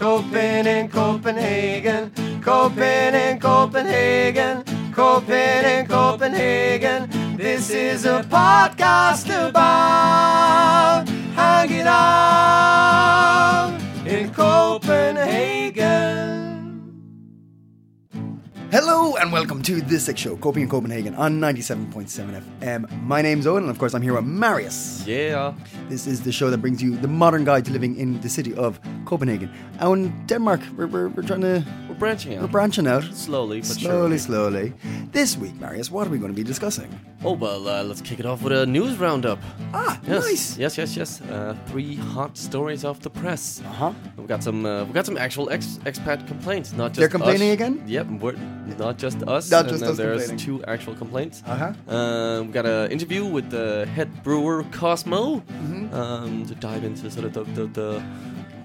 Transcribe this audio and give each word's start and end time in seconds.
Copen 0.00 0.66
in 0.66 0.88
Copenhagen, 0.88 2.10
Copen 2.40 3.14
in 3.14 3.38
Copenhagen, 3.38 4.64
Copen 4.94 5.64
in 5.66 5.86
Copenhagen. 5.86 7.36
This 7.36 7.68
is 7.68 8.06
a 8.06 8.22
podcast 8.22 9.28
about 9.28 11.06
hanging 11.34 11.86
out 11.86 13.78
in 14.06 14.32
Copenhagen. 14.32 15.60
Hello 18.70 19.16
and 19.16 19.32
welcome 19.32 19.62
to 19.62 19.80
this 19.80 20.06
CiC 20.06 20.16
Show, 20.16 20.36
Coping 20.36 20.62
in 20.62 20.68
Copenhagen 20.68 21.16
on 21.16 21.40
97.7 21.40 22.40
FM. 22.60 23.02
My 23.02 23.20
name's 23.20 23.44
Owen, 23.44 23.64
and 23.64 23.70
of 23.70 23.80
course, 23.80 23.94
I'm 23.94 24.02
here 24.02 24.14
with 24.14 24.24
Marius. 24.24 25.04
Yeah. 25.04 25.54
This 25.88 26.06
is 26.06 26.20
the 26.20 26.30
show 26.30 26.50
that 26.50 26.58
brings 26.58 26.80
you 26.80 26.96
the 26.96 27.08
modern 27.08 27.44
guide 27.44 27.64
to 27.64 27.72
living 27.72 27.96
in 27.96 28.20
the 28.20 28.28
city 28.28 28.54
of 28.54 28.78
Copenhagen. 29.06 29.50
Out 29.80 29.94
in 29.94 30.24
Denmark, 30.26 30.60
we're, 30.76 30.86
we're, 30.86 31.08
we're 31.08 31.24
trying 31.24 31.40
to. 31.40 31.64
We're 32.00 32.06
branching 32.06 32.34
out. 32.36 32.40
We're 32.40 32.48
branching 32.48 32.86
out. 32.86 33.04
Slowly, 33.12 33.60
but 33.60 33.66
slowly, 33.66 34.16
surely. 34.16 34.18
slowly. 34.18 34.72
This 35.12 35.36
week, 35.36 35.54
Marius, 35.60 35.90
what 35.90 36.06
are 36.06 36.10
we 36.10 36.16
going 36.16 36.32
to 36.32 36.36
be 36.36 36.42
discussing? 36.42 36.88
Oh 37.22 37.32
well, 37.34 37.68
uh, 37.68 37.84
let's 37.84 38.00
kick 38.00 38.18
it 38.18 38.24
off 38.24 38.40
with 38.42 38.54
a 38.54 38.64
news 38.64 38.96
roundup. 38.96 39.38
Ah, 39.74 40.00
Yes, 40.06 40.24
nice. 40.24 40.56
yes, 40.58 40.78
yes, 40.78 40.96
yes. 40.96 41.20
Uh, 41.20 41.54
three 41.66 41.96
hot 41.96 42.38
stories 42.38 42.86
off 42.86 43.00
the 43.00 43.10
press. 43.10 43.60
Uh 43.60 43.68
huh. 43.68 43.92
We've 44.16 44.26
got 44.26 44.42
some. 44.42 44.64
Uh, 44.64 44.84
we've 44.84 44.94
got 44.94 45.04
some 45.04 45.18
actual 45.18 45.50
ex- 45.50 45.78
expat 45.84 46.26
complaints, 46.26 46.72
not 46.72 46.92
just 46.92 47.00
They're 47.00 47.08
complaining 47.10 47.50
us. 47.50 47.54
again? 47.54 47.82
Yep, 47.86 48.06
we're, 48.22 48.32
not 48.78 48.96
just 48.96 49.22
us. 49.28 49.50
Not 49.50 49.60
and 49.68 49.68
just 49.68 49.80
then 49.82 49.90
us 49.90 49.96
There's 50.26 50.42
two 50.42 50.64
actual 50.64 50.94
complaints. 50.94 51.42
Uh-huh. 51.46 51.74
Uh, 51.94 52.42
we 52.44 52.48
got 52.48 52.64
an 52.64 52.90
interview 52.90 53.26
with 53.26 53.50
the 53.50 53.84
head 53.94 54.22
brewer 54.22 54.64
Cosmo 54.72 55.40
Mm-hmm. 55.40 55.92
um, 55.94 56.46
to 56.46 56.54
dive 56.54 56.82
into 56.84 57.10
sort 57.10 57.26
of 57.26 57.32
the, 57.34 57.44
the, 57.44 57.66
the 57.66 58.02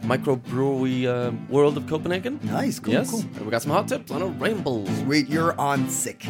microbrewery 0.05 1.05
uh, 1.05 1.31
world 1.49 1.77
of 1.77 1.87
Copenhagen. 1.87 2.39
Nice, 2.43 2.79
cool, 2.79 2.93
yes. 2.93 3.09
cool. 3.09 3.21
And 3.21 3.41
we 3.41 3.51
got 3.51 3.61
some 3.61 3.71
hot 3.71 3.87
tips 3.87 4.11
on 4.11 4.21
a 4.21 4.27
rainbow. 4.27 4.85
Wait, 5.05 5.27
you're 5.27 5.59
on 5.59 5.89
sick. 5.89 6.25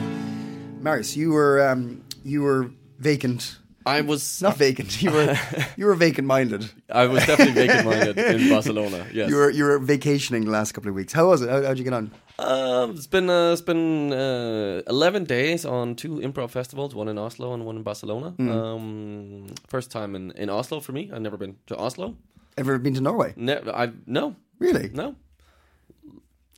Marius, 0.79 1.15
you 1.17 1.31
were 1.31 1.67
um, 1.67 2.03
you 2.23 2.41
were 2.41 2.71
vacant. 2.99 3.59
I 3.87 4.01
was 4.01 4.41
Not 4.41 4.57
vacant. 4.57 4.99
You 5.01 5.11
were 5.11 5.37
you 5.77 5.85
were 5.85 5.93
vacant 5.93 6.27
minded. 6.27 6.71
I 6.89 7.05
was 7.05 7.25
definitely 7.25 7.53
vacant-minded 7.53 8.17
in 8.17 8.49
Barcelona. 8.49 9.05
Yes. 9.13 9.29
You 9.29 9.35
were 9.35 9.49
you 9.51 9.63
were 9.63 9.77
vacationing 9.79 10.45
the 10.45 10.51
last 10.51 10.71
couple 10.71 10.89
of 10.89 10.95
weeks. 10.95 11.13
How 11.13 11.27
was 11.27 11.41
it? 11.41 11.49
How, 11.49 11.61
how'd 11.61 11.77
you 11.77 11.83
get 11.83 11.93
on? 11.93 12.11
Um, 12.39 12.91
it's 12.91 13.07
been 13.07 13.29
uh, 13.29 13.51
it's 13.53 13.61
been 13.61 14.11
uh, 14.11 14.81
eleven 14.87 15.23
days 15.23 15.65
on 15.65 15.95
two 15.95 16.15
improv 16.19 16.49
festivals, 16.49 16.95
one 16.95 17.07
in 17.07 17.17
Oslo 17.17 17.53
and 17.53 17.65
one 17.65 17.77
in 17.77 17.83
Barcelona. 17.83 18.31
Hmm. 18.31 18.49
Um, 18.49 19.47
first 19.67 19.91
time 19.91 20.15
in, 20.15 20.31
in 20.31 20.49
Oslo 20.49 20.79
for 20.79 20.91
me. 20.91 21.11
I've 21.13 21.21
never 21.21 21.37
been 21.37 21.57
to 21.67 21.77
Oslo. 21.77 22.15
Ever 22.57 22.77
been 22.79 22.93
to 22.95 23.01
Norway? 23.01 23.33
Ne- 23.35 23.61
I 23.73 23.91
no 24.05 24.35
Really? 24.59 24.89
no. 24.93 25.15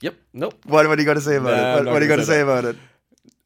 Yep. 0.01 0.15
Nope. 0.33 0.53
What, 0.65 0.87
what 0.87 0.97
are 0.97 1.01
you 1.01 1.05
going 1.05 1.17
to 1.17 1.21
say 1.23 1.37
about 1.37 1.57
Nah, 1.57 1.71
it? 1.71 1.75
What, 1.85 1.93
what 1.93 2.01
are 2.01 2.05
you 2.05 2.09
gonna 2.09 2.23
say 2.23 2.33
say 2.33 2.41
about 2.41 2.65
it? 2.65 2.75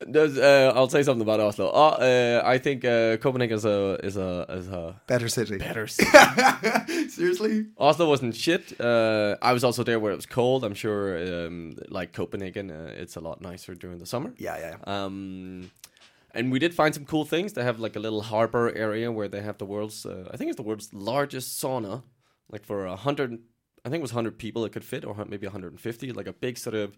There's, 0.05 0.35
uh, 0.37 0.73
I'll 0.75 0.89
say 0.89 1.03
something 1.03 1.21
about 1.21 1.39
Oslo. 1.39 1.69
Uh, 1.69 1.89
uh, 2.01 2.41
I 2.43 2.57
think 2.57 2.83
uh, 2.83 3.17
Copenhagen 3.17 3.55
is 3.55 3.65
a 3.65 3.97
is 4.03 4.17
a 4.17 4.45
is 4.49 4.67
a 4.67 4.99
Better 5.07 5.29
city. 5.29 5.57
better 5.59 5.85
city. 5.95 6.09
Seriously? 7.09 7.67
Oslo 7.77 8.09
wasn't 8.09 8.35
shit. 8.35 8.81
Uh, 8.81 9.35
I 9.43 9.53
was 9.53 9.63
also 9.63 9.83
there 9.83 9.99
where 9.99 10.11
it 10.11 10.15
was 10.15 10.25
cold. 10.25 10.63
I'm 10.63 10.73
sure, 10.73 11.45
um, 11.45 11.75
like 11.89 12.13
Copenhagen, 12.13 12.71
uh, 12.71 12.91
it's 13.01 13.15
a 13.15 13.21
lot 13.21 13.41
nicer 13.41 13.75
during 13.75 13.99
the 13.99 14.07
summer. 14.07 14.33
Yeah, 14.37 14.57
yeah. 14.57 14.75
Um, 14.87 15.69
and 16.33 16.51
we 16.51 16.57
did 16.59 16.73
find 16.73 16.93
some 16.95 17.05
cool 17.05 17.23
things. 17.25 17.53
They 17.53 17.63
have 17.63 17.79
like 17.79 17.95
a 17.95 17.99
little 17.99 18.23
harbor 18.23 18.71
area 18.75 19.11
where 19.11 19.27
they 19.27 19.41
have 19.41 19.57
the 19.59 19.65
world's, 19.67 20.05
uh, 20.05 20.29
I 20.33 20.37
think 20.37 20.49
it's 20.49 20.57
the 20.57 20.63
world's 20.63 20.91
largest 20.93 21.61
sauna, 21.63 22.01
like 22.51 22.65
for 22.65 22.85
a 22.85 22.95
hundred, 22.95 23.39
I 23.85 23.89
think 23.89 23.99
it 23.99 24.01
was 24.01 24.11
hundred 24.11 24.37
people 24.37 24.65
it 24.65 24.71
could 24.71 24.83
fit, 24.83 25.05
or 25.05 25.15
maybe 25.25 25.47
150, 25.47 26.11
like 26.13 26.27
a 26.27 26.33
big 26.33 26.57
sort 26.57 26.75
of, 26.75 26.97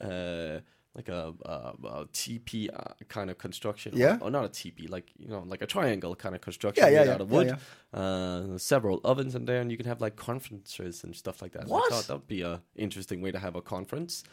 uh, 0.00 0.60
like 0.94 1.08
a, 1.08 1.34
a, 1.44 1.86
a 1.86 2.06
teepee 2.12 2.70
uh, 2.70 2.94
kind 3.08 3.28
of 3.28 3.38
construction. 3.38 3.92
Yeah? 3.96 4.18
Or, 4.20 4.30
not 4.30 4.44
a 4.44 4.48
teepee, 4.48 4.86
like 4.86 5.10
you 5.18 5.28
know, 5.28 5.44
like 5.46 5.62
a 5.62 5.66
triangle 5.66 6.14
kind 6.14 6.34
of 6.34 6.40
construction 6.40 6.84
Yeah, 6.84 6.90
yeah, 6.90 6.98
made 7.00 7.06
yeah, 7.06 7.14
out 7.14 7.20
of 7.20 7.30
wood. 7.30 7.56
Uh, 7.92 8.58
several 8.58 9.00
ovens 9.04 9.34
in 9.34 9.44
there, 9.44 9.60
and 9.60 9.70
you 9.70 9.76
can 9.76 9.86
have 9.86 10.00
like 10.00 10.16
conferences 10.16 11.04
and 11.04 11.14
stuff 11.14 11.42
like 11.42 11.52
that. 11.52 11.66
What? 11.66 11.92
I 11.92 11.96
thought 11.96 12.06
that 12.06 12.14
would 12.14 12.26
be 12.28 12.42
a 12.42 12.62
interesting 12.76 13.20
way 13.22 13.32
to 13.32 13.38
have 13.38 13.56
a 13.56 13.62
conference 13.62 14.24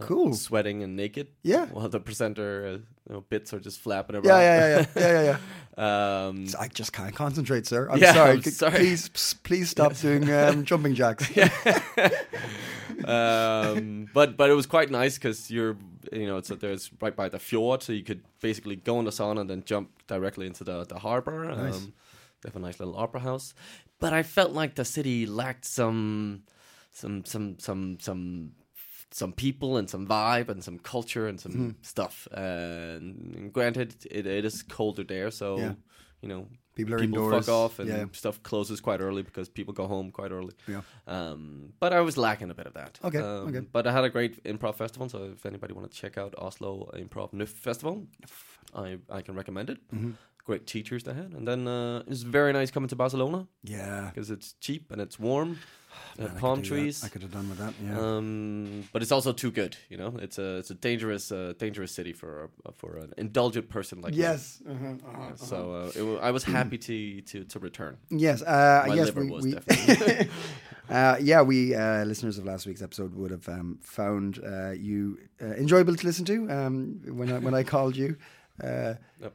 Cool. 0.00 0.34
sweating 0.34 0.82
and 0.82 0.96
naked. 0.96 1.28
Yeah. 1.42 1.66
While 1.66 1.88
the 1.88 2.00
presenter 2.00 2.66
uh, 2.66 2.70
you 3.08 3.14
know, 3.14 3.20
bits 3.22 3.52
are 3.52 3.60
just 3.60 3.80
flapping 3.80 4.16
around. 4.16 4.24
Yeah, 4.26 4.40
yeah, 4.40 4.58
yeah, 4.58 4.86
yeah, 4.96 5.02
yeah, 5.02 5.22
yeah, 5.22 5.38
yeah. 5.78 6.26
um, 6.26 6.46
I 6.58 6.68
just 6.68 6.92
can't 6.92 7.14
concentrate, 7.14 7.66
sir. 7.66 7.88
I'm 7.90 7.98
Yeah, 7.98 8.12
sorry. 8.14 8.30
I'm 8.36 8.42
sorry. 8.42 8.76
Please, 8.78 9.08
please 9.42 9.70
stop 9.70 9.94
doing 10.00 10.30
um, 10.32 10.64
jumping 10.64 10.94
jacks. 10.94 11.28
um, 13.04 14.08
but 14.12 14.36
but 14.36 14.50
it 14.50 14.54
was 14.54 14.66
quite 14.66 14.90
nice 14.90 15.14
because 15.14 15.50
you're 15.50 15.76
you 16.12 16.26
know 16.26 16.36
it's 16.38 16.48
there's 16.48 16.90
right 17.00 17.14
by 17.14 17.28
the 17.28 17.38
fjord, 17.38 17.82
so 17.82 17.92
you 17.92 18.02
could 18.02 18.22
basically 18.40 18.76
go 18.76 18.98
in 18.98 19.04
the 19.04 19.10
sauna 19.10 19.40
and 19.40 19.50
then 19.50 19.62
jump 19.64 19.90
directly 20.06 20.46
into 20.46 20.64
the 20.64 20.84
the 20.84 20.98
harbor. 20.98 21.44
Nice. 21.54 21.76
Um, 21.76 21.92
they 22.42 22.48
have 22.48 22.56
a 22.56 22.60
nice 22.60 22.78
little 22.78 22.96
opera 22.96 23.20
house, 23.20 23.54
but 23.98 24.12
I 24.12 24.22
felt 24.22 24.52
like 24.52 24.74
the 24.76 24.84
city 24.84 25.26
lacked 25.26 25.64
some 25.64 26.42
some 26.92 27.24
some 27.24 27.58
some 27.58 27.98
some 28.00 28.52
some 29.10 29.32
people 29.32 29.76
and 29.78 29.88
some 29.88 30.06
vibe 30.06 30.48
and 30.48 30.62
some 30.62 30.78
culture 30.78 31.26
and 31.26 31.40
some 31.40 31.52
Mm-hmm. 31.52 31.70
stuff. 31.82 32.28
And 32.32 33.52
granted, 33.52 33.94
it, 34.10 34.26
it 34.26 34.44
is 34.44 34.62
colder 34.62 35.04
there, 35.04 35.30
so 35.30 35.58
Yeah. 35.58 35.74
you 36.22 36.28
know 36.28 36.46
People 36.74 36.94
are 36.94 36.98
people 36.98 37.18
indoors. 37.24 37.46
fuck 37.46 37.54
off 37.54 37.78
and 37.80 37.88
Yeah. 37.88 38.04
stuff 38.12 38.40
closes 38.42 38.80
quite 38.80 39.00
early 39.00 39.22
because 39.22 39.48
people 39.48 39.74
go 39.74 39.86
home 39.88 40.10
quite 40.12 40.30
early. 40.30 40.54
Yeah. 40.68 40.82
Um, 41.06 41.72
but 41.80 41.92
I 41.92 42.00
was 42.00 42.16
lacking 42.16 42.50
a 42.50 42.54
bit 42.54 42.66
of 42.66 42.74
that. 42.74 42.98
Okay, 43.02 43.18
Um, 43.18 43.48
okay. 43.48 43.60
But 43.72 43.86
I 43.86 43.92
had 43.92 44.04
a 44.04 44.10
great 44.10 44.42
improv 44.44 44.74
festival, 44.76 45.08
so 45.08 45.18
if 45.36 45.44
anybody 45.46 45.74
want 45.74 45.90
to 45.90 45.96
check 45.96 46.16
out 46.18 46.34
Oslo 46.38 46.90
Improv 46.94 47.32
Nuff 47.32 47.48
Festival, 47.48 48.06
I 48.74 48.98
I 49.10 49.22
can 49.22 49.34
recommend 49.34 49.70
it. 49.70 49.78
Mm-hmm. 49.92 50.12
Great 50.44 50.66
teachers 50.66 51.02
they 51.02 51.12
had, 51.14 51.34
and 51.34 51.46
then 51.46 51.66
uh, 51.68 52.02
it's 52.06 52.22
very 52.22 52.52
nice 52.52 52.70
coming 52.70 52.88
to 52.88 52.96
Barcelona 52.96 53.46
Yeah. 53.62 54.10
because 54.10 54.30
it's 54.30 54.54
cheap 54.60 54.90
and 54.92 55.00
it's 55.00 55.18
warm. 55.18 55.58
Man, 56.18 56.36
palm 56.38 56.58
could 56.60 56.64
do 56.68 56.74
that. 56.74 56.80
trees. 56.82 57.04
I 57.04 57.08
could 57.08 57.22
have 57.22 57.32
done 57.32 57.48
with 57.48 57.58
that. 57.58 57.74
Yeah. 57.84 57.98
Um, 57.98 58.84
but 58.92 59.02
it's 59.02 59.12
also 59.12 59.32
too 59.32 59.50
good, 59.50 59.76
you 59.88 59.96
know. 59.96 60.14
It's 60.20 60.38
a 60.38 60.56
it's 60.58 60.70
a 60.70 60.74
dangerous 60.74 61.30
uh, 61.32 61.52
dangerous 61.58 61.92
city 61.92 62.12
for 62.12 62.50
a, 62.66 62.72
for 62.72 62.96
an 62.98 63.12
indulgent 63.16 63.68
person 63.68 64.00
like 64.00 64.12
me. 64.12 64.18
yes. 64.18 64.60
Uh-huh, 64.68 64.86
uh-huh. 65.08 65.36
So 65.36 65.72
uh, 65.72 65.92
it 65.94 66.02
wa- 66.02 66.20
I 66.20 66.30
was 66.32 66.44
happy 66.44 66.78
to 66.78 67.20
to 67.22 67.44
to 67.44 67.58
return. 67.58 67.96
Yes. 68.10 68.42
Uh, 68.42 68.84
My 68.88 68.94
yes. 68.94 69.06
liver 69.06 69.20
We, 69.24 69.30
was 69.30 69.44
we 69.44 69.52
definitely. 69.54 70.28
uh, 70.90 71.16
yeah, 71.20 71.42
we 71.42 71.74
uh, 71.74 72.04
listeners 72.04 72.38
of 72.38 72.44
last 72.44 72.66
week's 72.66 72.82
episode 72.82 73.14
would 73.14 73.30
have 73.30 73.48
um, 73.48 73.78
found 73.82 74.38
uh, 74.44 74.70
you 74.70 75.18
uh, 75.40 75.54
enjoyable 75.54 75.94
to 75.96 76.06
listen 76.06 76.24
to 76.26 76.48
um, 76.50 77.00
when 77.18 77.30
I, 77.32 77.38
when 77.38 77.54
I 77.54 77.62
called 77.62 77.96
you. 77.96 78.16
Uh, 78.62 78.94
Yep. 79.20 79.32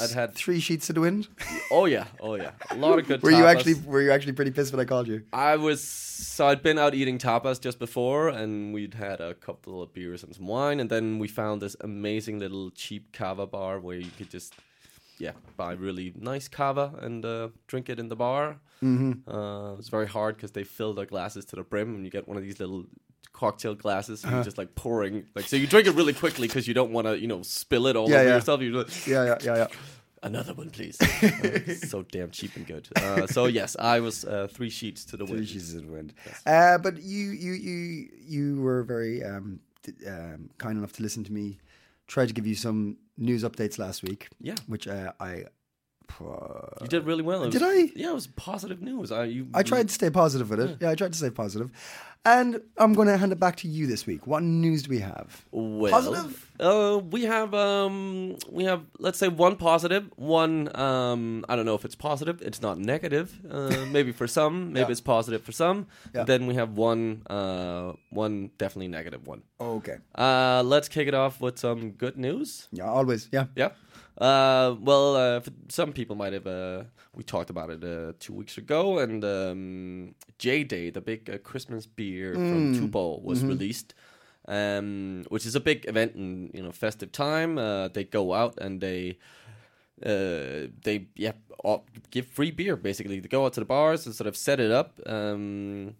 I'd 0.00 0.10
had 0.10 0.34
three 0.34 0.60
sheets 0.60 0.88
to 0.88 0.92
the 0.92 1.00
wind. 1.00 1.28
Oh 1.70 1.86
yeah, 1.86 2.06
oh 2.20 2.34
yeah, 2.34 2.52
a 2.70 2.76
lot 2.76 2.98
of 2.98 3.06
good. 3.06 3.22
were 3.24 3.30
you 3.30 3.46
actually 3.46 3.74
were 3.74 4.02
you 4.02 4.10
actually 4.10 4.32
pretty 4.32 4.50
pissed 4.50 4.72
when 4.72 4.80
I 4.80 4.84
called 4.84 5.06
you? 5.06 5.22
I 5.32 5.56
was 5.56 5.82
so 5.82 6.48
I'd 6.48 6.62
been 6.62 6.78
out 6.78 6.94
eating 6.94 7.18
tapas 7.18 7.60
just 7.60 7.78
before, 7.78 8.28
and 8.28 8.74
we'd 8.74 8.94
had 8.94 9.20
a 9.20 9.34
couple 9.34 9.82
of 9.82 9.92
beers 9.94 10.22
and 10.22 10.34
some 10.34 10.46
wine, 10.46 10.80
and 10.80 10.90
then 10.90 11.18
we 11.18 11.28
found 11.28 11.62
this 11.62 11.76
amazing 11.80 12.38
little 12.38 12.70
cheap 12.70 13.12
cava 13.12 13.46
bar 13.46 13.78
where 13.78 13.96
you 13.96 14.10
could 14.18 14.30
just 14.30 14.54
yeah 15.18 15.32
buy 15.56 15.72
really 15.72 16.12
nice 16.18 16.48
cava 16.48 16.92
and 17.00 17.24
uh, 17.24 17.48
drink 17.66 17.88
it 17.88 17.98
in 17.98 18.08
the 18.08 18.16
bar. 18.16 18.58
Mm-hmm. 18.82 19.30
Uh, 19.30 19.72
it 19.72 19.76
was 19.78 19.88
very 19.88 20.06
hard 20.06 20.36
because 20.36 20.52
they 20.52 20.64
fill 20.64 20.94
their 20.94 21.06
glasses 21.06 21.44
to 21.46 21.56
the 21.56 21.62
brim, 21.62 21.94
and 21.94 22.04
you 22.04 22.10
get 22.10 22.26
one 22.28 22.36
of 22.36 22.42
these 22.42 22.60
little 22.60 22.84
cocktail 23.42 23.74
glasses, 23.74 24.24
Uh-huh. 24.24 24.42
just 24.42 24.58
like 24.58 24.70
pouring 24.74 25.14
like 25.36 25.46
so 25.46 25.56
you 25.56 25.66
drink 25.66 25.86
it 25.86 25.94
really 25.94 26.14
quickly 26.14 26.46
because 26.48 26.66
you 26.68 26.74
don't 26.74 26.92
want 26.96 27.06
to 27.06 27.12
you 27.18 27.28
know 27.32 27.42
spill 27.42 27.86
it 27.86 27.94
all 27.96 28.08
Yeah, 28.10 28.16
over 28.20 28.28
yeah. 28.28 28.34
yourself. 28.36 28.60
You 28.62 28.70
just 28.84 29.06
Yeah, 29.06 29.24
yeah, 29.30 29.38
yeah, 29.48 29.56
yeah. 29.62 29.66
Another 30.22 30.54
one, 30.54 30.70
please. 30.70 30.96
Uh, 31.00 31.74
so 31.92 32.02
damn 32.10 32.30
cheap 32.30 32.56
and 32.56 32.66
good. 32.66 32.88
Uh, 32.96 33.26
so 33.26 33.44
yes, 33.46 33.76
I 33.78 34.00
was 34.00 34.24
uh, 34.24 34.48
three 34.50 34.70
sheets 34.70 35.04
to 35.10 35.16
the 35.16 35.26
Three 35.26 35.36
wind. 35.36 35.48
sheets 35.48 35.72
to 35.72 35.80
the 35.82 35.92
wind. 35.92 36.14
Uh, 36.46 36.78
but 36.78 36.94
you, 37.02 37.30
you, 37.44 37.52
you, 37.52 38.08
you 38.26 38.60
were 38.62 38.82
very 38.82 39.22
um, 39.22 39.60
um, 40.06 40.48
kind 40.58 40.78
enough 40.78 40.92
to 40.94 41.02
listen 41.02 41.22
to 41.24 41.32
me. 41.32 41.58
Try 42.08 42.24
to 42.26 42.32
give 42.32 42.46
you 42.46 42.54
some 42.56 42.96
news 43.18 43.44
updates 43.44 43.78
last 43.78 44.02
week. 44.02 44.28
Yeah. 44.40 44.56
which 44.66 44.88
uh, 44.88 45.12
I 45.20 45.44
You 46.20 46.88
did 46.88 47.04
really 47.04 47.22
well. 47.22 47.44
It 47.44 47.50
Did 47.50 47.62
I? 47.62 47.90
Yeah, 47.94 48.10
it 48.10 48.14
was 48.14 48.26
positive 48.26 48.80
news. 48.82 49.12
I 49.12 49.24
you. 49.24 49.48
I 49.54 49.62
tried 49.62 49.88
to 49.88 49.94
stay 49.94 50.10
positive 50.10 50.50
with 50.50 50.60
it. 50.60 50.78
Yeah, 50.80 50.90
I 50.90 50.94
tried 50.94 51.12
to 51.12 51.18
stay 51.18 51.30
positive. 51.30 51.70
And 52.24 52.60
I'm 52.76 52.92
going 52.92 53.06
to 53.06 53.16
hand 53.16 53.30
it 53.30 53.38
back 53.38 53.54
to 53.58 53.68
you 53.68 53.86
this 53.86 54.04
week. 54.04 54.26
What 54.26 54.42
news 54.42 54.82
do 54.82 54.90
we 54.90 54.98
have? 54.98 55.44
Well, 55.52 55.92
Positive? 55.92 56.50
Uh, 56.58 56.98
we 57.10 57.22
have 57.22 57.54
um, 57.54 58.36
we 58.50 58.64
have 58.64 58.82
let's 58.98 59.16
say 59.18 59.28
one 59.28 59.54
positive, 59.54 60.10
one 60.16 60.74
um, 60.76 61.44
I 61.48 61.54
don't 61.54 61.66
know 61.66 61.76
if 61.76 61.84
it's 61.84 61.94
positive. 61.94 62.42
It's 62.42 62.60
not 62.60 62.78
negative. 62.78 63.38
Uh, 63.48 63.86
maybe 63.92 64.10
for 64.10 64.26
some, 64.26 64.72
maybe 64.72 64.86
Yeah. 64.86 64.90
it's 64.90 65.00
positive 65.00 65.42
for 65.42 65.52
some. 65.52 65.86
Yeah. 66.14 66.24
Then 66.24 66.48
we 66.48 66.54
have 66.56 66.76
one, 66.76 67.22
uh, 67.30 67.92
one 68.10 68.50
definitely 68.58 68.88
negative 68.88 69.24
one. 69.28 69.42
Okay. 69.60 69.98
Uh, 70.16 70.62
let's 70.66 70.88
kick 70.88 71.06
it 71.06 71.14
off 71.14 71.40
with 71.40 71.58
some 71.60 71.92
good 71.92 72.16
news. 72.16 72.66
Yeah, 72.72 72.90
always. 72.90 73.28
Yeah. 73.30 73.44
Yeah. 73.54 73.68
Uh, 74.18 74.74
well, 74.80 75.16
uh, 75.16 75.40
for 75.40 75.50
some 75.68 75.92
people 75.92 76.16
might 76.16 76.32
have. 76.32 76.46
Uh, 76.46 76.84
we 77.14 77.22
talked 77.22 77.50
about 77.50 77.70
it 77.70 77.82
uh, 77.84 78.12
two 78.18 78.32
weeks 78.32 78.58
ago, 78.58 78.98
and 78.98 79.24
um, 79.24 80.14
J 80.38 80.64
Day, 80.64 80.90
the 80.90 81.00
big 81.00 81.28
uh, 81.28 81.38
Christmas 81.38 81.86
beer 81.86 82.34
from 82.34 82.74
Tuborg, 82.74 83.22
was 83.22 83.44
released, 83.44 83.94
um, 84.48 85.24
which 85.28 85.46
is 85.46 85.54
a 85.54 85.60
big 85.60 85.86
event 85.88 86.14
in 86.14 86.50
you 86.54 86.62
know 86.62 86.72
festive 86.72 87.12
time. 87.12 87.58
Uh, 87.58 87.88
they 87.88 88.04
go 88.04 88.32
out 88.34 88.58
and 88.58 88.80
they. 88.80 89.18
Uh, 90.04 90.68
they 90.82 91.06
yeah 91.16 91.32
all, 91.64 91.86
give 92.10 92.26
free 92.26 92.50
beer 92.50 92.76
basically. 92.76 93.18
They 93.18 93.28
go 93.28 93.46
out 93.46 93.54
to 93.54 93.60
the 93.60 93.66
bars 93.66 94.04
and 94.04 94.14
sort 94.14 94.28
of 94.28 94.36
set 94.36 94.60
it 94.60 94.70
up. 94.70 95.00
Um, 95.06 95.94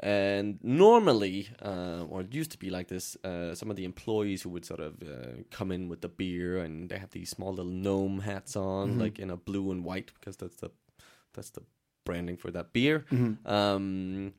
and 0.00 0.58
normally, 0.62 1.48
uh, 1.64 2.04
or 2.08 2.22
it 2.22 2.34
used 2.34 2.50
to 2.52 2.58
be 2.58 2.70
like 2.70 2.88
this, 2.88 3.16
uh, 3.24 3.54
some 3.54 3.70
of 3.70 3.76
the 3.76 3.84
employees 3.84 4.42
who 4.42 4.50
would 4.50 4.64
sort 4.64 4.80
of 4.80 4.94
uh, 5.02 5.42
come 5.50 5.70
in 5.70 5.88
with 5.88 6.00
the 6.00 6.08
beer, 6.08 6.58
and 6.58 6.88
they 6.88 6.98
have 6.98 7.10
these 7.10 7.30
small 7.30 7.50
little 7.52 7.70
gnome 7.72 8.20
hats 8.20 8.56
on, 8.56 8.98
like 8.98 9.18
in 9.18 9.30
a 9.30 9.36
blue 9.36 9.70
and 9.70 9.84
white, 9.84 10.10
because 10.14 10.36
that's 10.36 10.56
the 10.56 10.70
that's 11.34 11.50
the 11.50 11.62
branding 12.04 12.36
for 12.36 12.50
that 12.50 12.72
beer. 12.72 13.04
Um, 13.46 14.32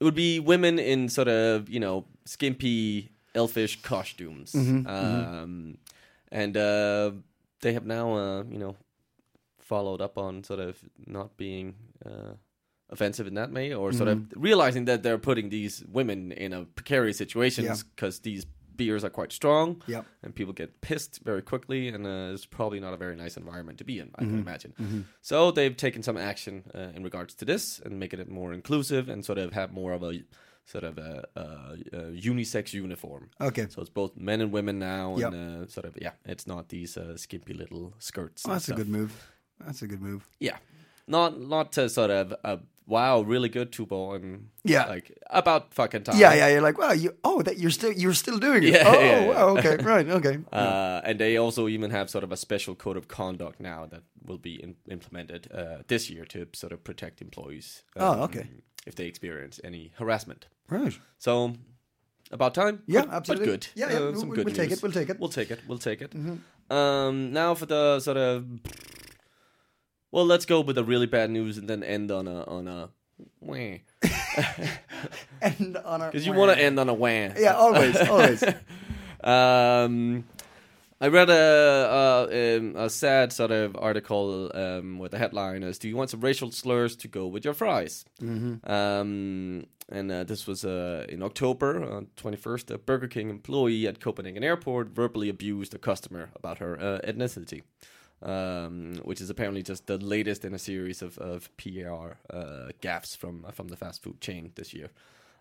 it 0.00 0.04
would 0.04 0.14
be 0.16 0.40
women 0.40 0.78
in 0.78 1.08
sort 1.08 1.28
of 1.28 1.68
you 1.68 1.80
know 1.80 2.04
skimpy 2.24 3.10
elfish 3.34 3.80
costumes, 3.82 4.54
um, 4.86 5.78
and 6.32 6.56
uh, 6.56 7.12
they 7.60 7.72
have 7.72 7.86
now 7.86 8.14
uh, 8.14 8.42
you 8.50 8.58
know 8.58 8.76
followed 9.58 10.00
up 10.00 10.18
on 10.18 10.44
sort 10.44 10.60
of 10.60 10.78
not 11.06 11.36
being 11.36 11.74
uh, 12.04 12.34
offensive 12.90 13.26
in 13.26 13.34
that 13.34 13.50
way, 13.52 13.74
or 13.74 13.92
sort 13.92 14.08
of 14.08 14.18
realizing 14.36 14.84
that 14.86 15.02
they're 15.02 15.18
putting 15.18 15.48
these 15.50 15.84
women 15.88 16.32
in 16.32 16.52
a 16.52 16.64
precarious 16.64 17.16
situations 17.18 17.66
Yeah. 17.66 17.76
because 17.94 18.20
these 18.20 18.46
beers 18.76 19.02
are 19.04 19.10
quite 19.10 19.32
strong, 19.32 19.82
Yep. 19.86 20.04
and 20.22 20.34
people 20.34 20.52
get 20.52 20.80
pissed 20.82 21.20
very 21.24 21.40
quickly, 21.42 21.88
and 21.88 22.06
uh, 22.06 22.32
it's 22.34 22.44
probably 22.46 22.78
not 22.78 22.92
a 22.92 22.96
very 22.98 23.16
nice 23.16 23.36
environment 23.38 23.78
to 23.78 23.84
be 23.84 23.98
in. 23.98 24.10
I 24.16 24.24
can 24.24 24.38
imagine. 24.38 25.06
So 25.22 25.50
they've 25.50 25.76
taken 25.76 26.02
some 26.02 26.16
action 26.18 26.64
uh, 26.74 26.92
in 26.94 27.02
regards 27.02 27.34
to 27.36 27.44
this 27.44 27.80
and 27.84 27.98
making 27.98 28.20
it 28.20 28.28
more 28.28 28.52
inclusive 28.52 29.08
and 29.08 29.24
sort 29.24 29.38
of 29.38 29.52
have 29.54 29.72
more 29.72 29.92
of 29.94 30.02
a 30.02 30.22
sort 30.66 30.84
of 30.84 30.98
a, 30.98 31.24
a, 31.36 31.42
a 31.96 32.00
unisex 32.12 32.72
uniform. 32.74 33.30
Okay. 33.40 33.66
So 33.70 33.80
it's 33.80 33.88
both 33.90 34.16
men 34.16 34.40
and 34.40 34.52
women 34.52 34.78
now, 34.78 35.16
Yep. 35.16 35.32
and 35.32 35.64
uh, 35.64 35.68
sort 35.68 35.86
of 35.86 35.96
yeah, 36.00 36.12
it's 36.24 36.46
not 36.46 36.68
these 36.68 36.96
uh, 36.96 37.16
skimpy 37.16 37.54
little 37.54 37.94
skirts. 37.98 38.42
Oh, 38.46 38.52
that's 38.52 38.68
a 38.68 38.74
good 38.74 38.88
move. 38.88 39.12
That's 39.64 39.80
a 39.82 39.86
good 39.86 40.02
move. 40.02 40.28
Yeah, 40.38 40.58
not 41.08 41.40
not 41.40 41.72
to 41.72 41.88
sort 41.88 42.10
of 42.10 42.34
uh, 42.44 42.56
wow, 42.86 43.20
really 43.20 43.48
good 43.48 43.72
Tuborg 43.72 44.22
and 44.22 44.48
Yeah. 44.64 44.86
like 44.86 45.10
about 45.30 45.74
fucking 45.74 46.04
time. 46.04 46.16
Yeah, 46.18 46.34
yeah. 46.34 46.48
You're 46.48 46.62
like, 46.62 46.78
wow, 46.78 46.92
you. 46.92 47.14
Oh, 47.24 47.42
that 47.42 47.58
you're 47.58 47.70
still 47.72 47.92
you're 47.92 48.14
still 48.14 48.38
doing 48.38 48.62
it. 48.62 48.70
Yeah, 48.74 48.84
oh, 48.86 49.00
yeah, 49.00 49.20
yeah. 49.20 49.26
wow, 49.34 49.56
okay, 49.58 49.76
right, 49.82 50.08
okay. 50.08 50.38
Uh, 50.52 51.00
and 51.04 51.18
they 51.18 51.36
also 51.36 51.68
even 51.68 51.90
have 51.90 52.08
sort 52.10 52.24
of 52.24 52.32
a 52.32 52.36
special 52.36 52.74
code 52.74 52.96
of 52.96 53.08
conduct 53.08 53.60
now 53.60 53.86
that 53.86 54.02
will 54.24 54.38
be 54.38 54.54
in, 54.62 54.76
implemented 54.90 55.48
uh, 55.52 55.82
this 55.88 56.10
year 56.10 56.24
to 56.26 56.46
sort 56.52 56.72
of 56.72 56.82
protect 56.84 57.20
employees. 57.20 57.82
um, 57.96 58.02
Oh, 58.20 58.22
okay. 58.24 58.46
If 58.86 58.94
they 58.94 59.06
experience 59.06 59.60
any 59.64 59.92
harassment. 59.98 60.46
right. 60.68 60.96
So, 61.18 61.54
about 62.30 62.54
time. 62.54 62.82
Yeah, 62.86 63.02
but, 63.06 63.14
absolutely. 63.14 63.46
But 63.46 63.52
good. 63.52 63.66
Yeah, 63.74 63.90
yeah, 63.90 63.96
Uh, 63.96 64.00
we'll- 64.00 64.20
some 64.20 64.28
we'll 64.28 64.44
good 64.44 64.54
take 64.54 64.70
it, 64.72 64.82
we'll 64.82 64.92
take 64.92 65.08
it. 65.10 65.12
Mm-hmm. 65.14 65.20
We'll 65.22 65.28
take 65.30 65.50
it. 65.50 65.60
We'll 65.68 65.78
take 65.78 66.02
it. 66.02 66.12
Um, 66.70 67.32
now 67.32 67.54
for 67.54 67.66
the 67.66 67.98
sort 68.00 68.16
of. 68.16 68.44
Well, 70.16 70.24
let's 70.24 70.46
go 70.46 70.62
with 70.62 70.76
the 70.76 70.82
really 70.82 71.04
bad 71.04 71.28
news 71.28 71.58
and 71.58 71.68
then 71.68 71.84
end 71.84 72.10
on 72.10 72.26
a 72.26 72.42
on 72.44 72.66
a. 72.68 72.88
And 75.42 75.76
on 75.84 76.00
a 76.00 76.06
Because 76.10 76.26
you 76.26 76.32
want 76.32 76.56
to 76.56 76.58
end 76.58 76.80
on 76.80 76.88
a 76.88 76.94
wah. 76.94 77.28
Yeah, 77.36 77.52
always, 77.54 77.96
always. 78.08 78.42
Um, 79.24 80.24
I 81.00 81.08
read 81.08 81.28
a, 81.30 82.28
a 82.32 82.58
um, 82.58 82.76
a 82.76 82.88
sad 82.88 83.32
sort 83.32 83.50
of 83.50 83.76
article 83.76 84.52
um, 84.54 84.98
with 84.98 85.10
the 85.10 85.18
headline 85.18 85.64
is 85.64 85.78
"Do 85.78 85.88
you 85.88 85.96
want 85.96 86.10
some 86.10 86.20
racial 86.20 86.52
slurs 86.52 86.94
to 86.96 87.08
go 87.08 87.26
with 87.26 87.44
your 87.44 87.54
fries?" 87.54 88.04
Mm-hmm. 88.22 88.70
Um, 88.70 89.66
and 89.88 90.12
uh, 90.12 90.24
this 90.24 90.46
was 90.46 90.64
uh, 90.64 91.06
in 91.08 91.22
October 91.22 91.82
on 91.90 92.06
twenty 92.14 92.36
first. 92.36 92.70
A 92.70 92.78
Burger 92.78 93.08
King 93.08 93.30
employee 93.30 93.88
at 93.88 94.00
Copenhagen 94.00 94.44
Airport 94.44 94.88
verbally 94.90 95.28
abused 95.28 95.74
a 95.74 95.78
customer 95.78 96.30
about 96.36 96.58
her 96.58 96.78
uh, 96.80 97.00
ethnicity. 97.04 97.62
Um, 98.22 98.94
which 99.04 99.20
is 99.20 99.28
apparently 99.28 99.62
just 99.62 99.86
the 99.86 99.98
latest 99.98 100.44
in 100.44 100.54
a 100.54 100.58
series 100.58 101.02
of, 101.02 101.18
of 101.18 101.54
PR 101.58 102.16
uh, 102.30 102.70
gaffes 102.80 103.14
from 103.14 103.44
from 103.52 103.68
the 103.68 103.76
fast 103.76 104.02
food 104.02 104.20
chain 104.22 104.52
this 104.54 104.72
year. 104.72 104.88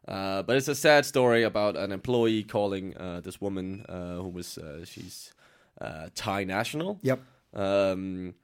Uh, 0.08 0.44
but 0.44 0.56
it's 0.56 0.68
a 0.68 0.76
sad 0.76 1.06
story 1.06 1.44
about 1.44 1.76
an 1.76 1.92
employee 1.92 2.44
calling 2.44 2.96
uh, 2.98 3.22
this 3.22 3.42
woman 3.42 3.86
uh, 3.88 4.18
who 4.18 4.30
was 4.30 4.58
uh, 4.58 4.86
she's 4.86 5.34
uh, 5.82 6.10
Thai 6.16 6.44
national. 6.44 7.00
Yep. 7.02 7.22
Um, 7.54 8.36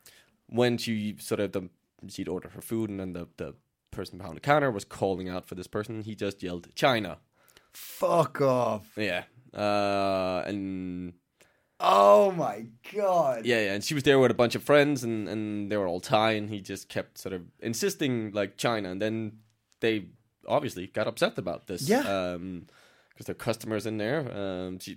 when 0.48 0.78
she 0.78 1.16
sort 1.20 1.40
of 1.40 1.52
the 1.52 1.70
she'd 2.08 2.28
order 2.28 2.50
her 2.50 2.62
food 2.62 2.90
and 2.90 3.00
then 3.00 3.14
the 3.14 3.28
the 3.38 3.54
person 3.92 4.18
behind 4.18 4.38
the 4.38 4.42
counter 4.42 4.72
was 4.72 4.86
calling 4.86 5.30
out 5.30 5.46
for 5.46 5.56
this 5.56 5.68
person. 5.68 6.02
He 6.02 6.16
just 6.16 6.42
yelled 6.42 6.74
China. 6.76 7.20
Fuck 7.74 8.42
off. 8.42 8.98
Yeah. 8.98 9.26
Uh, 9.54 10.44
and 10.46 11.14
Oh 11.84 12.32
my 12.32 12.66
god. 12.94 13.46
yeah, 13.46 13.62
yeah, 13.66 13.74
and 13.74 13.84
she 13.84 13.94
was 13.96 14.04
there 14.04 14.20
with 14.20 14.30
a 14.32 14.36
bunch 14.36 14.54
of 14.56 14.64
friends, 14.64 15.04
and, 15.04 15.28
and 15.28 15.72
they 15.72 15.78
were 15.78 15.88
all 15.88 16.00
Thai, 16.00 16.34
and 16.34 16.50
he 16.50 16.62
just 16.62 16.90
kept 16.90 17.18
sort 17.18 17.34
of 17.34 17.42
insisting 17.60 18.32
like 18.34 18.56
China, 18.58 18.92
and 18.92 19.02
then 19.02 19.40
they 19.80 20.06
obviously 20.48 20.88
got 20.88 21.08
upset 21.08 21.38
about 21.38 21.68
this. 21.68 21.90
Yeah. 21.90 22.02
Um, 22.02 22.68
because 23.10 23.26
their 23.26 23.36
customers 23.36 23.86
in 23.86 23.98
there. 23.98 24.20
Um, 24.36 24.80
she, 24.80 24.96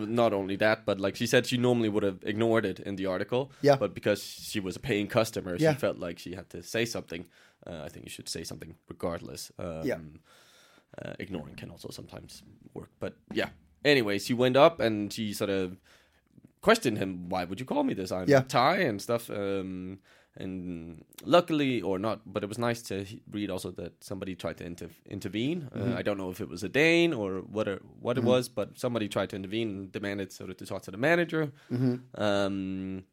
not 0.00 0.32
only 0.34 0.56
that, 0.56 0.84
but 0.84 1.00
like 1.00 1.16
she 1.16 1.26
said, 1.26 1.46
she 1.46 1.56
normally 1.56 1.88
would 1.88 2.02
have 2.02 2.18
ignored 2.22 2.64
it 2.66 2.78
in 2.80 2.96
the 2.96 3.06
article. 3.06 3.50
Yeah. 3.62 3.76
But 3.76 3.94
because 3.94 4.22
she 4.22 4.60
was 4.60 4.76
a 4.76 4.80
paying 4.80 5.06
customer, 5.08 5.56
Yeah. 5.58 5.72
she 5.72 5.78
felt 5.78 5.96
like 5.98 6.18
she 6.18 6.34
had 6.34 6.50
to 6.50 6.62
say 6.62 6.84
something. 6.84 7.24
Uh, 7.66 7.82
I 7.84 7.88
think 7.88 8.04
you 8.04 8.10
should 8.10 8.28
say 8.28 8.44
something 8.44 8.76
regardless. 8.88 9.50
Um, 9.58 9.82
Yeah. 9.84 9.98
uh, 11.02 11.14
ignoring 11.18 11.54
can 11.56 11.70
also 11.70 11.88
sometimes 11.90 12.42
work. 12.74 12.90
But 13.00 13.14
yeah. 13.32 13.48
Anyway, 13.86 14.18
she 14.18 14.34
went 14.34 14.56
up 14.56 14.80
and 14.80 15.12
she 15.12 15.32
sort 15.32 15.50
of 15.50 15.76
questioned 16.60 16.98
him, 16.98 17.28
"Why 17.28 17.44
would 17.44 17.60
you 17.60 17.66
call 17.66 17.84
me 17.84 17.94
this? 17.94 18.10
I'm 18.12 18.28
Yeah. 18.28 18.42
Thai 18.42 18.76
and 18.78 19.00
stuff." 19.00 19.30
Um, 19.30 19.98
and 20.38 21.02
luckily, 21.24 21.80
or 21.80 21.98
not, 21.98 22.20
but 22.26 22.42
it 22.44 22.48
was 22.48 22.58
nice 22.58 22.82
to 22.82 23.06
read 23.30 23.48
also 23.50 23.70
that 23.70 23.92
somebody 24.04 24.34
tried 24.34 24.58
to 24.58 24.64
inter- 24.64 24.90
intervene. 25.08 25.68
Uh, 25.74 25.94
I 26.00 26.02
don't 26.02 26.18
know 26.18 26.30
if 26.30 26.40
it 26.42 26.48
was 26.48 26.62
a 26.62 26.68
Dane 26.68 27.14
or 27.14 27.40
what 27.40 27.66
it, 27.68 27.80
what 28.00 28.18
it 28.18 28.24
was, 28.24 28.48
but 28.48 28.78
somebody 28.78 29.08
tried 29.08 29.30
to 29.30 29.36
intervene 29.36 29.68
and 29.70 29.92
demanded 29.92 30.32
sort 30.32 30.50
of 30.50 30.56
to 30.58 30.66
talk 30.66 30.82
to 30.82 30.90
the 30.90 30.98
manager. 30.98 31.52
Um, 32.14 33.04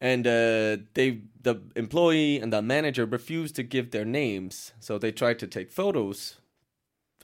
and 0.00 0.26
uh, 0.26 0.78
they 0.94 1.20
the 1.42 1.60
employee 1.76 2.40
and 2.40 2.50
the 2.52 2.62
manager 2.62 3.04
refused 3.04 3.54
to 3.56 3.62
give 3.62 3.90
their 3.90 4.06
names 4.06 4.72
so 4.80 4.96
they 4.98 5.12
tried 5.12 5.38
to 5.40 5.46
take 5.46 5.70
photos 5.70 6.36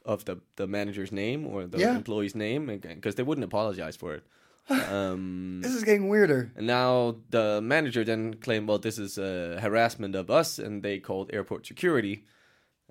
of 0.07 0.25
the 0.25 0.37
the 0.57 0.67
manager's 0.67 1.13
name 1.13 1.47
or 1.47 1.67
the 1.67 1.79
Yeah. 1.79 1.97
employee's 1.97 2.35
name 2.35 2.67
because 2.81 3.15
they 3.17 3.23
wouldn't 3.25 3.45
apologize 3.45 3.97
for 3.97 4.15
it 4.15 4.23
um, 4.93 5.61
This 5.63 5.75
is 5.75 5.85
getting 5.85 6.09
weirder. 6.09 6.53
and 6.57 6.67
now 6.67 7.17
the 7.31 7.61
manager 7.63 8.05
then 8.05 8.35
claimed 8.35 8.69
well 8.69 8.79
this 8.79 8.99
is 8.99 9.19
uh, 9.19 9.59
harassment 9.61 10.15
of 10.15 10.31
us 10.31 10.59
and 10.59 10.83
they 10.83 10.99
called 11.01 11.31
airport 11.33 11.67
security 11.67 12.25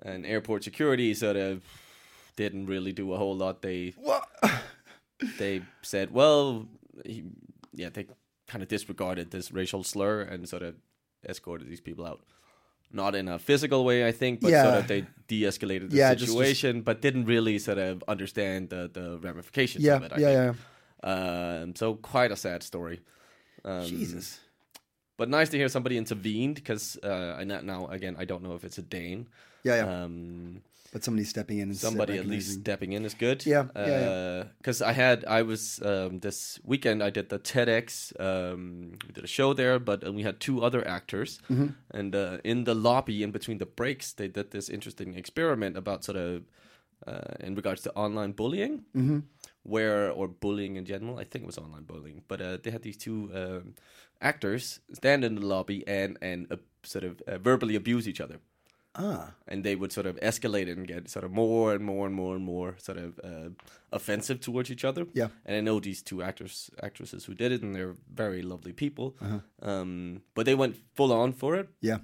and 0.02 0.26
airport 0.26 0.62
security 0.64 1.14
sort 1.14 1.36
of 1.36 1.62
didn't 2.36 2.66
really 2.66 2.92
do 2.92 3.12
a 3.12 3.16
whole 3.16 3.36
lot 3.36 3.62
they 3.62 3.94
What? 3.96 4.24
they 5.38 5.62
said, 5.82 6.10
well, 6.12 6.66
he, 7.04 7.24
yeah, 7.72 7.88
they 7.88 8.06
kind 8.46 8.62
of 8.62 8.68
disregarded 8.68 9.30
this 9.30 9.50
racial 9.50 9.82
slur 9.82 10.20
and 10.20 10.46
sort 10.48 10.62
of 10.62 10.74
escorted 11.26 11.68
these 11.68 11.80
people 11.80 12.04
out. 12.06 12.20
Not 12.92 13.14
in 13.14 13.28
a 13.28 13.38
physical 13.38 13.84
way, 13.84 14.06
I 14.06 14.12
think, 14.12 14.40
but 14.40 14.50
sort 14.50 14.64
Yeah. 14.64 14.78
of 14.78 14.86
they 14.88 15.04
de-escalated 15.28 15.90
the 15.90 15.96
Yeah, 15.96 16.14
just- 16.14 16.26
just- 16.26 16.32
situation, 16.32 16.82
but 16.82 17.00
didn't 17.02 17.24
really 17.26 17.58
sort 17.58 17.78
of 17.78 18.02
understand 18.08 18.70
the, 18.70 18.88
the 18.92 19.18
ramifications 19.18 19.84
Yeah, 19.84 19.96
of 19.96 20.02
it. 20.04 20.12
I 20.12 20.18
yeah, 20.18 20.46
think. 20.52 20.56
yeah. 21.04 21.60
Um, 21.62 21.74
so 21.76 21.94
quite 21.96 22.30
a 22.32 22.36
sad 22.36 22.62
story. 22.62 23.00
Um, 23.64 23.84
Jesus. 23.86 24.38
but 25.16 25.28
nice 25.28 25.48
to 25.50 25.56
hear 25.56 25.68
somebody 25.68 25.96
intervened 25.98 26.54
because 26.54 26.96
uh, 27.02 27.34
I 27.38 27.44
now 27.44 27.88
again 27.88 28.14
I 28.18 28.24
don't 28.24 28.42
know 28.42 28.54
if 28.54 28.64
it's 28.64 28.78
a 28.78 28.82
Dane. 28.82 29.26
Yeah, 29.64 29.76
yeah. 29.84 30.02
Um, 30.04 30.62
but 30.96 31.04
somebody 31.04 31.24
stepping 31.24 31.58
in 31.62 31.68
and 31.68 31.76
somebody 31.88 32.12
at 32.18 32.26
least 32.26 32.60
stepping 32.60 32.92
in 32.96 33.04
is 33.04 33.14
good. 33.14 33.38
Yeah, 33.44 33.64
yeah, 33.76 33.86
yeah. 34.00 34.44
Because 34.58 34.80
I 34.80 34.92
had, 34.92 35.18
I 35.38 35.42
was 35.42 35.80
um, 35.82 36.20
this 36.20 36.58
weekend. 36.64 37.02
I 37.02 37.10
did 37.10 37.28
the 37.28 37.38
TEDx. 37.38 38.12
Um, 38.18 38.92
we 39.06 39.12
did 39.12 39.24
a 39.24 39.32
show 39.38 39.54
there, 39.54 39.78
but 39.78 39.98
uh, 40.06 40.12
we 40.16 40.22
had 40.22 40.36
two 40.46 40.56
other 40.66 40.82
actors, 40.96 41.38
Mm-hmm. 41.50 41.68
and 41.98 42.14
uh, 42.14 42.38
in 42.44 42.64
the 42.64 42.74
lobby 42.74 43.22
in 43.22 43.30
between 43.32 43.58
the 43.58 43.66
breaks, 43.80 44.14
they 44.14 44.28
did 44.28 44.50
this 44.50 44.68
interesting 44.70 45.14
experiment 45.18 45.76
about 45.76 46.04
sort 46.04 46.16
of 46.18 46.42
uh, 47.06 47.34
in 47.46 47.54
regards 47.54 47.82
to 47.82 47.90
online 47.94 48.32
bullying, 48.32 48.84
Mm-hmm. 48.96 49.18
where 49.74 50.10
or 50.18 50.28
bullying 50.28 50.76
in 50.76 50.84
general. 50.86 51.20
I 51.22 51.24
think 51.24 51.42
it 51.44 51.46
was 51.46 51.58
online 51.58 51.84
bullying, 51.84 52.22
but 52.28 52.40
uh, 52.40 52.56
they 52.62 52.70
had 52.72 52.82
these 52.82 52.96
two 53.06 53.18
um, 53.34 53.74
actors 54.20 54.80
stand 54.92 55.24
in 55.24 55.34
the 55.34 55.46
lobby 55.46 55.78
and 55.86 56.16
and 56.22 56.46
uh, 56.50 56.56
sort 56.82 57.04
of 57.04 57.20
uh, 57.28 57.38
verbally 57.48 57.76
abuse 57.76 58.08
each 58.08 58.20
other 58.20 58.38
Ah, 58.98 59.34
and 59.48 59.64
they 59.64 59.76
would 59.76 59.92
sort 59.92 60.06
of 60.06 60.16
escalate 60.20 60.68
it 60.68 60.76
and 60.76 60.86
get 60.86 61.08
sort 61.10 61.24
of 61.24 61.30
more 61.30 61.74
and 61.74 61.84
more 61.84 62.06
and 62.06 62.14
more 62.14 62.34
and 62.34 62.44
more 62.44 62.74
sort 62.78 62.98
of 62.98 63.20
uh, 63.22 63.50
offensive 63.92 64.40
towards 64.40 64.70
each 64.70 64.84
other. 64.84 65.06
Yeah. 65.12 65.28
And 65.44 65.56
I 65.56 65.60
know 65.60 65.80
these 65.80 66.02
two 66.02 66.22
actors 66.22 66.70
actresses 66.82 67.24
who 67.24 67.34
did 67.34 67.52
it, 67.52 67.62
and 67.62 67.74
they're 67.74 67.96
very 68.12 68.42
lovely 68.42 68.72
people. 68.72 69.16
Uh-huh. 69.20 69.40
Um, 69.62 70.22
but 70.34 70.46
they 70.46 70.54
went 70.54 70.76
full 70.94 71.12
on 71.12 71.32
for 71.32 71.56
it, 71.56 71.68
yeah. 71.80 71.98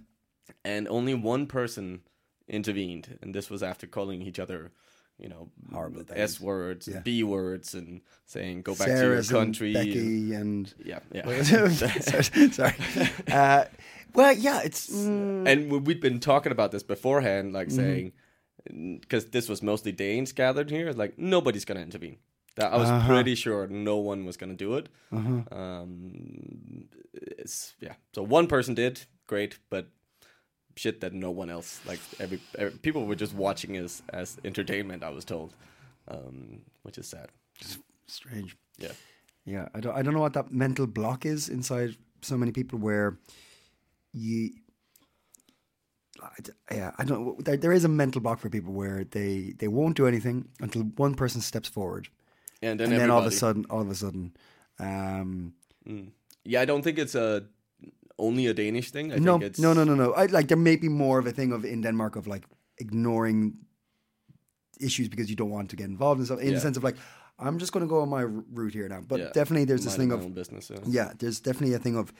and 0.64 0.86
only 0.88 1.14
one 1.14 1.46
person 1.46 2.02
intervened, 2.48 3.18
and 3.22 3.34
this 3.34 3.50
was 3.50 3.62
after 3.62 3.86
calling 3.86 4.22
each 4.22 4.38
other. 4.38 4.72
You 5.22 5.28
know, 5.28 5.48
Horrible 5.72 6.02
things. 6.02 6.18
S 6.18 6.40
words, 6.40 6.88
Yeah. 6.88 6.96
and 6.96 7.04
B 7.04 7.22
words, 7.22 7.74
and 7.74 8.00
saying 8.26 8.62
"go 8.62 8.74
back 8.74 8.88
Sarah's 8.88 9.28
to 9.28 9.34
your 9.34 9.42
and 9.42 9.46
country." 9.54 9.72
Becky 9.72 10.34
and 10.34 10.74
yeah, 10.84 10.98
yeah. 11.12 11.42
sorry. 11.70 12.50
sorry. 12.50 12.74
Uh, 13.30 13.64
well, 14.14 14.32
yeah, 14.36 14.60
it's 14.64 14.90
mm, 14.90 15.46
and 15.48 15.70
we- 15.70 15.78
we'd 15.78 16.00
been 16.00 16.18
talking 16.20 16.50
about 16.52 16.72
this 16.72 16.82
beforehand, 16.82 17.52
like 17.52 17.68
Mm-hmm. 17.68 17.76
saying, 17.76 18.12
because 19.00 19.26
this 19.30 19.48
was 19.48 19.62
mostly 19.62 19.92
Danes 19.92 20.32
gathered 20.32 20.70
here, 20.70 20.90
like 20.92 21.16
nobody's 21.18 21.64
gonna 21.64 21.80
intervene. 21.80 22.18
That 22.56 22.72
I 22.72 22.76
was 22.76 22.90
Uh-huh. 22.90 23.08
pretty 23.08 23.34
sure 23.36 23.66
no 23.68 23.96
one 23.98 24.24
was 24.26 24.36
gonna 24.36 24.54
do 24.66 24.74
it. 24.76 24.88
Um, 25.12 26.88
it's 27.14 27.74
yeah. 27.80 27.94
So 28.14 28.22
one 28.22 28.46
person 28.46 28.74
did, 28.74 29.06
great, 29.26 29.58
but 29.70 29.86
shit 30.76 31.00
that 31.00 31.12
no 31.12 31.30
one 31.30 31.50
else, 31.50 31.80
like 31.86 32.00
every, 32.18 32.40
every 32.58 32.78
people 32.78 33.06
were 33.06 33.14
just 33.14 33.34
watching 33.34 33.76
as 33.76 34.02
as 34.12 34.38
entertainment. 34.44 35.02
I 35.02 35.10
was 35.10 35.24
told, 35.24 35.54
um, 36.08 36.62
which 36.82 36.98
is 36.98 37.06
sad. 37.06 37.28
strange. 38.06 38.56
Yeah. 38.78 38.92
Yeah, 39.44 39.68
I 39.74 39.80
don't, 39.80 39.96
I 39.96 40.02
don't 40.02 40.14
know 40.14 40.20
what 40.20 40.34
that 40.34 40.52
mental 40.52 40.86
block 40.86 41.26
is 41.26 41.48
inside 41.48 41.96
so 42.20 42.36
many 42.36 42.52
people 42.52 42.78
where 42.78 43.18
you. 44.12 44.50
I 46.22 46.74
yeah, 46.74 46.92
I 46.98 47.04
don't. 47.04 47.44
There, 47.44 47.56
there 47.56 47.72
is 47.72 47.84
a 47.84 47.88
mental 47.88 48.20
block 48.20 48.38
for 48.38 48.48
people 48.48 48.72
where 48.72 49.04
they 49.04 49.54
they 49.58 49.66
won't 49.66 49.96
do 49.96 50.06
anything 50.06 50.48
until 50.60 50.82
one 50.96 51.14
person 51.14 51.40
steps 51.40 51.68
forward, 51.68 52.08
And 52.62 52.78
then 52.78 52.92
and 52.92 53.00
then 53.00 53.10
all 53.10 53.18
of 53.18 53.26
a 53.26 53.32
sudden, 53.32 53.66
all 53.68 53.80
of 53.80 53.90
a 53.90 53.94
sudden, 53.96 54.36
um, 54.78 55.54
yeah, 56.44 56.60
I 56.60 56.64
don't 56.64 56.82
think 56.82 56.98
it's 56.98 57.16
a 57.16 57.44
only 58.18 58.46
a 58.46 58.54
Danish 58.54 58.90
thing. 58.90 59.12
I 59.12 59.16
no, 59.16 59.32
think 59.38 59.42
it's 59.50 59.58
no, 59.60 59.72
no, 59.72 59.84
no, 59.84 59.94
no. 59.94 60.12
I 60.12 60.26
like 60.26 60.48
there 60.48 60.56
may 60.56 60.76
be 60.76 60.88
more 60.88 61.18
of 61.18 61.26
a 61.26 61.32
thing 61.32 61.52
of 61.52 61.64
in 61.64 61.80
Denmark 61.82 62.16
of 62.16 62.26
like 62.26 62.44
ignoring 62.78 63.54
issues 64.80 65.08
because 65.08 65.30
you 65.30 65.36
don't 65.36 65.50
want 65.50 65.70
to 65.70 65.76
get 65.76 65.86
involved 65.86 66.20
in 66.20 66.26
stuff. 66.26 66.40
In 66.40 66.54
the 66.54 66.60
sense 66.60 66.76
of 66.76 66.84
like, 66.84 66.96
I'm 67.38 67.58
just 67.58 67.72
going 67.72 67.84
to 67.86 67.88
go 67.90 68.00
on 68.02 68.08
my 68.08 68.22
route 68.22 68.74
here 68.74 68.88
now. 68.88 69.00
But 69.00 69.20
Yeah. 69.20 69.30
definitely, 69.32 69.64
there's 69.66 69.84
this 69.84 69.96
thing 69.96 70.12
of 70.12 70.34
business. 70.34 70.70
Yeah. 70.70 70.78
yeah, 70.86 71.12
there's 71.18 71.40
definitely 71.40 71.74
a 71.74 71.78
thing 71.78 71.96
of 71.96 72.12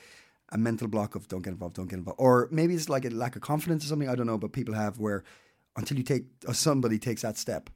a 0.51 0.57
mental 0.57 0.87
block 0.87 1.15
of 1.15 1.27
don't 1.27 1.41
get 1.43 1.51
involved, 1.51 1.75
don't 1.75 1.89
get 1.89 1.97
involved, 1.99 2.19
or 2.19 2.47
maybe 2.51 2.73
it's 2.73 2.89
like 2.89 3.05
a 3.05 3.09
lack 3.09 3.35
of 3.35 3.41
confidence 3.41 3.83
or 3.85 3.87
something. 3.87 4.09
I 4.09 4.15
don't 4.15 4.27
know, 4.27 4.37
but 4.37 4.51
people 4.53 4.73
have 4.75 4.99
where 4.99 5.23
until 5.75 5.97
you 5.97 6.03
take 6.03 6.23
or 6.47 6.53
somebody 6.53 6.99
takes 6.99 7.21
that 7.21 7.37
step, 7.37 7.69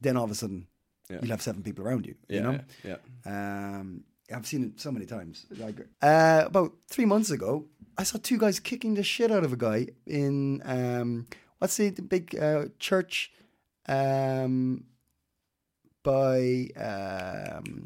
then 0.00 0.16
all 0.16 0.24
of 0.24 0.30
a 0.30 0.34
sudden 0.34 0.66
Yeah. 1.10 1.18
you'll 1.20 1.30
have 1.30 1.42
seven 1.42 1.62
people 1.62 1.84
around 1.86 2.06
you. 2.06 2.14
Yeah, 2.28 2.36
you 2.36 2.42
know, 2.42 2.60
yeah, 2.84 2.96
yeah. 3.26 3.80
um, 3.80 4.04
I've 4.32 4.46
seen 4.46 4.64
it 4.64 4.80
so 4.80 4.90
many 4.92 5.06
times. 5.06 5.46
Like 5.58 5.76
uh, 6.02 6.44
about 6.46 6.72
three 6.88 7.04
months 7.04 7.30
ago, 7.30 7.66
I 7.98 8.04
saw 8.04 8.18
two 8.22 8.38
guys 8.38 8.60
kicking 8.60 8.94
the 8.94 9.02
shit 9.02 9.30
out 9.30 9.44
of 9.44 9.52
a 9.52 9.56
guy 9.56 9.88
in 10.06 10.62
um, 10.64 11.26
what's 11.58 11.76
the, 11.76 11.90
the 11.90 12.02
big 12.02 12.34
uh, 12.40 12.66
church 12.78 13.32
um, 13.86 14.84
by 16.02 16.68
um, 16.76 17.84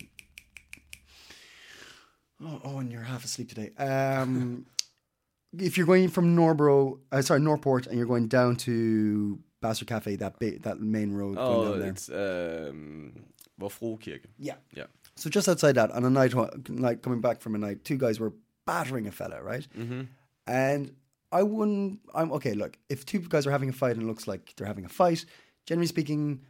oh, 2.45 2.61
oh, 2.65 2.79
and 2.79 2.91
you're 2.93 3.03
half 3.03 3.25
asleep 3.25 3.49
today. 3.49 3.71
Um, 3.83 4.67
if 5.59 5.77
you're 5.77 5.87
going 5.87 6.09
from 6.09 6.37
Nørrebro, 6.37 6.99
uh, 7.13 7.23
sorry, 7.23 7.41
Nørreport, 7.41 7.87
and 7.87 7.97
you're 7.99 8.07
going 8.07 8.29
down 8.29 8.57
to 8.57 9.39
Bastard 9.61 9.89
Cafe, 9.89 10.17
that 10.17 10.39
big, 10.39 10.63
that 10.63 10.81
main 10.81 11.13
road 11.13 11.37
going 11.37 11.57
Oh, 11.57 11.65
down 11.73 11.81
there. 11.81 11.91
it's 11.91 12.09
um, 12.09 13.13
Vor 13.59 13.99
Kirke. 13.99 14.27
Yeah. 14.39 14.55
Yeah. 14.73 14.85
So 15.19 15.29
just 15.29 15.49
outside 15.49 15.73
that, 15.73 15.91
on 15.91 16.05
a 16.05 16.11
night, 16.11 16.33
like 16.69 17.03
coming 17.03 17.21
back 17.21 17.41
from 17.41 17.57
a 17.57 17.59
night, 17.59 17.85
two 17.85 17.99
guys 17.99 18.21
were 18.21 18.33
battering 18.67 19.09
a 19.09 19.11
fella, 19.11 19.43
right? 19.43 19.67
Mm-hmm. 19.77 20.03
And 20.47 20.95
I 21.33 21.43
wouldn't. 21.43 21.99
I'm 22.15 22.31
okay. 22.33 22.55
Look, 22.55 22.79
if 22.89 23.05
two 23.05 23.19
guys 23.19 23.47
are 23.47 23.51
having 23.51 23.69
a 23.69 23.73
fight 23.73 23.97
and 23.97 24.03
it 24.03 24.07
looks 24.07 24.29
like 24.29 24.55
they're 24.57 24.67
having 24.67 24.85
a 24.85 24.89
fight, 24.89 25.25
generally 25.67 25.89
speaking, 25.89 26.43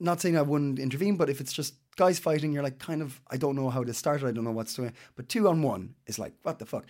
not 0.00 0.20
saying 0.20 0.36
I 0.36 0.42
wouldn't 0.42 0.78
intervene, 0.78 1.16
but 1.16 1.28
if 1.28 1.40
it's 1.42 1.52
just 1.52 1.74
guys 1.96 2.18
fighting, 2.18 2.52
you're 2.52 2.62
like, 2.62 2.78
kind 2.78 3.02
of, 3.02 3.20
I 3.30 3.36
don't 3.36 3.54
know 3.54 3.68
how 3.68 3.84
this 3.84 3.98
started. 3.98 4.26
I 4.26 4.32
don't 4.32 4.44
know 4.44 4.52
what's 4.52 4.74
doing. 4.74 4.94
But 5.14 5.28
two 5.28 5.46
on 5.48 5.62
one 5.62 5.94
is 6.06 6.18
like, 6.18 6.32
what 6.42 6.58
the 6.58 6.66
fuck? 6.66 6.86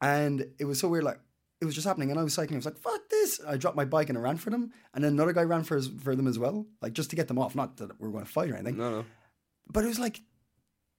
And 0.00 0.46
it 0.58 0.64
was 0.66 0.78
so 0.78 0.88
weird. 0.88 1.04
Like 1.04 1.18
it 1.60 1.64
was 1.64 1.74
just 1.74 1.86
happening, 1.86 2.10
and 2.12 2.20
I 2.20 2.22
was 2.22 2.34
cycling. 2.34 2.56
I 2.56 2.58
was 2.58 2.66
like, 2.66 2.78
fuck 2.78 3.08
this. 3.10 3.40
I 3.46 3.56
dropped 3.56 3.76
my 3.76 3.84
bike 3.84 4.08
and 4.08 4.16
I 4.16 4.20
ran 4.20 4.36
for 4.36 4.50
them, 4.50 4.72
and 4.94 5.02
then 5.02 5.14
another 5.14 5.32
guy 5.32 5.42
ran 5.42 5.64
for 5.64 5.74
his, 5.74 5.88
for 5.88 6.14
them 6.14 6.28
as 6.28 6.38
well, 6.38 6.66
like 6.80 6.92
just 6.92 7.10
to 7.10 7.16
get 7.16 7.26
them 7.26 7.38
off. 7.38 7.56
Not 7.56 7.78
that 7.78 8.00
we 8.00 8.06
were 8.06 8.12
going 8.12 8.24
to 8.24 8.30
fight 8.30 8.50
or 8.50 8.54
anything 8.54 8.76
No, 8.76 8.90
no. 8.90 9.04
But 9.70 9.84
it 9.84 9.88
was 9.88 9.98
like 9.98 10.22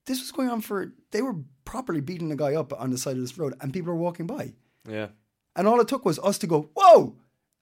this 0.06 0.20
was 0.20 0.32
going 0.32 0.50
on 0.50 0.62
for 0.62 0.94
they 1.12 1.22
were 1.22 1.36
properly 1.66 2.02
beating 2.02 2.30
the 2.30 2.36
guy 2.36 2.56
up 2.56 2.74
on 2.80 2.90
the 2.90 2.98
side 2.98 3.16
of 3.16 3.22
this 3.22 3.38
road 3.38 3.54
and 3.62 3.74
people 3.74 3.94
were 3.94 4.00
walking 4.00 4.28
by. 4.28 4.54
Yeah. 4.88 5.10
and 5.56 5.68
all 5.68 5.80
it 5.82 5.88
took 5.88 6.06
was 6.06 6.20
us 6.20 6.38
to 6.40 6.48
go 6.48 6.70
whoa! 6.76 7.16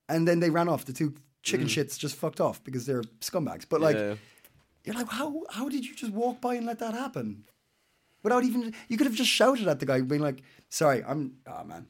And 0.08 0.26
then 0.26 0.40
they 0.40 0.50
ran 0.50 0.68
off. 0.68 0.84
The 0.84 0.92
two 0.92 1.14
chicken 1.42 1.66
shits 1.66 1.98
just 1.98 2.16
fucked 2.16 2.40
off 2.40 2.62
because 2.64 2.86
they're 2.86 3.02
scumbags. 3.20 3.66
But 3.68 3.80
like 3.80 3.96
yeah. 3.96 4.14
you're 4.84 4.94
like 4.94 5.08
how 5.08 5.42
how 5.50 5.68
did 5.68 5.84
you 5.84 5.94
just 5.94 6.12
walk 6.12 6.40
by 6.40 6.54
and 6.54 6.66
let 6.66 6.78
that 6.78 6.94
happen? 6.94 7.44
Without 8.22 8.44
even 8.44 8.74
you 8.88 8.96
could 8.96 9.06
have 9.06 9.16
just 9.16 9.30
shouted 9.30 9.68
at 9.68 9.80
the 9.80 9.86
guy 9.86 10.00
being 10.00 10.22
like 10.22 10.42
sorry 10.68 11.04
i'm 11.04 11.36
oh 11.46 11.64
man. 11.64 11.86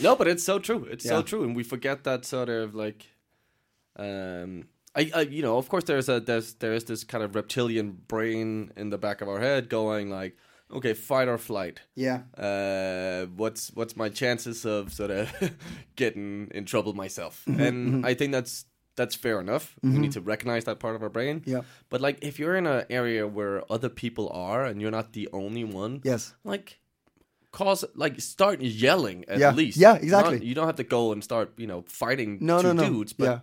No, 0.00 0.16
but 0.16 0.28
it's 0.28 0.44
so 0.44 0.58
true. 0.58 0.86
It's 0.90 1.04
so 1.04 1.22
true, 1.22 1.44
and 1.44 1.56
we 1.56 1.62
forget 1.62 2.04
that 2.04 2.24
sort 2.24 2.48
of 2.48 2.74
like, 2.74 3.06
um, 3.96 4.68
I, 4.94 5.10
I, 5.14 5.20
you 5.22 5.42
know, 5.42 5.56
of 5.58 5.68
course, 5.68 5.84
there's 5.84 6.08
a 6.08 6.20
there's 6.20 6.54
there 6.54 6.74
is 6.74 6.84
this 6.84 7.04
kind 7.04 7.24
of 7.24 7.34
reptilian 7.34 7.92
brain 8.08 8.72
in 8.76 8.90
the 8.90 8.98
back 8.98 9.20
of 9.22 9.28
our 9.28 9.38
head 9.40 9.68
going 9.68 10.10
like, 10.10 10.36
okay, 10.70 10.94
fight 10.94 11.28
or 11.28 11.38
flight. 11.38 11.80
yeah 11.94 12.22
Uh, 12.36 13.26
what's 13.36 13.70
what's 13.74 13.96
my 13.96 14.08
chances 14.10 14.64
of 14.66 14.92
sort 14.92 15.10
of 15.10 15.30
getting 15.96 16.48
in 16.54 16.64
trouble 16.64 16.92
myself? 16.94 17.42
Mm-hmm, 17.48 17.62
and 17.62 18.06
I 18.06 18.14
think 18.14 18.32
that's 18.32 18.66
that's 18.96 19.14
fair 19.14 19.40
enough. 19.40 19.74
We 19.82 19.98
need 19.98 20.12
to 20.12 20.20
recognize 20.20 20.64
that 20.64 20.78
part 20.78 20.94
of 20.96 21.02
our 21.02 21.08
brain. 21.08 21.42
Yeah. 21.46 21.62
But 21.88 22.02
like, 22.02 22.18
if 22.22 22.38
you're 22.38 22.56
in 22.56 22.66
an 22.66 22.84
area 22.90 23.26
where 23.26 23.62
other 23.72 23.88
people 23.88 24.28
are 24.28 24.66
and 24.66 24.82
you're 24.82 24.90
not 24.90 25.12
the 25.14 25.28
only 25.32 25.64
one, 25.64 26.00
yes 26.04 26.34
like 26.44 26.78
cause 27.52 27.84
like 27.94 28.20
start 28.20 28.60
yelling 28.60 29.24
at 29.28 29.38
Yeah. 29.38 29.52
least 29.54 29.76
Yeah, 29.78 29.94
exactly. 29.96 30.36
Not- 30.38 30.44
you 30.44 30.54
don't 30.54 30.66
have 30.66 30.76
to 30.76 30.84
go 30.84 31.12
and 31.12 31.22
start 31.24 31.52
you 31.56 31.66
know 31.66 31.84
fighting 31.86 32.38
No, 32.40 32.60
two 32.60 32.68
no, 32.74 32.82
no. 32.82 32.88
dudes 32.88 33.12
but 33.14 33.24
Yeah. 33.24 33.38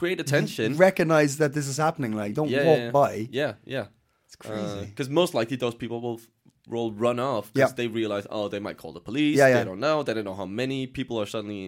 Create 0.00 0.20
attention 0.26 0.68
recognize 0.88 1.32
that 1.42 1.52
this 1.56 1.66
is 1.72 1.76
happening 1.86 2.12
like 2.22 2.32
don't 2.38 2.50
yeah, 2.50 2.64
walk 2.70 2.78
yeah, 2.78 2.90
by 3.00 3.12
yeah 3.40 3.52
yeah 3.76 3.86
it's 4.26 4.36
crazy 4.44 4.84
because 4.92 5.08
most 5.22 5.32
likely 5.38 5.56
those 5.64 5.74
people 5.82 5.98
will 6.06 6.20
will 6.74 6.90
run 7.06 7.18
off 7.32 7.44
because 7.52 7.70
Yeah. 7.72 7.76
they 7.80 7.88
realize 8.00 8.24
oh 8.36 8.46
they 8.54 8.60
might 8.66 8.76
call 8.82 8.92
the 8.98 9.04
police 9.10 9.36
Yeah, 9.38 9.50
they 9.58 9.64
don't 9.70 9.80
know 9.86 9.96
they 10.06 10.14
don't 10.14 10.24
know 10.30 10.38
how 10.42 10.48
many 10.62 10.80
people 10.98 11.16
are 11.20 11.26
suddenly 11.34 11.62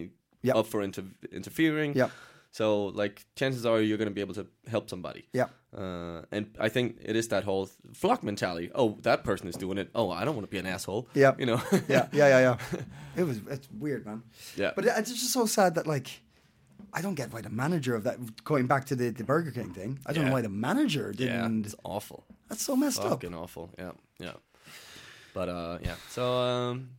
Yeah. 0.48 0.58
up 0.58 0.66
for 0.72 0.80
inter- 0.88 1.14
interfering 1.38 1.90
Yeah. 2.00 2.10
so 2.58 2.66
like 3.02 3.14
chances 3.40 3.62
are 3.70 3.80
you're 3.86 3.98
going 4.02 4.12
to 4.14 4.18
be 4.20 4.24
able 4.26 4.34
to 4.40 4.46
help 4.74 4.84
somebody 4.94 5.22
yeah 5.40 5.48
uh, 5.82 6.20
and 6.32 6.44
I 6.66 6.68
think 6.74 6.86
it 7.10 7.16
is 7.16 7.28
that 7.28 7.44
whole 7.44 7.68
flock 7.94 8.20
mentality. 8.24 8.68
Oh, 8.74 8.98
that 9.02 9.22
person 9.22 9.46
is 9.46 9.54
doing 9.56 9.78
it. 9.78 9.88
Oh, 9.94 10.10
I 10.10 10.24
don't 10.24 10.34
want 10.34 10.46
to 10.48 10.50
be 10.50 10.58
an 10.58 10.66
asshole. 10.74 11.02
Yeah. 11.14 11.32
you 11.38 11.46
know. 11.46 11.60
yeah, 11.88 12.08
yeah, 12.12 12.28
yeah, 12.34 12.40
yeah. 12.48 12.56
It 13.20 13.24
was 13.28 13.36
it's 13.54 13.68
weird, 13.84 14.04
man. 14.04 14.22
Yeah. 14.56 14.72
but 14.74 14.84
it's 14.84 15.10
just 15.12 15.32
so 15.32 15.46
sad 15.46 15.74
that 15.76 15.86
like 15.86 16.08
I 16.92 17.00
don't 17.02 17.14
get 17.14 17.32
why 17.32 17.40
the 17.40 17.50
manager 17.50 17.94
of 17.94 18.04
that 18.04 18.18
going 18.44 18.66
back 18.66 18.86
to 18.86 18.96
the, 18.96 19.10
the 19.10 19.24
Burger 19.24 19.50
King 19.50 19.72
thing. 19.72 19.98
I 20.06 20.12
don't 20.12 20.26
know 20.26 20.32
why 20.32 20.42
the 20.42 20.48
manager 20.48 21.12
didn't. 21.12 21.60
Yeah, 21.62 21.66
it's 21.66 21.74
awful. 21.84 22.24
That's 22.48 22.62
so 22.62 22.74
messed 22.76 23.00
up. 23.00 23.10
Fucking 23.10 23.34
awful. 23.34 23.70
Yeah, 23.78 23.92
yeah. 24.18 24.32
But 25.34 25.48
uh, 25.48 25.78
yeah. 25.82 25.94
So 26.10 26.24
um, 26.34 26.90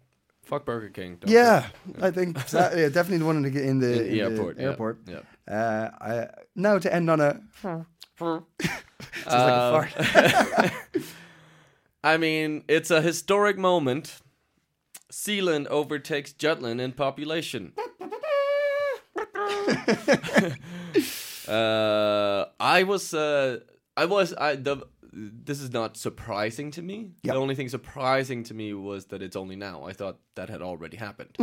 fuck 0.45 0.65
Burger 0.65 0.89
King. 0.89 1.17
don't 1.19 1.29
Yeah, 1.31 1.67
I 2.01 2.11
think 2.11 2.37
that, 2.51 2.77
yeah, 2.77 2.87
definitely 2.89 3.17
the 3.19 3.25
one 3.25 3.37
in 3.37 3.43
the 3.53 3.61
in 3.67 3.79
the, 3.79 3.91
In 3.91 3.97
the 3.97 4.05
in 4.05 4.11
the 4.13 4.21
airport, 4.21 4.57
yeah, 4.59 4.65
airport. 4.67 4.99
yeah. 5.07 5.19
Uh, 5.53 5.89
I, 5.99 6.27
now 6.55 6.77
to 6.79 6.93
end 6.93 7.09
on 7.09 7.19
a 7.19 7.41
sounds 7.61 7.85
like 8.17 9.27
Uh, 9.27 9.33
a 9.33 10.69
fart. 10.69 11.03
I 12.03 12.17
mean, 12.17 12.63
it's 12.67 12.89
a 12.89 13.01
historic 13.01 13.57
moment 13.57 14.19
Zealand 15.11 15.67
overtakes 15.67 16.31
Jutland 16.33 16.81
in 16.81 16.93
population. 16.93 17.73
Uh, 21.47 22.45
I 22.59 22.83
was, 22.83 23.13
uh, 23.13 23.59
I 23.97 24.05
was, 24.05 24.33
I 24.33 24.55
the. 24.55 24.77
This 25.13 25.59
is 25.59 25.73
not 25.73 25.97
surprising 25.97 26.71
to 26.71 26.81
me. 26.81 27.11
Yeah. 27.21 27.33
The 27.33 27.39
only 27.39 27.53
thing 27.53 27.67
surprising 27.67 28.43
to 28.45 28.53
me 28.53 28.73
was 28.73 29.07
that 29.07 29.21
it's 29.21 29.35
only 29.35 29.57
now. 29.57 29.83
I 29.83 29.91
thought 29.91 30.19
that 30.35 30.49
had 30.49 30.61
already 30.61 30.95
happened. 30.95 31.35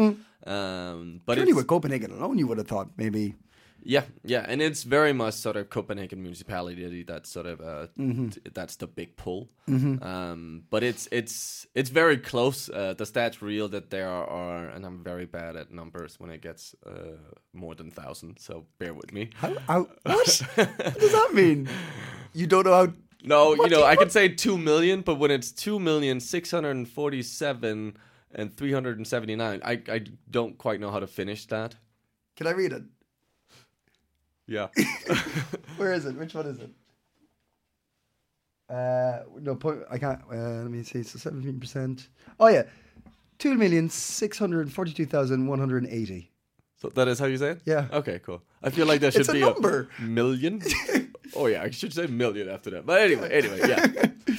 Um, 0.47 1.21
but 1.27 1.37
Surely 1.37 1.53
with 1.53 1.67
Copenhagen 1.67 2.11
alone, 2.13 2.39
you 2.39 2.47
would 2.47 2.57
have 2.57 2.67
thought 2.67 2.89
maybe. 2.97 3.35
Yeah, 3.83 4.05
yeah, 4.25 4.45
and 4.49 4.61
it's 4.61 4.83
very 4.83 5.13
much 5.13 5.35
sort 5.35 5.57
of 5.57 5.71
Copenhagen 5.71 6.21
municipality 6.23 7.03
that's 7.05 7.31
sort 7.31 7.47
of 7.47 7.61
uh, 7.61 7.87
t- 7.97 8.41
that's 8.53 8.77
the 8.77 8.87
big 8.87 9.17
pull. 9.17 9.49
Um, 10.03 10.65
but 10.71 10.83
it's 10.83 11.09
it's 11.13 11.67
it's 11.75 11.91
very 11.91 12.17
close. 12.19 12.69
Uh, 12.69 12.95
the 12.97 13.05
stats 13.05 13.41
reveal 13.41 13.69
that 13.69 13.91
there 13.91 14.09
are, 14.09 14.69
and 14.69 14.85
I'm 14.85 15.03
very 15.05 15.27
bad 15.27 15.57
at 15.57 15.71
numbers 15.71 16.19
when 16.19 16.31
it 16.31 16.43
gets 16.43 16.75
uh, 16.87 17.17
more 17.53 17.75
than 17.75 17.91
thousand. 17.91 18.39
So 18.41 18.67
bear 18.79 18.95
with 18.95 19.13
me. 19.13 19.31
How, 19.37 19.55
how, 19.67 19.81
what? 20.03 20.43
what 20.57 20.99
does 20.99 21.13
that 21.13 21.31
mean? 21.35 21.69
You 22.33 22.47
don't 22.47 22.65
know 22.67 22.75
how. 22.75 22.93
No, 23.25 23.55
you 23.55 23.69
know 23.69 23.85
I 23.85 23.97
can 23.97 24.11
say 24.11 24.29
two 24.29 24.59
million, 24.59 25.03
but 25.03 25.17
when 25.17 25.31
it's 25.31 25.51
two 25.51 25.79
million 25.79 26.21
six 26.21 26.51
hundred 26.51 26.77
and 26.77 26.89
forty-seven 26.89 27.97
and 28.35 28.57
three 28.57 28.73
hundred 28.73 28.99
and 28.99 29.07
seventy-nine, 29.07 29.61
I 29.65 29.83
I 29.89 30.05
don't 30.31 30.59
quite 30.59 30.81
know 30.81 30.91
how 30.91 31.01
to 31.01 31.07
finish 31.07 31.47
that. 31.47 31.77
Can 32.37 32.47
I 32.47 32.53
read 32.53 32.73
it? 32.73 32.83
Yeah. 34.49 34.69
Where 35.77 35.93
is 35.93 36.07
it? 36.07 36.17
Which 36.17 36.35
one 36.35 36.47
is 36.47 36.59
it? 36.59 36.71
Uh, 38.69 39.21
no 39.41 39.55
point. 39.55 39.81
I 39.91 39.99
can't. 39.99 40.21
Uh, 40.31 40.63
let 40.63 40.71
me 40.71 40.83
see. 40.83 41.03
So 41.03 41.19
seventeen 41.19 41.61
percent. 41.61 42.09
Oh 42.41 42.49
yeah, 42.49 42.65
two 43.39 43.55
million 43.55 43.89
six 43.89 44.39
hundred 44.39 44.73
forty-two 44.73 45.07
thousand 45.07 45.47
one 45.47 45.59
hundred 45.59 45.87
eighty. 45.87 46.31
So 46.81 46.89
that 46.91 47.09
is 47.09 47.19
how 47.19 47.27
you 47.27 47.37
say 47.39 47.51
it? 47.53 47.61
Yeah. 47.65 47.87
Okay, 47.93 48.21
cool. 48.21 48.43
I 48.63 48.71
feel 48.71 48.87
like 48.87 49.01
there 49.01 49.11
should 49.11 49.23
It's 49.23 49.29
a 49.31 49.33
be 49.33 49.41
number. 49.41 49.89
a 49.99 50.03
million. 50.03 50.63
oh 51.37 51.47
yeah, 51.47 51.63
I 51.63 51.71
should 51.71 51.93
say 51.93 52.07
million 52.07 52.49
after 52.49 52.71
that. 52.71 52.87
But 52.87 53.01
anyway, 53.03 53.31
anyway, 53.33 53.61
yeah. 53.69 54.37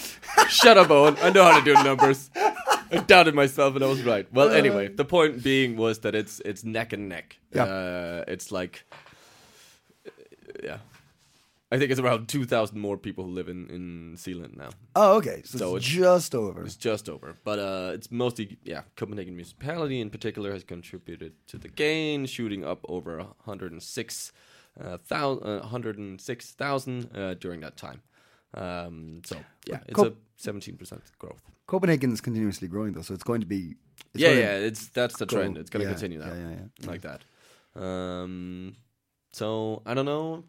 Shut 0.48 0.78
up, 0.78 0.90
Owen. 0.90 1.18
I 1.22 1.32
know 1.32 1.44
how 1.44 1.60
to 1.60 1.66
do 1.66 1.74
numbers. 1.84 2.30
I 2.36 3.04
doubted 3.06 3.36
myself 3.36 3.76
and 3.76 3.84
I 3.84 3.88
was 3.88 4.04
right. 4.04 4.32
Well, 4.34 4.50
anyway, 4.52 4.88
the 4.88 5.06
point 5.06 5.44
being 5.44 5.76
was 5.76 6.00
that 6.00 6.16
it's 6.16 6.40
it's 6.46 6.64
neck 6.64 6.94
and 6.94 7.10
neck. 7.10 7.38
Yeah. 7.54 7.64
Uh, 7.64 8.24
it's 8.28 8.52
like, 8.52 8.86
yeah. 10.64 10.78
I 11.72 11.78
think 11.78 11.92
it's 11.92 12.00
around 12.00 12.28
two 12.28 12.46
thousand 12.46 12.80
more 12.80 12.98
people 12.98 13.24
who 13.26 13.32
live 13.32 13.48
in 13.48 13.70
in 13.70 14.16
Zealand 14.18 14.56
now. 14.58 14.70
Oh, 14.96 15.18
okay. 15.18 15.42
So, 15.46 15.58
So 15.58 15.76
it's, 15.76 15.86
it's- 15.86 15.98
just 16.00 16.34
over. 16.36 16.64
It's 16.66 16.76
just 16.76 17.08
over, 17.10 17.36
but 17.44 17.60
uh, 17.60 17.92
it's 17.94 18.10
mostly 18.10 18.58
yeah. 18.64 18.82
Copenhagen 18.96 19.36
municipality 19.36 20.02
in 20.02 20.10
particular 20.10 20.52
has 20.52 20.64
contributed 20.64 21.34
to 21.48 21.58
the 21.60 21.68
gain, 21.68 22.26
shooting 22.26 22.66
up 22.66 22.80
over 22.90 23.18
106 23.46 24.32
uh, 24.84 24.98
thou- 25.10 25.38
uh, 25.44 25.60
106,000 25.60 27.10
uh, 27.16 27.34
during 27.36 27.60
that 27.62 27.78
time. 27.78 28.02
Um, 28.56 29.22
so 29.26 29.36
yeah, 29.68 29.80
it's 29.88 29.94
Cop- 29.96 30.08
a 30.08 30.14
17 30.38 30.76
percent 30.78 31.04
growth. 31.20 31.42
Copenhagen 31.68 32.12
is 32.12 32.20
continuously 32.22 32.68
growing 32.68 32.94
though, 32.94 33.04
so 33.04 33.14
it's 33.14 33.24
going 33.24 33.42
to 33.42 33.48
be. 33.48 33.76
It's 34.16 34.24
Yeah, 34.24 34.32
yeah, 34.32 34.54
it's 34.68 34.88
that's 34.88 35.18
the 35.20 35.28
go- 35.28 35.36
trend. 35.38 35.58
It's 35.58 35.70
going 35.70 35.84
to 35.86 35.90
yeah, 35.92 35.94
continue 35.94 36.20
yeah, 36.20 36.34
yeah, 36.34 36.56
yeah. 36.82 36.90
like 36.90 37.02
that. 37.02 37.22
Um, 37.80 38.76
so 39.32 39.82
I 39.86 39.94
don't 39.94 40.06
know. 40.06 40.44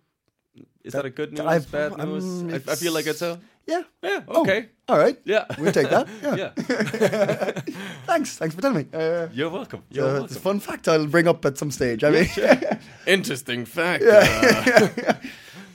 Is 0.83 0.93
that, 0.95 1.03
That- 1.03 1.07
a 1.07 1.11
good 1.11 1.33
news? 1.33 1.41
I've- 1.47 1.67
bad 1.71 2.01
um, 2.01 2.09
news? 2.09 2.53
I, 2.69 2.73
I 2.73 2.75
feel 2.77 2.93
like 2.93 3.07
it's 3.07 3.23
a 3.23 3.39
Yeah. 3.67 3.83
yeah. 4.03 4.23
Oh, 4.27 4.41
Okay. 4.43 4.69
all 4.89 4.99
right. 4.99 5.17
Yeah. 5.25 5.45
We'll 5.59 5.73
take 5.73 5.91
that. 5.91 6.09
Yeah. 6.23 6.37
yeah. 6.37 7.61
Thanks. 8.07 8.37
Thanks 8.39 8.55
for 8.55 8.61
telling 8.63 8.79
me. 8.79 8.87
Uh, 8.93 9.29
You're 9.33 9.51
welcome. 9.51 9.83
You're 9.91 10.25
it's 10.25 10.37
a 10.37 10.41
fun 10.41 10.59
fact 10.61 10.89
I'll 10.89 11.07
bring 11.07 11.29
up 11.29 11.45
at 11.45 11.59
some 11.59 11.71
stage. 11.71 12.03
I 12.03 12.11
mean, 12.11 12.29
Interesting 13.07 13.65
fact. 13.67 14.03
uh, 14.03 15.15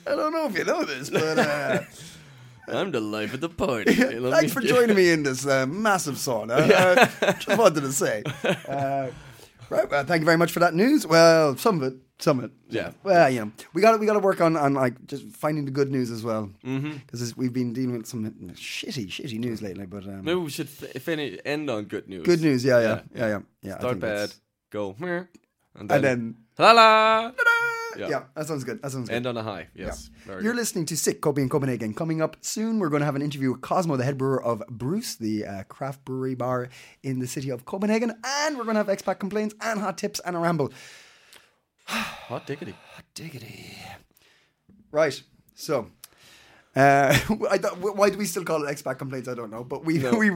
I 0.06 0.10
don't 0.14 0.32
know 0.32 0.46
if 0.46 0.58
you 0.58 0.64
know 0.64 0.84
this, 0.84 1.08
but 1.10 1.38
uh, 1.38 1.80
I'm 2.68 2.90
the 2.92 3.00
life 3.00 3.32
of 3.34 3.40
the 3.40 3.48
party. 3.48 3.94
Thanks 3.94 4.52
for 4.52 4.60
joining 4.60 4.96
me 4.96 5.10
in 5.10 5.22
this 5.22 5.46
uh, 5.46 5.66
massive 5.66 6.16
sauna. 6.16 6.58
Uh, 6.70 7.32
just 7.34 7.58
wanted 7.58 7.80
to 7.82 7.92
say. 7.92 8.22
Uh, 8.68 9.08
right. 9.70 9.88
Well, 9.90 10.04
thank 10.04 10.20
you 10.20 10.26
very 10.26 10.36
much 10.36 10.52
for 10.52 10.60
that 10.60 10.74
news. 10.74 11.06
Well, 11.06 11.56
some 11.56 11.76
of 11.82 11.92
it. 11.92 11.94
Some 12.18 12.38
of 12.38 12.44
it. 12.46 12.50
Yeah. 12.70 12.92
Well, 13.02 13.28
you 13.30 13.40
know, 13.44 13.52
we 13.74 13.82
got 13.82 14.00
we 14.00 14.06
got 14.06 14.14
to 14.14 14.20
work 14.20 14.40
on 14.40 14.56
on 14.56 14.72
like 14.72 15.06
just 15.06 15.24
finding 15.36 15.66
the 15.66 15.70
good 15.70 15.90
news 15.90 16.10
as 16.10 16.22
well. 16.24 16.50
Because 16.62 17.36
we've 17.36 17.52
been 17.52 17.72
dealing 17.74 17.96
with 17.98 18.06
some 18.06 18.24
shitty, 18.54 19.08
shitty 19.08 19.38
news 19.38 19.60
lately. 19.60 19.84
But 19.86 20.04
um, 20.04 20.24
Maybe 20.24 20.40
we 20.40 20.50
should 20.50 20.68
f- 20.68 21.02
finish 21.02 21.38
end 21.44 21.68
on 21.68 21.84
good 21.84 22.08
news. 22.08 22.24
good 22.24 22.40
news. 22.40 22.64
Yeah, 22.64 22.80
yeah, 22.80 23.00
yeah, 23.14 23.26
yeah. 23.28 23.38
yeah 23.62 23.74
I 23.74 23.78
Start 23.80 24.00
bad, 24.00 24.10
that's- 24.16 24.40
go 24.70 24.96
and 25.78 25.90
then, 25.90 25.96
and 25.96 26.04
then 26.04 26.36
la 26.58 26.72
la. 26.72 27.32
yeah. 27.98 28.08
Yeah. 28.08 28.22
that 28.34 28.46
sounds 28.46 28.64
good. 28.64 28.80
That 28.82 28.92
sounds 28.92 29.08
good. 29.10 29.14
End 29.14 29.26
on 29.26 29.36
a 29.36 29.42
high. 29.42 29.68
Yes. 29.74 30.10
Very 30.24 30.42
You're 30.42 30.52
good. 30.52 30.58
listening 30.60 30.86
to 30.86 30.94
CiC 30.94 31.20
Coping 31.20 31.44
in 31.44 31.48
Copenhagen. 31.50 31.92
Coming 31.94 32.22
up 32.22 32.36
soon, 32.40 32.78
we're 32.78 32.88
going 32.88 33.00
to 33.00 33.06
have 33.06 33.16
an 33.16 33.22
interview 33.22 33.52
with 33.52 33.60
Cosmo, 33.60 33.96
the 33.96 34.04
head 34.04 34.16
brewer 34.16 34.42
of 34.42 34.62
BRUS, 34.70 35.16
the 35.16 35.44
uh, 35.44 35.62
craft 35.64 36.04
brewery 36.04 36.34
bar 36.34 36.68
in 37.02 37.18
the 37.18 37.26
city 37.26 37.50
of 37.50 37.64
Copenhagen. 37.66 38.14
And 38.24 38.56
we're 38.56 38.64
going 38.64 38.76
to 38.76 38.84
have 38.84 38.88
expat 38.88 39.18
complaints 39.18 39.54
and 39.60 39.80
hot 39.80 39.98
tips 39.98 40.18
and 40.20 40.34
a 40.34 40.38
ramble. 40.38 40.72
Hot 41.86 42.46
diggity. 42.46 42.74
Hot 42.94 43.04
diggity. 43.14 43.76
Right. 44.90 45.20
So, 45.54 45.90
uh, 46.74 47.18
I 47.50 47.58
thought, 47.58 47.78
why 47.78 48.10
do 48.10 48.18
we 48.18 48.26
still 48.26 48.44
call 48.44 48.64
it 48.64 48.68
expat 48.68 48.98
complaints? 48.98 49.28
I 49.28 49.34
don't 49.34 49.50
know. 49.50 49.64
But 49.64 49.84
we, 49.84 49.98
we, 50.18 50.30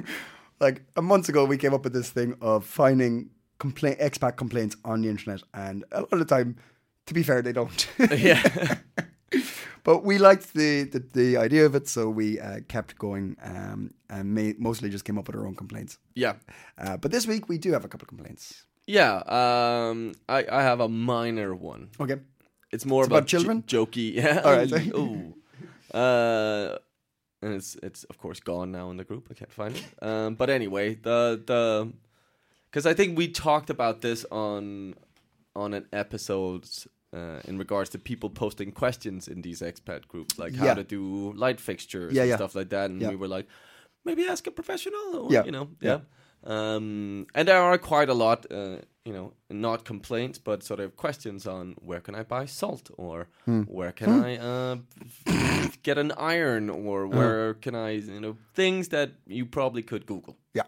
like, 0.61 0.83
a 0.97 1.03
month 1.03 1.29
ago, 1.29 1.45
we 1.45 1.57
came 1.59 1.75
up 1.75 1.85
with 1.85 1.93
this 1.93 2.11
thing 2.11 2.37
of 2.41 2.65
finding 2.65 3.31
complaint, 3.59 3.99
expat 3.99 4.37
complaints 4.37 4.77
on 4.85 5.03
the 5.03 5.09
internet. 5.09 5.43
And 5.53 5.85
a 5.93 6.01
lot 6.01 6.13
of 6.13 6.19
the 6.19 6.25
time, 6.25 6.57
to 7.07 7.15
be 7.15 7.23
fair, 7.23 7.43
they 7.43 7.53
don't. 7.53 7.89
yeah. 8.17 8.77
But 9.83 10.05
we 10.05 10.19
liked 10.19 10.53
the, 10.53 10.85
the, 10.85 10.99
the 11.13 11.37
idea 11.39 11.65
of 11.65 11.75
it, 11.75 11.89
so 11.89 12.11
we 12.11 12.39
uh, 12.39 12.61
kept 12.69 12.99
going 12.99 13.37
um, 13.43 13.95
and 14.11 14.35
ma- 14.35 14.53
mostly 14.59 14.91
just 14.91 15.07
came 15.07 15.19
up 15.19 15.27
with 15.27 15.37
our 15.37 15.47
own 15.47 15.55
complaints. 15.57 15.99
yeah. 16.15 16.35
Uh, 16.79 16.97
but 16.99 17.11
this 17.11 17.27
week 17.27 17.49
we 17.49 17.57
do 17.59 17.73
have 17.73 17.85
a 17.85 17.89
couple 17.89 18.05
of 18.05 18.09
complaints. 18.09 18.67
Yeah. 18.99 19.15
Um. 19.39 20.13
I 20.29 20.39
I 20.59 20.63
have 20.63 20.81
a 20.81 20.89
minor 20.89 21.55
one. 21.55 21.89
Okay. 22.01 22.19
It's 22.73 22.85
more 22.87 23.03
It's 23.03 23.09
about 23.13 23.27
children? 23.27 23.63
j- 23.67 23.77
jokey. 23.77 24.15
Yeah. 24.23 24.43
All 24.45 24.53
right. 24.53 24.95
Ooh. 25.01 25.35
Uh. 25.95 26.79
And 27.43 27.55
it's 27.55 27.77
it's 27.83 28.05
of 28.11 28.19
course 28.19 28.41
gone 28.41 28.71
now 28.73 28.91
in 28.91 28.97
the 28.97 29.05
group. 29.05 29.29
I 29.31 29.35
can't 29.35 29.53
find 29.53 29.75
it. 29.77 29.85
Um. 30.03 30.35
But 30.35 30.51
anyway, 30.51 30.95
the 30.95 31.41
the 31.47 31.93
because 32.71 32.87
I 32.91 32.95
think 32.95 33.19
we 33.19 33.29
talked 33.29 33.71
about 33.71 34.01
this 34.01 34.27
on 34.31 34.95
on 35.57 35.75
an 35.75 35.87
episode 35.93 36.65
uh, 37.13 37.41
in 37.49 37.59
regards 37.59 37.91
to 37.91 37.99
people 37.99 38.31
posting 38.31 38.71
questions 38.73 39.27
in 39.29 39.43
these 39.43 39.61
expat 39.63 40.07
groups, 40.09 40.39
like 40.39 40.55
how 40.55 40.67
Yeah. 40.67 40.75
to 40.75 40.85
do 40.85 41.33
light 41.33 41.61
fixtures 41.61 42.13
Yeah, 42.15 42.23
and 42.23 42.29
yeah. 42.31 42.37
stuff 42.37 42.55
like 42.55 42.69
that. 42.71 42.91
And 42.91 43.01
we 43.01 43.17
were 43.17 43.27
like, 43.37 43.47
maybe 44.05 44.29
ask 44.29 44.47
a 44.47 44.51
professional, 44.53 45.17
or, 45.17 45.33
Yeah. 45.33 45.45
you 45.45 45.51
know, 45.51 45.69
Yeah. 45.81 46.01
Um, 46.45 47.27
and 47.35 47.47
there 47.49 47.61
are 47.61 47.79
quite 47.79 48.09
a 48.09 48.15
lot, 48.15 48.47
uh, 48.51 48.79
you 49.05 49.13
know, 49.13 49.33
not 49.51 49.85
complaints, 49.85 50.39
but 50.39 50.63
sort 50.63 50.81
of 50.81 50.97
questions 50.97 51.47
on 51.47 51.75
where 51.81 52.01
can 52.01 52.15
I 52.15 52.23
buy 52.23 52.47
salt, 52.47 52.91
or 52.97 53.27
Hmm. 53.45 53.63
where 53.63 53.93
can 53.93 54.09
I 54.11 54.37
uh, 54.39 54.77
get 55.83 55.99
an 55.99 56.13
iron, 56.13 56.71
or 56.71 57.05
Uh-huh. 57.07 57.17
where 57.19 57.55
can 57.55 57.75
I, 57.75 57.91
you 57.91 58.21
know, 58.21 58.37
things 58.55 58.89
that 58.89 59.11
you 59.27 59.47
probably 59.47 59.83
could 59.83 60.07
Google. 60.07 60.37
Yeah. 60.55 60.65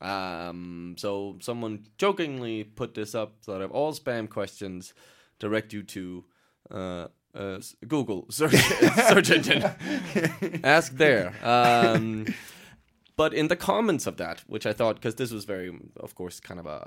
Um, 0.00 0.94
so 0.98 1.36
someone 1.40 1.86
jokingly 1.98 2.64
put 2.64 2.94
this 2.94 3.14
up 3.14 3.44
sort 3.44 3.62
of 3.62 3.70
all 3.70 3.92
spam 3.92 4.28
questions 4.28 4.94
direct 5.38 5.72
you 5.72 5.82
to 5.84 6.24
uh, 6.70 7.06
uh, 7.34 7.60
Google 7.86 8.26
search 8.30 8.52
search 9.08 9.30
engine. 9.30 9.62
Ask 10.64 10.96
there. 10.96 11.32
Um, 11.42 12.26
but 13.22 13.30
in 13.40 13.46
the 13.48 13.56
comments 13.70 14.04
of 14.10 14.14
that, 14.16 14.36
which 14.54 14.66
I 14.70 14.74
thought, 14.78 14.94
because 14.98 15.16
this 15.20 15.30
was 15.36 15.44
very, 15.54 15.70
of 16.06 16.10
course, 16.20 16.36
kind 16.48 16.60
of 16.62 16.66
a, 16.66 16.78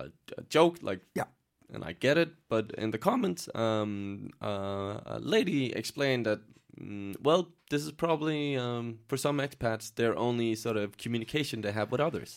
a 0.41 0.43
joke, 0.55 0.75
like, 0.89 1.01
Yeah. 1.21 1.27
and 1.73 1.81
I 1.89 1.91
get 2.05 2.15
it. 2.23 2.29
But 2.53 2.65
in 2.83 2.89
the 2.91 3.01
comments, 3.09 3.43
um, 3.63 4.29
uh, 4.49 5.15
a 5.17 5.19
lady 5.35 5.61
explained 5.81 6.23
that, 6.29 6.39
mm, 6.83 7.13
well, 7.27 7.41
this 7.71 7.81
is 7.87 7.91
probably 8.05 8.41
um, 8.65 8.85
for 9.09 9.17
some 9.17 9.37
expats 9.47 9.85
their 9.95 10.13
only 10.27 10.55
sort 10.55 10.77
of 10.83 10.87
communication 11.03 11.61
they 11.61 11.71
have 11.79 11.89
with 11.91 12.01
others. 12.09 12.31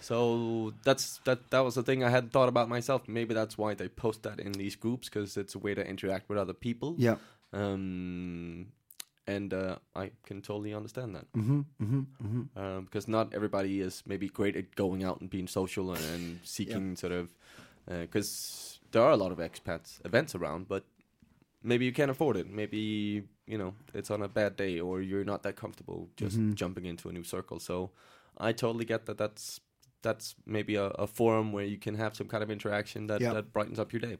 So 0.00 0.18
that's 0.86 1.06
that. 1.26 1.38
That 1.52 1.62
was 1.68 1.74
the 1.74 1.82
thing 1.88 1.98
I 2.08 2.10
hadn't 2.16 2.32
thought 2.32 2.48
about 2.54 2.68
myself. 2.76 3.00
Maybe 3.18 3.32
that's 3.40 3.56
why 3.62 3.70
they 3.80 3.88
post 3.88 4.18
that 4.26 4.38
in 4.46 4.52
these 4.62 4.76
groups 4.84 5.08
because 5.08 5.30
it's 5.42 5.54
a 5.58 5.60
way 5.66 5.74
to 5.74 5.82
interact 5.94 6.28
with 6.28 6.38
other 6.44 6.54
people. 6.68 6.90
Yeah. 6.98 7.16
Um, 7.52 8.66
and 9.28 9.52
uh, 9.52 9.76
I 9.94 10.10
can 10.26 10.40
totally 10.42 10.72
understand 10.74 11.14
that. 11.14 11.30
Mm-hmm, 11.32 11.60
mm-hmm, 11.82 12.00
mm-hmm. 12.24 12.58
Um, 12.58 12.84
because 12.84 13.06
not 13.06 13.34
everybody 13.34 13.80
is 13.80 14.02
maybe 14.06 14.28
great 14.28 14.56
at 14.56 14.74
going 14.74 15.04
out 15.04 15.20
and 15.20 15.28
being 15.30 15.46
social 15.46 15.92
and, 15.92 16.04
and 16.14 16.40
seeking 16.56 16.96
sort 16.96 17.12
of 17.12 17.34
because 17.86 18.80
there 18.92 19.02
are 19.02 19.12
a 19.12 19.16
lot 19.16 19.32
of 19.32 19.38
expats 19.38 20.04
events 20.04 20.34
around, 20.34 20.68
but 20.68 20.84
maybe 21.62 21.84
you 21.84 21.92
can't 21.92 22.10
afford 22.10 22.36
it. 22.36 22.46
Maybe 22.50 23.22
you 23.46 23.58
know 23.58 23.74
it's 23.94 24.10
on 24.10 24.22
a 24.22 24.28
bad 24.28 24.56
day 24.56 24.80
or 24.80 25.00
you're 25.02 25.24
not 25.24 25.42
that 25.42 25.56
comfortable 25.56 26.08
just 26.16 26.38
jumping 26.54 26.86
into 26.86 27.08
a 27.08 27.12
new 27.12 27.24
circle. 27.24 27.60
So 27.60 27.90
I 28.38 28.52
totally 28.52 28.84
get 28.84 29.06
that. 29.06 29.18
That's 29.18 29.60
that's 30.02 30.34
maybe 30.46 30.76
a, 30.76 30.86
a 30.86 31.06
forum 31.06 31.52
where 31.52 31.64
you 31.64 31.76
can 31.76 31.94
have 31.96 32.14
some 32.16 32.28
kind 32.28 32.42
of 32.42 32.50
interaction 32.50 33.08
that, 33.08 33.20
Yeah. 33.20 33.32
that 33.34 33.52
brightens 33.52 33.78
up 33.78 33.92
your 33.92 34.00
day. 34.00 34.16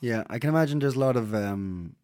Yeah, 0.00 0.24
I 0.30 0.38
can 0.38 0.48
imagine 0.48 0.78
there's 0.78 0.96
a 0.96 0.98
lot 0.98 1.16
of 1.16 1.34
um, 1.34 1.94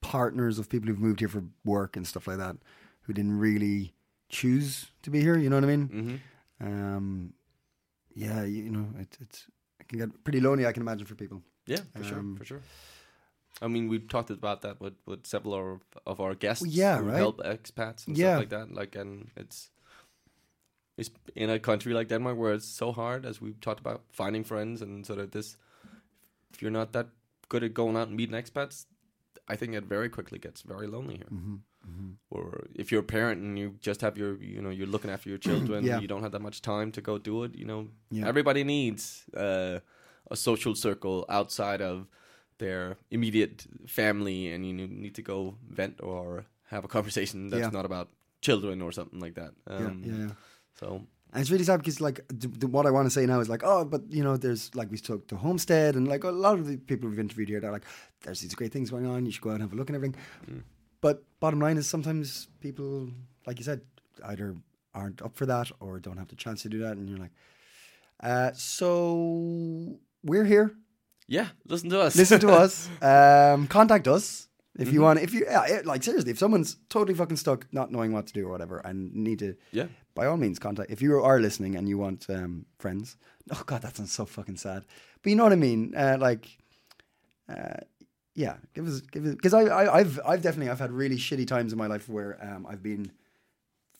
partners 0.00 0.58
of 0.58 0.68
people 0.68 0.88
who've 0.88 0.98
moved 1.00 1.20
here 1.20 1.28
for 1.28 1.42
work 1.64 1.96
and 1.96 2.06
stuff 2.06 2.26
like 2.26 2.38
that 2.38 2.56
who 3.02 3.12
didn't 3.12 3.38
really 3.38 3.92
choose 4.28 4.86
to 5.02 5.10
be 5.10 5.20
here. 5.20 5.36
You 5.38 5.48
know 5.50 5.56
what 5.56 5.64
I 5.64 5.76
mean? 5.76 5.88
hmm 5.88 6.16
Um, 6.66 7.32
yeah, 8.14 8.42
you, 8.44 8.64
you 8.64 8.70
know, 8.70 8.86
it, 9.00 9.16
it's 9.20 9.46
it 9.80 9.88
can 9.88 9.98
get 9.98 10.24
pretty 10.24 10.40
lonely. 10.40 10.66
I 10.66 10.72
can 10.72 10.82
imagine 10.82 11.06
for 11.06 11.14
people. 11.14 11.42
Yeah, 11.66 11.82
for 11.96 12.04
sure, 12.04 12.18
Um, 12.18 12.36
for 12.36 12.44
sure. 12.44 12.60
I 13.62 13.66
mean, 13.68 13.88
we've 13.88 14.08
talked 14.08 14.30
about 14.30 14.60
that 14.62 14.80
with, 14.80 14.94
with 15.06 15.26
several 15.26 15.54
of, 15.54 15.80
of 16.06 16.20
our 16.20 16.34
guests. 16.34 16.62
Well, 16.62 16.70
yeah, 16.70 16.98
who 16.98 17.06
right. 17.08 17.16
Help 17.16 17.38
expats 17.38 18.06
and 18.06 18.16
Yeah. 18.16 18.28
stuff 18.28 18.38
like 18.40 18.50
that. 18.50 18.74
Like, 18.74 18.94
and 19.00 19.30
it's 19.36 19.70
it's 20.96 21.10
in 21.34 21.50
a 21.50 21.58
country 21.58 21.92
like 21.94 22.08
Denmark 22.08 22.36
where 22.38 22.52
it's 22.54 22.66
so 22.66 22.92
hard, 22.92 23.24
as 23.24 23.40
we've 23.40 23.60
talked 23.60 23.80
about, 23.80 24.02
finding 24.10 24.44
friends 24.44 24.82
and 24.82 25.06
sort 25.06 25.20
of 25.20 25.30
this. 25.30 25.56
If 26.52 26.62
you're 26.62 26.70
not 26.72 26.92
that 26.92 27.06
good 27.48 27.62
at 27.62 27.74
going 27.74 27.96
out 27.96 28.08
and 28.08 28.16
meeting 28.16 28.34
expats, 28.34 28.86
I 29.48 29.56
think 29.56 29.74
it 29.74 29.84
very 29.84 30.08
quickly 30.08 30.38
gets 30.38 30.60
very 30.62 30.86
lonely 30.86 31.16
here. 31.16 31.30
Mm-hmm. 31.32 31.56
Or 32.30 32.66
if 32.74 32.92
you're 32.92 33.00
a 33.00 33.10
parent 33.18 33.40
and 33.42 33.58
you 33.58 33.76
just 33.80 34.00
have 34.02 34.18
your, 34.18 34.36
you 34.42 34.60
know, 34.60 34.68
you're 34.70 34.86
looking 34.94 35.10
after 35.10 35.28
your 35.30 35.38
children, 35.48 35.84
Yeah. 35.84 36.00
you 36.00 36.08
don't 36.08 36.22
have 36.22 36.32
that 36.32 36.42
much 36.42 36.60
time 36.60 36.92
to 36.92 37.00
go 37.00 37.18
do 37.18 37.44
it. 37.44 37.54
You 37.54 37.64
know, 37.64 37.88
Yeah. 38.10 38.28
everybody 38.28 38.62
needs 38.64 39.24
uh, 39.34 39.78
a 40.30 40.36
social 40.36 40.74
circle 40.74 41.24
outside 41.28 41.80
of 41.80 42.06
their 42.58 42.96
immediate 43.10 43.66
family, 43.86 44.52
and 44.52 44.66
you 44.66 44.74
need 44.74 45.14
to 45.14 45.22
go 45.22 45.54
vent 45.70 46.00
or 46.02 46.44
have 46.70 46.84
a 46.84 46.88
conversation 46.88 47.48
that's 47.50 47.62
Yeah. 47.62 47.70
not 47.78 47.84
about 47.86 48.08
children 48.42 48.82
or 48.82 48.92
something 48.92 49.20
like 49.20 49.34
that. 49.34 49.52
Yeah, 49.70 49.76
Um, 49.86 50.02
yeah, 50.04 50.16
yeah. 50.26 50.32
So 50.80 51.06
And 51.32 51.42
it's 51.42 51.50
really 51.50 51.64
sad 51.64 51.78
because, 51.78 52.00
like, 52.00 52.26
the, 52.28 52.48
the, 52.48 52.66
what 52.66 52.86
I 52.86 52.90
want 52.90 53.06
to 53.06 53.10
say 53.10 53.26
now 53.26 53.40
is 53.40 53.48
like, 53.50 53.62
oh, 53.62 53.84
but 53.84 54.00
you 54.10 54.24
know, 54.24 54.36
there's 54.36 54.74
like 54.74 54.90
we 54.90 54.96
talked 54.96 55.28
to 55.28 55.36
Homestead 55.36 55.94
and 55.94 56.08
like 56.08 56.24
a 56.24 56.30
lot 56.30 56.58
of 56.58 56.66
the 56.66 56.78
people 56.78 57.08
we've 57.08 57.18
interviewed 57.18 57.48
here. 57.48 57.60
They're 57.60 57.70
like, 57.70 57.84
there's 58.22 58.40
these 58.40 58.54
great 58.54 58.72
things 58.72 58.90
going 58.90 59.06
on. 59.06 59.26
You 59.26 59.32
should 59.32 59.42
go 59.42 59.50
out 59.50 59.54
and 59.54 59.62
have 59.62 59.72
a 59.72 59.76
look 59.76 59.90
and 59.90 59.96
everything. 59.96 60.16
But 61.00 61.22
bottom 61.38 61.60
line 61.60 61.76
is 61.76 61.86
sometimes 61.86 62.48
people, 62.60 63.10
like 63.46 63.58
you 63.58 63.64
said, 63.64 63.82
either 64.24 64.56
aren't 64.94 65.22
up 65.22 65.36
for 65.36 65.46
that 65.46 65.70
or 65.80 66.00
don't 66.00 66.16
have 66.16 66.28
the 66.28 66.36
chance 66.36 66.62
to 66.62 66.68
do 66.68 66.78
that, 66.80 66.96
and 66.96 67.08
you're 67.08 67.18
like, 67.18 67.30
uh, 68.20 68.50
so 68.54 69.98
we're 70.24 70.44
here. 70.44 70.74
yeah, 71.28 71.48
listen 71.66 71.90
to 71.90 72.00
us. 72.00 72.16
Listen 72.16 72.40
to 72.40 72.50
us. 72.50 72.88
Um, 73.02 73.66
contact 73.68 74.08
us 74.08 74.47
if 74.78 74.92
you 74.92 75.00
want. 75.02 75.18
If 75.20 75.34
you 75.34 75.44
yeah, 75.44 75.66
it- 75.66 75.86
like 75.86 76.02
seriously, 76.02 76.30
if 76.30 76.38
someone's 76.38 76.76
totally 76.88 77.14
fucking 77.14 77.36
stuck, 77.36 77.66
not 77.72 77.90
knowing 77.92 78.12
what 78.12 78.26
to 78.28 78.32
do 78.32 78.46
or 78.46 78.50
whatever, 78.50 78.78
and 78.78 79.12
need 79.14 79.38
to 79.40 79.54
Yeah. 79.72 79.86
by 80.14 80.26
all 80.26 80.36
means 80.36 80.58
contact 80.58 80.90
if 80.90 81.02
you 81.02 81.22
are 81.22 81.40
listening 81.40 81.76
and 81.76 81.88
you 81.88 81.98
want 81.98 82.26
um, 82.30 82.64
friends 82.78 83.16
oh 83.50 83.62
god 83.66 83.82
that 83.82 83.96
sounds 83.96 84.12
so 84.12 84.24
fucking 84.24 84.56
sad. 84.56 84.84
But 85.22 85.30
you 85.30 85.36
know 85.36 85.44
what 85.44 85.52
i 85.52 85.56
mean? 85.56 85.94
Uh, 85.96 86.16
like 86.20 86.44
uh, 87.48 87.80
yeah 88.34 88.56
give 88.74 88.86
us 88.86 89.00
give 89.12 89.24
us 89.26 89.34
because 89.34 89.54
I, 89.54 89.62
I 89.62 89.98
i've 89.98 90.20
i've 90.24 90.42
definitely 90.42 90.70
i've 90.70 90.78
had 90.80 90.92
really 90.92 91.16
shitty 91.16 91.46
times 91.46 91.72
in 91.72 91.78
my 91.78 91.86
life 91.88 92.08
where 92.08 92.38
um, 92.46 92.66
i've 92.70 92.82
been 92.82 93.10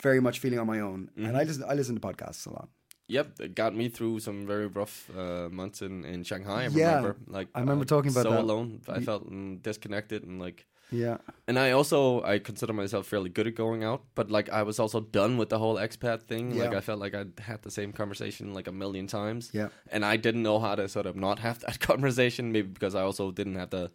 very 0.03 0.21
much 0.21 0.39
feeling 0.39 0.59
on 0.61 0.67
my 0.67 0.81
own. 0.81 1.11
And 1.17 1.37
i 1.37 1.43
listen 1.43 1.65
i 1.67 1.75
listen 1.75 1.95
to 1.99 2.01
podcasts 2.01 2.47
a 2.47 2.51
lot 2.51 2.69
Yep, 3.09 3.41
it 3.41 3.55
got 3.55 3.75
me 3.75 3.89
through 3.89 4.21
some 4.21 4.47
very 4.47 4.67
rough 4.67 5.11
uh, 5.17 5.49
months 5.51 5.81
in, 5.83 6.05
in 6.05 6.25
Shanghai. 6.25 6.65
I 6.65 6.69
Yeah, 6.69 6.97
remember, 6.97 7.17
like 7.27 7.49
I 7.55 7.61
remember 7.61 7.83
uh, 7.85 7.87
talking 7.97 8.11
about 8.11 8.23
so 8.25 8.31
that. 8.31 8.41
alone. 8.43 8.81
I 8.89 9.01
felt 9.01 9.31
mm, 9.31 9.63
disconnected 9.63 10.25
and 10.25 10.39
like 10.41 10.67
yeah 10.91 11.17
And 11.47 11.59
I 11.59 11.73
also 11.73 12.23
I 12.23 12.39
consider 12.39 12.73
myself 12.73 13.07
fairly 13.07 13.31
good 13.31 13.47
at 13.47 13.55
going 13.55 13.85
out, 13.85 14.03
but 14.15 14.31
like 14.31 14.49
I 14.51 14.63
was 14.63 14.79
also 14.79 15.01
done 15.01 15.39
with 15.39 15.49
the 15.49 15.59
whole 15.59 15.77
expat 15.79 16.23
thing. 16.23 16.57
Like 16.59 16.75
I 16.77 16.81
felt 16.81 17.01
like 17.01 17.15
I'd 17.15 17.41
had 17.41 17.63
the 17.63 17.71
same 17.71 17.93
conversation 17.93 18.55
like 18.55 18.69
a 18.71 18.73
million 18.73 19.07
times. 19.07 19.51
Yeah. 19.55 19.69
And 19.93 20.05
I 20.05 20.17
didn't 20.19 20.43
know 20.43 20.59
how 20.61 20.75
to 20.77 20.89
sort 20.89 21.07
of 21.07 21.15
not 21.17 21.39
have 21.39 21.59
that 21.61 21.79
conversation, 21.91 22.53
maybe 22.53 22.69
because 22.69 22.95
I 22.95 23.03
also 23.03 23.31
didn't 23.33 23.57
have 23.57 23.71
the 23.71 23.91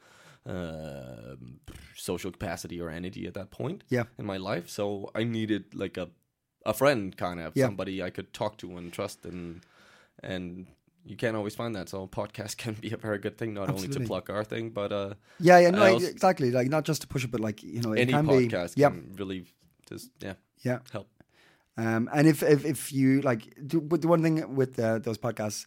uh, 0.50 1.36
social 1.96 2.32
capacity 2.32 2.82
or 2.82 2.90
energy 2.90 3.28
at 3.28 3.34
that 3.34 3.50
point 3.52 3.84
Yeah. 3.90 4.04
in 4.18 4.26
my 4.26 4.38
life. 4.38 4.70
So 4.70 5.10
I 5.16 5.24
needed 5.24 5.64
like 5.74 5.98
a 5.98 6.10
a 6.66 6.74
friend 6.74 7.16
kind 7.18 7.40
of 7.40 7.54
Yeah. 7.56 7.66
somebody 7.66 8.02
I 8.02 8.10
could 8.10 8.34
talk 8.34 8.58
to 8.58 8.78
and 8.78 8.92
trust 8.92 9.26
and 9.26 9.62
and 10.22 10.68
you 11.06 11.18
can't 11.18 11.36
always 11.36 11.54
find 11.56 11.76
that. 11.76 11.90
So 11.90 12.08
podcast 12.08 12.56
can 12.64 12.74
be 12.76 12.92
a 12.92 12.98
very 12.98 13.18
good 13.20 13.38
thing, 13.38 13.54
not 13.54 13.70
only 13.70 13.88
to 13.90 14.00
plug 14.00 14.30
our 14.30 14.44
thing, 14.44 14.70
but 14.70 14.92
uh 14.92 15.14
yeah 15.40 15.60
yeah 15.60 15.72
no 15.72 15.98
exactly 15.98 16.52
like 16.52 16.70
not 16.70 16.86
just 16.86 17.02
to 17.02 17.08
push 17.08 17.24
it 17.26 17.32
but 17.32 17.42
like 17.42 17.62
you 17.64 17.82
know 17.82 17.94
it 17.94 18.02
any 18.02 18.14
can 18.14 18.26
podcast 18.26 18.76
be 18.76 18.82
yeah 18.82 18.90
can 18.90 19.16
really 19.18 19.46
just 19.90 20.12
yeah 20.22 20.36
yeah 20.62 20.80
help. 20.92 21.08
Um, 21.76 22.08
and 22.14 22.28
if, 22.28 22.44
if 22.44 22.66
if 22.66 22.94
you 22.94 23.22
like, 23.22 23.58
do, 23.66 23.82
but 23.82 24.02
the 24.02 24.08
one 24.08 24.22
thing 24.22 24.56
with 24.56 24.78
uh, 24.78 25.00
those 25.00 25.18
podcasts, 25.18 25.66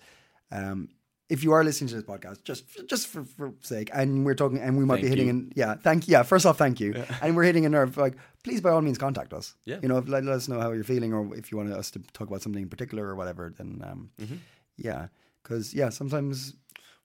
um, 0.53 0.89
if 1.29 1.43
you 1.45 1.53
are 1.53 1.65
listening 1.65 1.89
to 1.89 1.95
this 1.97 2.05
podcast, 2.05 2.45
just 2.45 2.65
just 2.91 3.07
for, 3.09 3.25
for 3.25 3.53
sake, 3.61 3.91
and 3.93 4.25
we're 4.25 4.35
talking, 4.37 4.59
and 4.59 4.79
we 4.79 4.85
might 4.85 5.03
be 5.03 5.09
hitting, 5.09 5.27
you. 5.27 5.35
an 5.35 5.53
yeah, 5.57 5.75
thank 5.83 6.09
yeah. 6.09 6.23
First 6.25 6.47
off, 6.47 6.57
thank 6.59 6.81
you, 6.81 6.95
and 7.23 7.37
we're 7.37 7.45
hitting 7.47 7.67
a 7.67 7.69
nerve. 7.69 7.97
Like, 7.97 8.17
please 8.45 8.61
by 8.61 8.71
all 8.71 8.83
means 8.83 8.99
contact 8.99 9.33
us. 9.33 9.55
Yeah. 9.65 9.79
you 9.83 9.89
know, 9.89 9.99
let, 10.07 10.25
let 10.25 10.35
us 10.37 10.49
know 10.49 10.61
how 10.61 10.73
you're 10.73 10.85
feeling, 10.85 11.13
or 11.15 11.35
if 11.37 11.51
you 11.51 11.59
want 11.59 11.73
us 11.73 11.91
to 11.91 11.99
talk 12.13 12.29
about 12.29 12.43
something 12.43 12.63
in 12.63 12.69
particular 12.69 13.05
or 13.07 13.15
whatever. 13.17 13.53
Then, 13.59 13.83
um, 13.85 14.11
Mm-hmm. 14.21 14.37
yeah, 14.77 15.09
because 15.43 15.75
yeah, 15.75 15.91
sometimes 15.91 16.55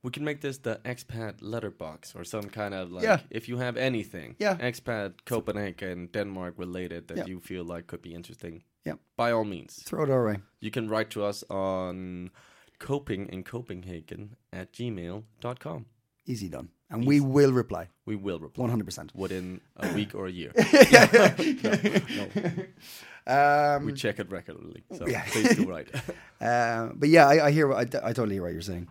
We 0.03 0.09
can 0.11 0.23
make 0.23 0.41
this 0.41 0.57
the 0.59 0.79
expat 0.83 1.33
letterbox 1.41 2.15
or 2.15 2.23
some 2.25 2.49
kind 2.49 2.73
of 2.73 2.91
like 2.91 3.03
Yeah. 3.05 3.19
if 3.29 3.47
you 3.49 3.57
have 3.59 3.77
anything 3.77 4.35
Yeah. 4.39 4.57
expat 4.57 5.11
Copenhagen 5.25 6.07
Denmark 6.11 6.53
related 6.57 7.07
that 7.07 7.17
Yeah. 7.17 7.27
you 7.29 7.39
feel 7.39 7.63
like 7.75 7.85
could 7.87 8.01
be 8.01 8.09
interesting. 8.15 8.63
Yeah. 8.85 8.95
By 9.17 9.31
all 9.31 9.45
means. 9.45 9.83
throw 9.85 10.03
it 10.03 10.09
our 10.09 10.25
way. 10.25 10.37
You 10.59 10.71
can 10.71 10.89
write 10.89 11.09
to 11.11 11.23
us 11.29 11.43
on 11.49 12.29
coping 12.89 13.27
in 13.33 13.43
Copenhagen 13.43 14.35
at 14.51 14.73
gmail.com. 14.73 15.85
Easy 16.25 16.49
done, 16.49 16.69
and 16.89 17.05
we 17.07 17.19
will 17.19 17.51
reply 17.51 17.83
We 18.05 18.15
will 18.15 18.39
reply 18.39 18.61
one 18.61 18.69
hundred 18.69 18.85
percent. 18.85 19.11
within 19.15 19.59
a 19.77 19.87
week 19.93 20.11
or 20.15 20.25
a 20.27 20.31
year. 20.31 20.51
Um, 23.27 23.85
we 23.85 23.93
check 23.93 24.17
it 24.19 24.31
regularly. 24.31 24.83
So 24.97 25.07
Yeah. 25.07 25.23
please 25.31 25.55
do 25.55 25.69
write. 25.69 25.89
Uh, 26.41 26.89
but 26.95 27.07
yeah, 27.07 27.27
I, 27.27 27.35
I 27.47 27.51
hear, 27.51 27.67
what- 27.67 27.77
I, 27.95 28.09
I 28.09 28.13
totally 28.13 28.33
hear 28.33 28.41
what 28.41 28.51
you're 28.51 28.63
saying. 28.63 28.87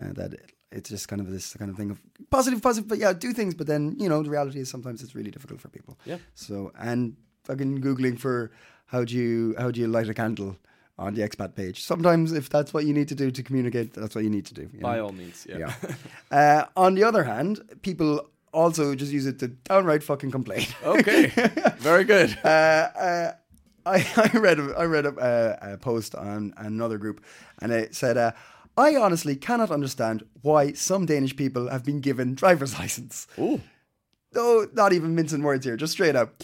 Uh, 0.00 0.10
that 0.14 0.32
it, 0.32 0.52
it's 0.72 0.88
just 0.88 1.06
kind 1.06 1.20
of 1.20 1.30
this 1.30 1.52
kind 1.54 1.70
of 1.70 1.76
thing 1.76 1.90
of 1.90 2.00
positive, 2.30 2.62
positive, 2.62 2.88
but 2.88 2.96
yeah, 2.98 3.12
do 3.12 3.34
things. 3.34 3.54
But 3.54 3.66
then 3.66 3.94
you 3.98 4.08
know, 4.08 4.22
the 4.22 4.30
reality 4.30 4.58
is 4.60 4.70
sometimes 4.70 5.02
it's 5.02 5.14
really 5.14 5.30
difficult 5.30 5.60
for 5.60 5.68
people. 5.68 5.98
Yeah. 6.06 6.16
So 6.34 6.72
and 6.78 7.14
fucking 7.44 7.82
googling 7.82 8.18
for 8.18 8.52
how 8.86 9.04
do 9.04 9.14
you 9.14 9.54
how 9.58 9.70
do 9.70 9.80
you 9.82 9.86
light 9.86 10.08
a 10.08 10.14
candle 10.14 10.56
on 10.98 11.14
the 11.14 11.22
expat 11.22 11.54
page. 11.54 11.82
Sometimes 11.82 12.32
if 12.32 12.48
that's 12.48 12.72
what 12.72 12.84
you 12.86 12.92
need 12.94 13.08
to 13.08 13.14
do 13.14 13.30
to 13.30 13.42
communicate, 13.42 13.94
that's 13.94 14.14
what 14.14 14.24
you 14.24 14.30
need 14.30 14.46
to 14.46 14.54
do. 14.54 14.68
you 14.72 14.80
By 14.80 14.96
know? 14.96 15.06
all 15.06 15.12
means. 15.12 15.46
Yeah. 15.48 15.58
Yeah. 15.58 15.94
uh, 16.30 16.64
on 16.76 16.94
the 16.94 17.04
other 17.04 17.24
hand, 17.24 17.60
people 17.82 18.28
also 18.52 18.94
just 18.94 19.12
use 19.12 19.26
it 19.26 19.38
to 19.40 19.48
downright 19.48 20.02
fucking 20.02 20.30
complain. 20.30 20.66
okay. 20.84 21.26
Very 21.78 22.04
good. 22.04 22.36
uh, 22.44 22.48
uh, 22.48 23.32
I, 23.86 24.06
I 24.32 24.38
read 24.38 24.58
a, 24.60 24.74
I 24.78 24.84
read 24.84 25.06
a, 25.06 25.58
a 25.74 25.76
post 25.78 26.14
on 26.14 26.54
another 26.56 26.96
group, 26.98 27.22
and 27.60 27.72
it 27.72 27.94
said, 27.94 28.16
uh, 28.16 28.32
"I 28.76 28.96
honestly 28.96 29.36
cannot 29.36 29.70
understand 29.70 30.24
why 30.42 30.72
some 30.72 31.04
Danish 31.06 31.36
people 31.36 31.68
have 31.70 31.84
been 31.84 32.00
given 32.00 32.34
driver's 32.34 32.78
license. 32.78 33.26
Oh, 33.36 33.60
No, 34.34 34.66
not 34.72 34.92
even 34.92 35.14
mincing 35.14 35.42
words 35.42 35.64
here, 35.66 35.76
just 35.76 35.92
straight 35.92 36.16
up. 36.16 36.42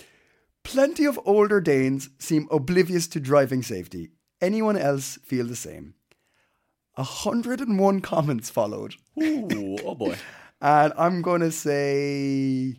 Plenty 0.64 1.06
of 1.06 1.18
older 1.24 1.60
Danes 1.60 2.10
seem 2.18 2.46
oblivious 2.50 3.06
to 3.08 3.20
driving 3.20 3.62
safety. 3.62 4.10
Anyone 4.40 4.76
else 4.76 5.18
feel 5.22 5.46
the 5.46 5.56
same? 5.56 5.94
101 6.94 8.00
comments 8.00 8.50
followed, 8.50 8.94
Ooh. 9.22 9.76
Oh 9.84 9.94
boy. 9.94 10.16
and 10.60 10.92
I'm 10.96 11.22
going 11.22 11.40
to 11.40 11.52
say." 11.52 12.76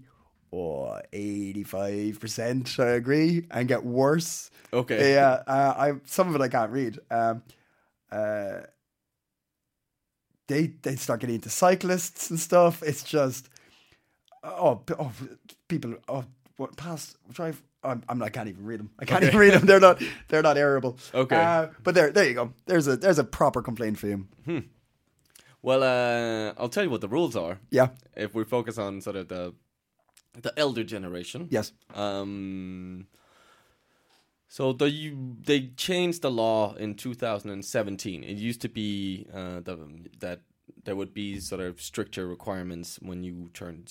Oh, 0.54 1.00
85% 1.14 2.78
I 2.78 2.90
agree 2.90 3.48
and 3.52 3.70
get 3.70 3.86
worse. 3.86 4.52
Okay. 4.74 5.14
Yeah, 5.14 5.44
uh, 5.48 5.74
I 5.78 5.94
some 6.06 6.28
of 6.28 6.36
it 6.36 6.42
I 6.42 6.50
can't 6.50 6.72
read. 6.72 7.00
Um, 7.10 7.42
uh, 8.12 8.62
they 10.48 10.68
they 10.82 10.98
start 10.98 11.22
getting 11.22 11.36
into 11.36 11.50
cyclists 11.50 12.30
and 12.30 12.40
stuff. 12.40 12.84
It's 12.84 13.04
just 13.04 13.48
oh, 14.44 14.82
oh 15.00 15.12
people 15.70 15.96
oh 16.10 16.26
what 16.58 16.76
pass 16.76 17.16
drive. 17.32 17.62
I'm, 17.84 18.04
I'm 18.08 18.22
I 18.22 18.30
can't 18.30 18.48
even 18.48 18.66
read 18.66 18.80
them. 18.80 18.92
I 19.00 19.06
can't 19.06 19.24
even 19.24 19.38
read 19.38 19.54
them. 19.54 19.66
They're 19.66 19.80
not 19.80 20.02
they're 20.28 20.44
not 20.44 20.58
airable. 20.58 20.98
Okay. 21.14 21.36
uh, 21.36 21.68
but 21.84 21.96
there 21.96 22.12
there 22.12 22.28
you 22.28 22.34
go. 22.34 22.54
There's 22.66 22.88
a 22.88 22.98
there's 22.98 23.20
a 23.20 23.24
proper 23.24 23.62
complaint 23.62 23.98
for 23.98 24.08
you. 24.08 24.28
Well, 25.64 25.84
uh, 25.84 26.54
I'll 26.60 26.70
tell 26.70 26.84
you 26.84 26.90
what 26.90 27.02
the 27.02 27.08
rules 27.08 27.36
are. 27.36 27.60
Yeah. 27.70 27.90
If 28.16 28.34
we 28.34 28.44
focus 28.44 28.78
on 28.78 29.02
sort 29.02 29.16
of 29.16 29.28
the 29.28 29.54
the 30.42 30.54
elder 30.58 30.84
generation. 30.84 31.48
Yes. 31.50 31.72
Um. 31.94 33.08
So 34.48 34.74
the 34.74 34.90
you, 34.90 35.38
they 35.46 35.68
changed 35.78 36.24
the 36.24 36.32
law 36.32 36.76
in 36.76 36.96
2017. 36.96 38.24
It 38.24 38.36
used 38.36 38.62
to 38.62 38.70
be 38.70 39.26
uh, 39.34 39.62
the, 39.62 39.78
that 40.20 40.42
there 40.84 40.96
would 40.96 41.14
be 41.14 41.40
sort 41.40 41.62
of 41.62 41.82
stricter 41.82 42.28
requirements 42.28 43.00
when 43.02 43.24
you 43.24 43.50
turned 43.54 43.88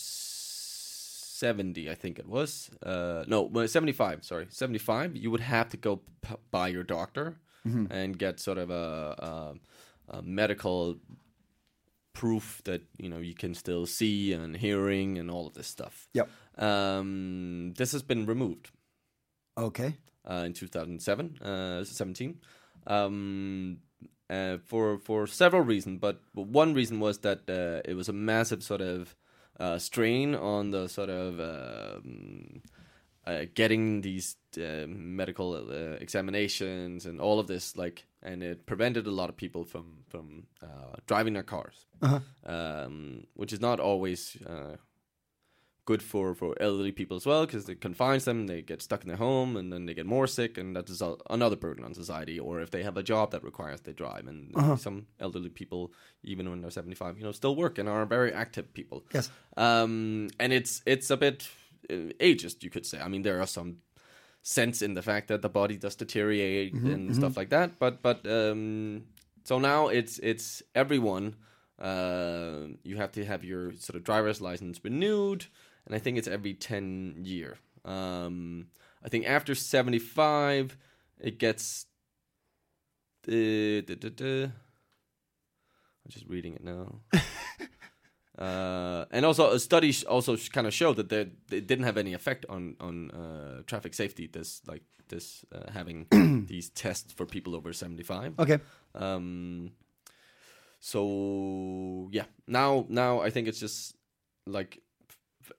70, 1.40 1.90
I 1.90 1.94
think 1.94 2.18
it 2.18 2.26
was. 2.28 2.70
Uh, 2.82 3.24
no, 3.26 3.48
75. 3.66 4.24
Sorry, 4.24 4.46
75. 4.50 5.16
You 5.16 5.30
would 5.30 5.40
have 5.40 5.68
to 5.70 5.76
go 5.76 6.00
p- 6.22 6.36
by 6.50 6.68
your 6.68 6.84
doctor 6.84 7.36
and 7.90 8.18
get 8.18 8.40
sort 8.40 8.58
of 8.58 8.70
a, 8.70 9.54
a, 10.10 10.16
a 10.18 10.22
medical 10.22 10.96
proof 12.12 12.60
that 12.64 12.82
you 12.98 13.08
know 13.08 13.18
you 13.18 13.34
can 13.34 13.54
still 13.54 13.86
see 13.86 14.32
and 14.32 14.56
hearing 14.56 15.18
and 15.18 15.30
all 15.30 15.46
of 15.46 15.54
this 15.54 15.66
stuff. 15.66 16.08
Yep. 16.14 16.28
Um, 16.58 17.72
this 17.76 17.92
has 17.92 18.02
been 18.02 18.26
removed 18.26 18.70
Okay. 19.58 19.96
uh, 20.30 20.44
in 20.46 20.52
2007, 20.54 21.38
uh, 21.42 21.84
17, 21.84 22.40
um, 22.86 23.78
uh, 24.30 24.56
for 24.64 24.98
for 24.98 25.26
several 25.26 25.62
reasons. 25.62 25.98
But, 26.00 26.20
but 26.34 26.46
one 26.46 26.74
reason 26.74 26.98
was 27.00 27.18
that 27.18 27.40
uh, 27.48 27.80
it 27.90 27.94
was 27.94 28.08
a 28.08 28.12
massive 28.14 28.62
sort 28.62 28.80
of 28.80 29.14
uh, 29.60 29.78
strain 29.78 30.34
on 30.34 30.70
the 30.70 30.88
sort 30.88 31.10
of 31.10 31.38
um, 31.38 32.62
uh, 33.26 33.44
getting 33.54 34.00
these 34.00 34.36
uh, 34.56 34.86
medical 34.88 35.54
uh, 35.54 35.96
examinations 36.00 37.06
and 37.06 37.20
all 37.20 37.38
of 37.38 37.46
this, 37.46 37.76
like, 37.76 38.06
and 38.22 38.42
it 38.42 38.66
prevented 38.66 39.06
a 39.06 39.10
lot 39.10 39.28
of 39.28 39.36
people 39.36 39.64
from 39.64 39.98
from 40.08 40.46
uh, 40.62 40.96
driving 41.06 41.34
their 41.34 41.44
cars, 41.44 41.86
um, 42.46 43.24
which 43.34 43.52
is 43.52 43.60
not 43.60 43.78
always. 43.80 44.36
Good 45.86 46.02
for 46.02 46.34
for 46.34 46.54
elderly 46.60 46.92
people 46.92 47.16
as 47.16 47.26
well 47.26 47.46
because 47.46 47.68
it 47.68 47.80
confines 47.80 48.24
them 48.24 48.46
they 48.46 48.62
get 48.62 48.82
stuck 48.82 49.02
in 49.02 49.08
their 49.08 49.16
home 49.16 49.56
and 49.56 49.72
then 49.72 49.86
they 49.86 49.94
get 49.94 50.06
more 50.06 50.26
sick 50.26 50.58
and 50.58 50.76
that 50.76 50.88
is 50.88 51.02
a, 51.02 51.16
another 51.30 51.56
burden 51.56 51.84
on 51.84 51.94
society. 51.94 52.38
Or 52.38 52.60
if 52.60 52.70
they 52.70 52.82
have 52.82 52.96
a 52.96 53.02
job 53.02 53.30
that 53.32 53.42
requires 53.42 53.80
they 53.80 53.92
drive 53.92 54.26
and 54.26 54.80
some 54.80 55.06
elderly 55.18 55.48
people 55.48 55.92
even 56.22 56.48
when 56.50 56.60
they're 56.60 56.70
75 56.70 57.18
you 57.18 57.24
know 57.24 57.32
still 57.32 57.56
work 57.56 57.78
and 57.78 57.88
are 57.88 58.06
very 58.06 58.32
active 58.32 58.72
people. 58.74 59.04
Yes. 59.12 59.30
um 59.56 60.28
and 60.38 60.52
it's 60.52 60.82
it's 60.86 61.10
a 61.10 61.16
bit 61.16 61.48
uh, 61.90 62.12
ageist 62.20 62.62
you 62.62 62.70
could 62.70 62.86
say. 62.86 63.00
I 63.00 63.08
mean 63.08 63.22
there 63.22 63.40
are 63.40 63.46
some 63.46 63.78
sense 64.42 64.82
in 64.82 64.94
the 64.94 65.02
fact 65.02 65.28
that 65.28 65.42
the 65.42 65.48
body 65.48 65.76
does 65.76 65.96
deteriorate 65.96 66.72
and 66.72 67.14
stuff 67.14 67.36
like 67.36 67.50
that 67.50 67.78
but 67.78 68.00
but 68.00 68.26
um 68.26 69.02
so 69.44 69.58
now 69.58 69.88
it's 69.88 70.18
it's 70.20 70.62
everyone 70.74 71.36
uh, 71.80 72.66
you 72.82 72.96
have 72.96 73.12
to 73.12 73.24
have 73.24 73.42
your 73.42 73.72
sort 73.76 73.96
of 73.96 74.04
driver's 74.04 74.40
license 74.40 74.78
renewed, 74.84 75.46
and 75.90 75.96
I 75.96 75.98
think 75.98 76.18
it's 76.18 76.28
every 76.28 76.54
ten 76.54 77.16
year. 77.24 77.58
Um, 77.84 78.68
I 79.04 79.08
think 79.08 79.26
after 79.26 79.56
seventy 79.56 79.98
five, 79.98 80.76
it 81.18 81.38
gets. 81.38 81.86
Uh, 83.26 83.82
duh, 83.82 83.96
duh, 83.98 84.08
duh. 84.14 84.44
I'm 84.44 86.10
just 86.10 86.26
reading 86.28 86.54
it 86.54 86.62
now. 86.64 87.00
Uh, 88.38 89.04
and 89.10 89.26
also, 89.26 89.50
a 89.50 89.58
study 89.58 89.94
also 90.08 90.34
kind 90.50 90.66
of 90.66 90.72
showed 90.72 90.96
that 90.96 91.10
they 91.10 91.28
it 91.54 91.66
didn't 91.66 91.84
have 91.84 91.98
any 91.98 92.14
effect 92.14 92.46
on 92.48 92.74
on 92.80 93.10
uh, 93.10 93.60
traffic 93.66 93.92
safety. 93.92 94.26
This 94.26 94.62
like 94.66 94.82
this 95.08 95.44
uh, 95.52 95.70
having 95.70 96.06
these 96.48 96.70
tests 96.70 97.12
for 97.12 97.26
people 97.26 97.54
over 97.54 97.74
seventy 97.74 98.02
five. 98.02 98.32
Okay. 98.38 98.58
Um, 98.94 99.72
so 100.78 102.08
yeah, 102.12 102.24
now 102.46 102.86
now 102.88 103.20
I 103.20 103.28
think 103.28 103.46
it's 103.46 103.60
just 103.60 103.94
like 104.46 104.80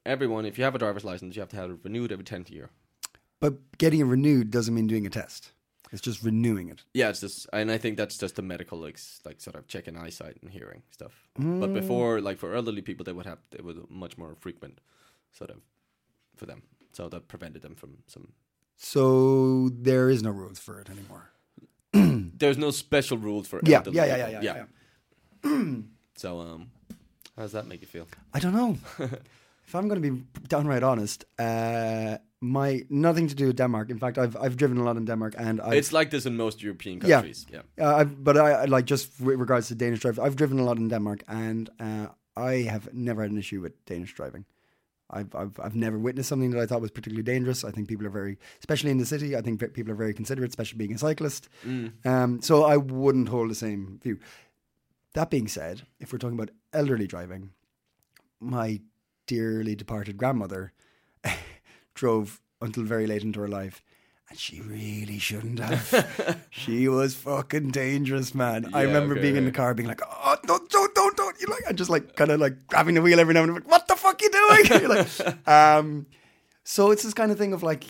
everyone. 0.06 0.46
If 0.46 0.58
you 0.58 0.64
have 0.64 0.76
a 0.76 0.80
driver's 0.80 1.04
license, 1.04 1.36
you 1.36 1.42
have 1.42 1.50
to 1.50 1.56
have 1.58 1.70
it 1.72 1.78
renewed 1.84 2.12
every 2.12 2.26
tenth 2.26 2.50
year. 2.50 2.70
But 3.40 3.78
getting 3.78 4.00
it 4.00 4.06
renewed 4.06 4.52
doesn't 4.52 4.74
mean 4.74 4.88
doing 4.88 5.06
a 5.06 5.10
test. 5.10 5.52
It's 5.92 6.02
just 6.02 6.24
renewing 6.24 6.70
it. 6.70 6.84
Yeah, 6.94 7.10
it's 7.10 7.20
just, 7.20 7.48
and 7.52 7.70
I 7.70 7.78
think 7.78 7.98
that's 7.98 8.18
just 8.18 8.40
a 8.40 8.42
medical 8.42 8.78
like 8.78 8.98
like 9.26 9.42
sort 9.42 9.56
of 9.58 9.68
checking 9.68 9.98
eyesight 9.98 10.38
and 10.42 10.50
hearing 10.50 10.84
stuff. 10.92 11.28
But 11.36 11.74
before, 11.74 12.22
like 12.22 12.38
for 12.38 12.54
elderly 12.56 12.82
people, 12.82 13.04
they 13.04 13.12
would 13.12 13.26
have 13.26 13.40
it 13.54 13.64
was 13.66 13.78
much 13.90 14.18
more 14.18 14.36
frequent, 14.40 14.80
sort 15.34 15.50
of, 15.50 15.58
for 16.38 16.46
them. 16.46 16.62
So 16.94 17.10
that 17.10 17.28
prevented 17.28 17.62
them 17.62 17.76
from 17.76 17.98
some. 18.08 18.30
So 18.78 19.70
there 19.74 20.10
is 20.10 20.24
no 20.24 20.30
rules 20.32 20.60
for 20.60 20.80
it 20.80 20.90
anymore. 20.90 21.32
There's 22.38 22.58
no 22.58 22.72
special 22.72 23.18
rules 23.18 23.48
for 23.48 23.60
Yeah, 23.66 23.78
elderly 23.78 23.98
yeah, 23.98 24.06
yeah, 24.06 24.16
people. 24.28 24.32
yeah, 24.32 24.42
yeah, 24.42 24.66
yeah. 25.44 25.76
So 26.16 26.40
um, 26.40 26.72
how 27.36 27.42
does 27.42 27.52
that 27.54 27.66
make 27.68 27.82
you 27.82 27.88
feel? 27.88 28.08
I 28.34 28.40
don't 28.40 28.54
know. 28.54 28.78
if 29.72 29.76
I'm 29.76 29.88
going 29.88 30.02
to 30.02 30.12
be 30.12 30.24
downright 30.50 30.84
honest, 30.84 31.24
uh, 31.40 32.18
my 32.42 32.82
nothing 32.90 33.30
to 33.30 33.36
do 33.36 33.48
with 33.48 33.56
Denmark. 33.56 33.90
In 33.90 34.00
fact, 34.00 34.18
I've 34.18 34.36
I've 34.36 34.58
driven 34.58 34.78
a 34.78 34.84
lot 34.84 34.98
in 34.98 35.06
Denmark, 35.06 35.36
and 35.38 35.62
I've, 35.62 35.78
It's 35.78 35.94
like 35.94 36.10
this 36.10 36.26
in 36.26 36.36
most 36.36 36.62
European 36.62 37.00
countries. 37.00 37.46
Yeah. 37.50 37.62
Uh, 37.80 37.96
I've, 37.96 38.22
but 38.22 38.36
I 38.36 38.64
I 38.64 38.66
like 38.66 38.86
just 38.86 39.22
with 39.22 39.40
regards 39.40 39.70
to 39.70 39.76
Danish 39.76 40.02
drivers. 40.02 40.20
I've 40.20 40.36
driven 40.36 40.60
a 40.60 40.64
lot 40.64 40.78
in 40.78 40.90
Denmark, 40.90 41.24
and 41.28 41.70
uh, 41.80 42.08
I 42.36 42.54
have 42.74 42.90
never 42.94 43.22
had 43.22 43.32
an 43.32 43.38
issue 43.38 43.62
with 43.62 43.74
Danish 43.86 44.14
driving. 44.14 44.46
I've, 45.10 45.34
I've 45.36 45.60
I've 45.64 45.76
never 45.76 45.98
witnessed 45.98 46.30
something 46.30 46.52
that 46.52 46.62
I 46.64 46.66
thought 46.68 46.82
was 46.82 46.92
particularly 46.92 47.24
dangerous. 47.24 47.64
I 47.64 47.72
think 47.72 47.88
people 47.88 48.06
are 48.08 48.18
very, 48.20 48.38
especially 48.60 48.92
in 48.92 48.98
the 48.98 49.06
city. 49.06 49.38
I 49.38 49.42
think 49.42 49.74
people 49.74 49.94
are 49.94 50.04
very 50.06 50.14
considerate, 50.14 50.50
especially 50.50 50.80
being 50.80 50.96
a 50.96 50.98
cyclist. 50.98 51.50
Um, 52.06 52.42
so 52.42 52.64
I 52.74 52.78
wouldn't 52.78 53.30
hold 53.30 53.50
the 53.50 53.56
same 53.56 54.00
view. 54.04 54.18
That 55.14 55.30
being 55.30 55.50
said, 55.50 55.82
if 56.00 56.12
we're 56.12 56.20
talking 56.20 56.40
about 56.40 56.52
elderly 56.72 57.08
driving, 57.08 57.50
my 58.40 58.82
dearly 59.32 59.76
departed 59.76 60.18
grandmother 60.18 60.74
drove 61.94 62.42
until 62.60 62.84
very 62.84 63.08
late 63.08 63.24
into 63.24 63.40
her 63.40 63.48
life. 63.48 63.82
And 64.30 64.38
she 64.38 64.60
really 64.60 65.20
shouldn't 65.20 65.60
have. 65.60 66.46
she 66.50 66.90
was 66.90 67.16
fucking 67.16 67.72
dangerous, 67.72 68.36
man. 68.36 68.74
I 68.74 68.82
remember 68.82 69.14
okay, 69.14 69.22
being 69.22 69.38
in 69.38 69.46
the 69.46 69.52
car, 69.52 69.74
being 69.74 69.88
like, 69.88 70.02
"Oh, 70.06 70.36
don't, 70.46 70.70
don't, 70.70 70.94
don't, 70.96 71.16
don't!" 71.16 71.42
You 71.42 71.48
like, 71.48 71.64
and 71.68 71.78
just 71.78 71.90
like 71.90 72.16
kind 72.18 72.32
of 72.32 72.42
like 72.42 72.68
grabbing 72.68 72.96
the 72.96 73.02
wheel 73.02 73.22
every 73.22 73.34
now 73.34 73.44
and 73.44 73.50
then. 73.50 73.56
Like, 73.56 73.72
what 73.72 73.88
the 73.88 73.96
fuck 73.96 74.22
are 74.22 74.26
you 74.26 74.32
doing? 74.32 74.90
Like, 74.90 75.48
um, 75.48 76.08
so 76.64 76.92
it's 76.92 77.04
this 77.04 77.14
kind 77.14 77.32
of 77.32 77.38
thing 77.38 77.54
of 77.54 77.64
like, 77.64 77.86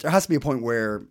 there 0.00 0.10
has 0.10 0.24
to 0.24 0.28
be 0.28 0.36
a 0.36 0.40
point 0.40 0.62
where, 0.62 1.02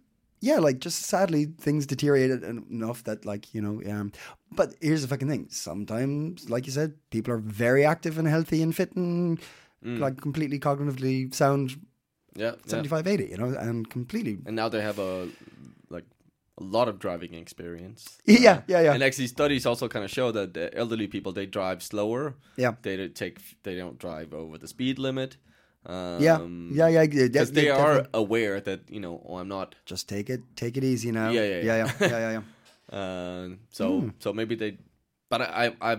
yeah, 0.41 0.57
like 0.59 0.79
just 0.79 1.03
sadly 1.03 1.45
things 1.59 1.85
deteriorated 1.85 2.43
enough 2.43 3.03
that 3.03 3.25
like 3.25 3.53
you 3.53 3.61
know, 3.61 3.81
um, 3.91 4.11
but 4.51 4.73
here's 4.81 5.01
the 5.01 5.07
fucking 5.07 5.27
thing. 5.29 5.47
Sometimes, 5.49 6.49
like 6.49 6.65
you 6.65 6.71
said, 6.71 6.93
people 7.11 7.33
are 7.33 7.37
very 7.39 7.85
active 7.85 8.17
and 8.17 8.27
healthy 8.27 8.61
and 8.61 8.75
fit 8.75 8.93
and 8.95 9.39
like 9.81 10.19
completely 10.21 10.59
cognitively 10.59 11.33
sound 11.33 11.71
Yeah. 12.35 12.51
yeah. 12.65 12.71
75, 12.71 13.07
80, 13.07 13.25
you 13.25 13.37
know, 13.37 13.55
and 13.57 13.89
completely. 13.89 14.37
and 14.45 14.55
now 14.55 14.69
they 14.69 14.81
have 14.81 14.99
a 14.99 15.27
like 15.89 16.05
a 16.57 16.63
lot 16.63 16.87
of 16.89 16.99
driving 16.99 17.33
experience. 17.33 18.17
Yeah, 18.25 18.61
yeah, 18.67 18.81
yeah. 18.81 18.93
And 18.93 19.03
actually, 19.03 19.27
studies 19.27 19.65
also 19.65 19.87
kind 19.87 20.03
of 20.05 20.11
show 20.11 20.31
that 20.31 20.53
the 20.53 20.69
elderly 20.77 21.07
people 21.07 21.31
they 21.33 21.45
drive 21.45 21.81
slower. 21.81 22.35
Yeah. 22.57 22.73
They 22.81 22.97
don't 22.97 23.15
take 23.15 23.37
they 23.63 23.75
don't 23.75 23.97
drive 23.99 24.33
over 24.33 24.57
the 24.57 24.67
speed 24.67 24.99
limit. 24.99 25.37
Um, 25.89 26.21
Yeah, 26.21 26.87
yeah, 26.87 26.87
yeah, 27.03 27.27
Because 27.27 27.51
they 27.51 27.65
yeah, 27.67 27.81
are 27.85 28.05
aware 28.13 28.61
that 28.61 28.79
you 28.89 28.99
know, 28.99 29.21
oh, 29.25 29.37
I'm 29.41 29.47
not. 29.47 29.75
Just 29.85 30.07
take 30.07 30.29
it, 30.29 30.41
take 30.55 30.77
it 30.77 30.83
easy 30.83 31.11
now. 31.11 31.29
Yeah, 31.31 31.43
yeah, 31.45 31.61
yeah, 31.63 31.77
yeah. 31.77 31.91
yeah, 31.99 32.07
yeah, 32.09 32.19
yeah. 32.19 32.41
yeah. 32.91 32.97
Uh, 32.99 33.49
so 33.71 33.85
Hmm. 34.01 34.09
so 34.19 34.33
maybe 34.33 34.55
they, 34.55 34.77
but 35.29 35.41
I, 35.41 35.45
I 35.81 35.91
I 35.91 35.93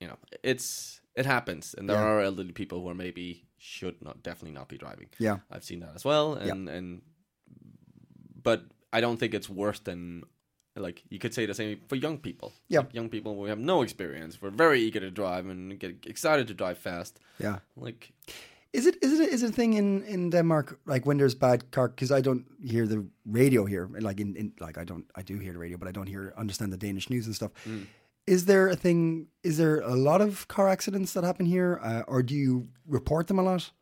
you 0.00 0.08
know 0.08 0.16
it's 0.42 1.00
it 1.14 1.26
happens, 1.26 1.74
and 1.78 1.88
there 1.88 1.96
Yeah. 1.98 2.08
are 2.10 2.20
elderly 2.20 2.52
people 2.52 2.78
who 2.80 2.88
are 2.88 2.94
maybe 2.94 3.44
should 3.58 3.96
not 4.02 4.22
definitely 4.22 4.52
not 4.58 4.68
be 4.68 4.76
driving. 4.78 5.08
Yeah. 5.18 5.38
I've 5.50 5.64
seen 5.64 5.80
that 5.80 5.94
as 5.94 6.04
well, 6.04 6.34
and 6.34 6.68
and 6.68 7.02
but 8.42 8.60
I 8.92 9.00
don't 9.00 9.18
think 9.18 9.34
it's 9.34 9.48
worse 9.48 9.80
than 9.80 10.22
like 10.76 11.02
you 11.08 11.18
could 11.18 11.32
say 11.34 11.46
the 11.46 11.54
same 11.54 11.80
for 11.88 11.96
young 11.96 12.18
people. 12.18 12.52
Yeah. 12.68 12.80
Like, 12.80 12.94
young 12.94 13.08
people 13.08 13.34
we 13.36 13.48
have 13.48 13.58
no 13.58 13.82
experience. 13.82 14.40
We're 14.42 14.50
very 14.50 14.80
eager 14.80 15.00
to 15.00 15.10
drive 15.10 15.46
and 15.46 15.78
get 15.80 16.06
excited 16.06 16.46
to 16.48 16.54
drive 16.54 16.78
fast. 16.78 17.18
yeah. 17.40 17.58
Like 17.76 18.12
Is 18.78 18.86
it 18.86 18.96
is 19.02 19.20
it 19.20 19.28
is 19.34 19.42
it 19.42 19.50
a 19.50 19.52
thing 19.52 19.72
in 19.74 20.02
in 20.14 20.30
Denmark 20.30 20.78
like 20.92 21.06
when 21.08 21.18
there's 21.18 21.34
bad 21.38 21.58
car? 21.70 21.88
Because 21.88 22.18
I 22.18 22.22
don't 22.22 22.44
hear 22.72 22.86
the 22.86 23.00
radio 23.24 23.64
here. 23.66 23.88
Like 24.08 24.20
in, 24.22 24.36
in 24.36 24.52
like 24.66 24.80
I 24.82 24.84
don't 24.84 25.04
I 25.20 25.22
do 25.22 25.38
hear 25.44 25.52
the 25.52 25.58
radio, 25.64 25.78
but 25.78 25.88
I 25.88 25.92
don't 25.92 26.08
hear 26.08 26.32
understand 26.36 26.72
the 26.72 26.86
Danish 26.86 27.08
news 27.10 27.26
and 27.26 27.34
stuff. 27.34 27.50
Mm. 27.64 27.86
Is 28.26 28.44
there 28.44 28.68
a 28.72 28.76
thing? 28.76 29.28
Is 29.42 29.56
there 29.56 29.80
a 29.80 29.94
lot 29.94 30.20
of 30.20 30.46
car 30.48 30.68
accidents 30.68 31.12
that 31.12 31.24
happen 31.24 31.46
here, 31.46 31.80
uh, 31.82 32.02
or 32.12 32.22
do 32.22 32.34
you 32.34 32.68
report 32.98 33.26
them 33.26 33.38
a 33.38 33.42
lot? 33.42 33.72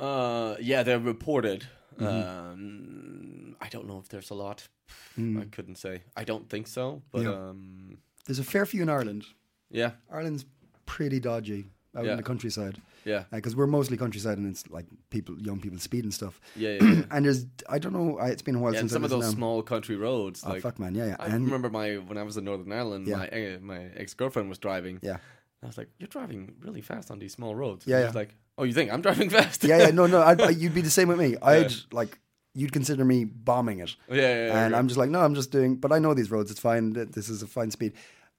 uh 0.00 0.56
yeah, 0.60 0.82
they're 0.84 0.98
reported. 1.14 1.66
Mm-hmm. 2.00 2.52
Um, 2.62 3.56
I 3.60 3.68
don't 3.68 3.86
know 3.86 3.98
if 3.98 4.08
there's 4.08 4.30
a 4.30 4.34
lot. 4.34 4.68
I 5.16 5.44
couldn't 5.56 5.76
say. 5.78 6.02
I 6.16 6.24
don't 6.24 6.48
think 6.48 6.66
so. 6.68 7.02
But 7.12 7.22
Mm. 7.22 7.24
Yeah. 7.24 7.48
um, 7.50 7.98
There's 8.26 8.38
a 8.40 8.44
fair 8.44 8.66
few 8.66 8.82
in 8.82 8.88
Ireland. 8.88 9.24
yeah, 9.70 9.90
Ireland's 10.10 10.44
pretty 10.86 11.20
dodgy 11.20 11.64
out 11.96 12.04
Yeah. 12.04 12.12
in 12.12 12.16
the 12.16 12.22
countryside. 12.22 12.74
Yeah, 13.04 13.24
because 13.32 13.54
we're 13.56 13.66
mostly 13.66 13.96
countryside 13.96 14.38
and 14.38 14.46
it's 14.50 14.68
like 14.70 14.86
people, 15.10 15.36
young 15.40 15.60
people 15.60 15.78
speed 15.78 16.04
and 16.04 16.12
stuff. 16.14 16.40
yeah, 16.56 16.78
yeah. 16.80 16.84
yeah. 16.92 17.02
and 17.10 17.24
there's, 17.24 17.46
I 17.68 17.78
don't 17.78 17.92
know, 17.92 18.18
I, 18.18 18.28
it's 18.28 18.42
been 18.42 18.54
a 18.56 18.58
while 18.58 18.72
Yeah, 18.74 18.80
since 18.80 18.92
some 18.92 19.04
of 19.04 19.10
those 19.10 19.24
now. 19.24 19.30
small 19.30 19.62
country 19.62 19.96
roads, 19.96 20.42
Oh 20.46 20.50
like 20.50 20.62
fuck, 20.62 20.78
man, 20.78 20.94
yeah, 20.94 21.06
yeah. 21.06 21.16
I 21.18 21.26
and 21.26 21.44
remember 21.44 21.70
my 21.70 21.96
when 21.98 22.18
I 22.18 22.22
was 22.22 22.36
in 22.36 22.44
Northern 22.44 22.72
Ireland, 22.72 23.06
Yeah. 23.06 23.16
my 23.16 23.28
uh, 23.28 23.58
my 23.60 23.84
ex 23.96 24.14
girlfriend 24.14 24.48
was 24.48 24.58
driving. 24.58 24.98
yeah, 25.02 25.16
I 25.62 25.66
was 25.66 25.78
like, 25.78 25.88
"You're 25.98 26.08
driving 26.08 26.54
really 26.60 26.80
fast 26.80 27.10
on 27.10 27.18
these 27.18 27.32
small 27.32 27.54
roads." 27.54 27.86
Yeah, 27.86 27.96
And 27.98 28.04
yeah. 28.14 28.18
like, 28.20 28.34
"Oh, 28.58 28.64
you 28.64 28.72
think 28.72 28.92
I'm 28.92 29.00
driving 29.02 29.30
fast?" 29.38 29.64
yeah, 29.64 29.78
yeah. 29.78 29.90
No, 29.90 30.06
no, 30.06 30.22
I'd, 30.22 30.40
I, 30.40 30.50
you'd 30.62 30.74
be 30.74 30.80
the 30.80 30.90
same 30.90 31.08
with 31.08 31.18
me. 31.18 31.36
I'd 31.42 31.72
like, 31.92 32.18
you'd 32.54 32.72
consider 32.72 33.04
me 33.04 33.24
bombing 33.24 33.78
it, 33.80 33.94
yeah, 34.10 34.14
yeah, 34.16 34.22
yeah, 34.46 34.64
and 34.66 34.74
okay. 34.74 34.78
I'm 34.78 34.88
just 34.88 34.98
like, 34.98 35.08
no, 35.10 35.20
I'm 35.20 35.34
just 35.34 35.50
doing. 35.52 35.76
But 35.76 35.90
I 35.92 35.98
know 35.98 36.14
these 36.14 36.30
roads. 36.30 36.50
It's 36.50 36.60
fine. 36.60 36.92
This 36.92 37.28
is 37.28 37.42
a 37.42 37.46
fine 37.46 37.70
speed. 37.70 37.92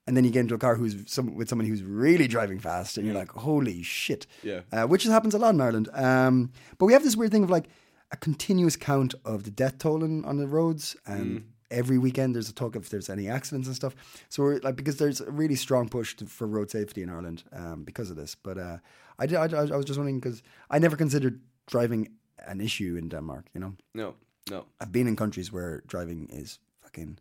And 0.06 0.14
then 0.16 0.24
you 0.24 0.30
get 0.30 0.40
into 0.40 0.54
a 0.54 0.58
car 0.58 0.74
who's 0.74 0.96
some 1.06 1.34
with 1.34 1.48
someone 1.48 1.66
who's 1.66 1.82
really 1.82 2.28
driving 2.28 2.58
fast, 2.60 2.98
and 2.98 3.06
you're 3.06 3.14
like, 3.20 3.30
holy 3.32 3.82
shit. 3.82 4.26
Yeah. 4.42 4.60
Uh, 4.70 4.86
which 4.86 5.04
happens 5.04 5.34
a 5.34 5.38
lot 5.38 5.54
in 5.54 5.60
Ireland. 5.60 5.88
Um, 5.94 6.50
but 6.78 6.86
we 6.86 6.92
have 6.92 7.02
this 7.04 7.16
weird 7.16 7.30
thing 7.32 7.44
of 7.44 7.50
like 7.50 7.68
a 8.10 8.16
continuous 8.16 8.76
count 8.76 9.14
of 9.24 9.42
the 9.44 9.50
death 9.50 9.78
toll 9.78 10.04
in, 10.04 10.24
on 10.24 10.36
the 10.36 10.46
roads, 10.46 10.96
and 11.06 11.44
every 11.70 11.98
weekend 11.98 12.34
there's 12.34 12.50
a 12.50 12.54
talk 12.54 12.76
if 12.76 12.88
there's 12.88 13.08
any 13.10 13.28
accidents 13.28 13.66
and 13.66 13.76
stuff. 13.76 13.94
So 14.28 14.42
we're 14.42 14.58
like 14.62 14.76
because 14.76 14.96
there's 14.98 15.20
a 15.20 15.30
really 15.30 15.56
strong 15.56 15.88
push 15.88 16.16
to, 16.16 16.26
for 16.26 16.46
road 16.46 16.70
safety 16.70 17.02
in 17.02 17.08
Ireland 17.08 17.42
um, 17.52 17.84
because 17.84 18.10
of 18.10 18.16
this. 18.16 18.34
But 18.34 18.58
uh, 18.58 18.78
I, 19.18 19.26
did, 19.26 19.36
I 19.36 19.44
I 19.44 19.76
was 19.76 19.86
just 19.86 19.98
wondering 19.98 20.20
because 20.20 20.42
I 20.70 20.78
never 20.78 20.96
considered 20.96 21.40
driving 21.66 22.08
an 22.46 22.60
issue 22.60 22.96
in 22.98 23.08
Denmark. 23.08 23.46
You 23.54 23.60
know, 23.60 23.74
No, 23.94 24.14
no. 24.50 24.66
I've 24.80 24.92
been 24.92 25.06
in 25.08 25.16
countries 25.16 25.50
where 25.52 25.82
driving 25.86 26.28
is 26.30 26.58
fucking 26.82 27.18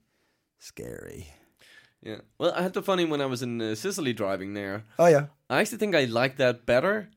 scary. 0.60 1.28
Yeah. 2.06 2.18
Well, 2.38 2.54
I 2.56 2.62
had 2.62 2.74
the 2.74 2.82
funny 2.82 3.06
when 3.06 3.22
I 3.22 3.26
was 3.26 3.42
in 3.42 3.62
uh, 3.62 3.76
Sicily 3.76 4.14
driving 4.14 4.54
there. 4.54 4.84
Oh 5.00 5.08
yeah, 5.08 5.28
I 5.50 5.62
actually 5.62 5.78
think 5.78 5.96
I 5.96 6.06
like 6.06 6.38
that 6.38 6.66
better 6.66 7.10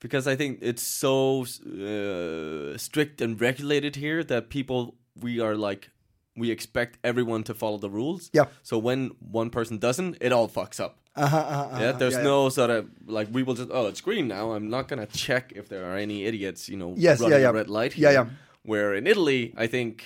because 0.00 0.26
I 0.26 0.36
think 0.36 0.58
it's 0.62 0.82
so 0.82 1.42
uh, 1.42 2.76
strict 2.78 3.20
and 3.20 3.40
regulated 3.40 3.96
here 3.96 4.22
that 4.24 4.48
people 4.50 4.96
we 5.20 5.40
are 5.40 5.54
like 5.54 5.90
we 6.36 6.50
expect 6.50 6.98
everyone 7.02 7.42
to 7.44 7.54
follow 7.54 7.78
the 7.78 7.90
rules. 7.90 8.30
Yeah. 8.32 8.44
So 8.62 8.78
when 8.78 9.10
one 9.18 9.50
person 9.50 9.78
doesn't, 9.78 10.18
it 10.20 10.30
all 10.32 10.48
fucks 10.48 10.78
up. 10.78 10.98
uh-huh, 11.16 11.36
uh-huh, 11.36 11.78
Yeah. 11.80 11.92
There's 11.92 12.14
yeah, 12.14 12.22
no 12.22 12.48
sort 12.48 12.70
of 12.70 12.88
like 13.06 13.28
we 13.32 13.42
will 13.42 13.54
just 13.54 13.70
oh 13.72 13.86
it's 13.86 14.00
green 14.00 14.28
now. 14.28 14.52
I'm 14.52 14.68
not 14.70 14.88
gonna 14.88 15.06
check 15.06 15.52
if 15.56 15.68
there 15.68 15.84
are 15.90 15.96
any 15.96 16.24
idiots 16.24 16.68
you 16.68 16.76
know 16.76 16.94
Yes, 16.96 17.20
running 17.20 17.32
yeah, 17.32 17.38
a 17.48 17.52
yeah. 17.52 17.58
red 17.58 17.68
light. 17.68 17.96
Yeah, 17.96 18.10
yeah. 18.12 18.26
Where 18.62 18.94
in 18.94 19.06
Italy, 19.06 19.54
I 19.56 19.66
think. 19.68 20.04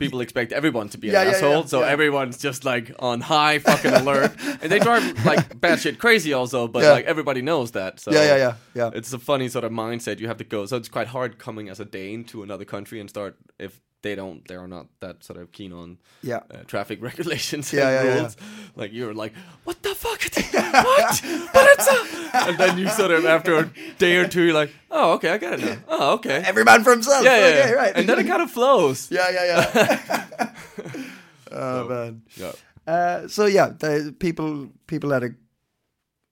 People 0.00 0.20
expect 0.22 0.50
everyone 0.52 0.88
to 0.88 0.98
be 0.98 1.08
an 1.08 1.14
Yeah, 1.14 1.22
yeah, 1.22 1.30
asshole, 1.30 1.50
yeah, 1.60 1.64
so 1.66 1.80
yeah. 1.82 1.88
everyone's 1.90 2.38
just 2.38 2.64
like 2.64 2.90
on 2.98 3.20
high 3.20 3.60
fucking 3.60 3.92
alert, 3.92 4.32
and 4.60 4.72
they 4.72 4.80
drive 4.80 5.24
like 5.24 5.60
batshit 5.60 5.98
crazy 5.98 6.32
also. 6.32 6.66
But 6.66 6.82
Yeah. 6.82 6.92
like 6.92 7.04
everybody 7.04 7.42
knows 7.42 7.70
that, 7.72 8.00
so 8.00 8.10
Yeah, 8.10 8.24
yeah, 8.24 8.36
yeah, 8.36 8.54
yeah. 8.74 8.90
It's 8.94 9.12
a 9.12 9.18
funny 9.18 9.48
sort 9.48 9.64
of 9.64 9.70
mindset 9.72 10.18
you 10.18 10.26
have 10.26 10.38
to 10.38 10.44
go. 10.44 10.66
So 10.66 10.76
it's 10.76 10.88
quite 10.88 11.06
hard 11.08 11.38
coming 11.38 11.68
as 11.68 11.78
a 11.78 11.84
Dane 11.84 12.24
to 12.24 12.42
another 12.42 12.64
country 12.64 12.98
and 12.98 13.08
start 13.08 13.36
if 13.58 13.78
they 14.02 14.14
don't, 14.14 14.48
they're 14.48 14.66
not 14.66 14.86
that 15.00 15.22
sort 15.22 15.38
of 15.38 15.52
keen 15.52 15.74
on 15.74 15.98
Yeah. 16.22 16.40
uh, 16.50 16.62
traffic 16.66 17.02
regulations 17.10 17.70
Yeah, 17.70 17.86
and 17.88 18.08
yeah, 18.08 18.14
yeah, 18.14 18.20
rules. 18.22 18.36
Like 18.74 18.92
you're 18.94 19.12
like, 19.12 19.34
what 19.64 19.82
the 19.82 19.94
fuck? 19.94 20.24
What? 20.72 21.22
But 21.52 21.66
it's 21.72 21.86
a... 21.88 22.46
and 22.48 22.58
then 22.58 22.78
you 22.78 22.88
sort 22.88 23.10
of 23.10 23.24
after 23.26 23.54
a 23.58 23.70
day 23.98 24.16
or 24.16 24.26
two, 24.28 24.42
you're 24.42 24.54
like, 24.54 24.72
oh, 24.90 25.12
okay, 25.14 25.30
I 25.30 25.38
get 25.38 25.54
it 25.54 25.60
now. 25.64 25.76
Oh, 25.88 26.12
okay. 26.14 26.42
Every 26.46 26.64
man 26.64 26.82
for 26.84 26.90
himself. 26.92 27.24
yeah, 27.24 27.36
yeah, 27.38 27.46
okay, 27.46 27.68
yeah. 27.70 27.82
right. 27.82 27.92
And 27.96 28.08
then 28.08 28.18
it 28.18 28.26
kind 28.26 28.42
of 28.42 28.50
flows. 28.50 29.10
yeah, 29.16 29.28
yeah, 29.30 29.44
yeah. 29.44 30.50
oh 31.52 31.88
man. 31.88 32.22
Yeah. 32.36 32.52
Uh, 32.86 33.28
so 33.28 33.46
yeah, 33.46 33.68
the 33.78 34.14
people 34.18 34.68
people 34.86 35.10
had 35.10 35.22
a 35.24 35.30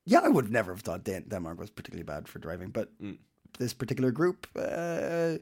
yeah. 0.06 0.20
I 0.24 0.28
would 0.28 0.50
never 0.50 0.72
have 0.72 0.82
thought 0.82 1.04
Dan- 1.04 1.26
Denmark 1.28 1.58
was 1.60 1.70
particularly 1.70 2.04
bad 2.04 2.28
for 2.28 2.38
driving, 2.38 2.70
but 2.70 2.88
Mm. 3.02 3.18
this 3.58 3.74
particular 3.74 4.10
group 4.12 4.46
uh, 4.56 5.38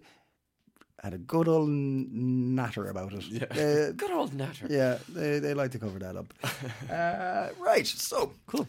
had 1.02 1.14
a 1.14 1.18
good 1.18 1.48
old 1.48 1.68
natter 1.68 2.88
about 2.90 3.12
it. 3.12 3.24
Yeah. 3.28 3.44
Uh, 3.50 3.92
Good 3.92 4.10
old 4.10 4.34
natter. 4.34 4.66
yeah, 4.70 4.98
they 5.08 5.38
they 5.40 5.54
like 5.54 5.70
to 5.72 5.78
cover 5.78 5.98
that 6.00 6.16
up. 6.16 6.34
uh, 6.90 7.48
right, 7.60 7.86
so 7.86 8.32
cool. 8.46 8.66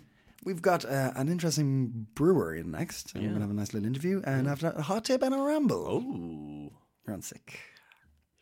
We've 0.47 0.61
got 0.61 0.85
uh, 0.85 1.11
an 1.17 1.27
interesting 1.27 2.07
brewer 2.15 2.55
in 2.55 2.71
next. 2.71 3.13
and 3.13 3.21
We're 3.21 3.31
gonna 3.31 3.41
have 3.41 3.49
a 3.49 3.53
nice 3.53 3.73
little 3.73 3.85
interview, 3.85 4.21
and 4.23 4.47
after 4.47 4.67
that, 4.69 4.79
a 4.79 4.81
hot 4.81 5.03
tip 5.03 5.21
and 5.21 5.35
a 5.35 5.37
ramble. 5.39 5.85
Oh. 5.85 6.71
You're 7.05 7.13
on 7.13 7.21
sick. 7.21 7.59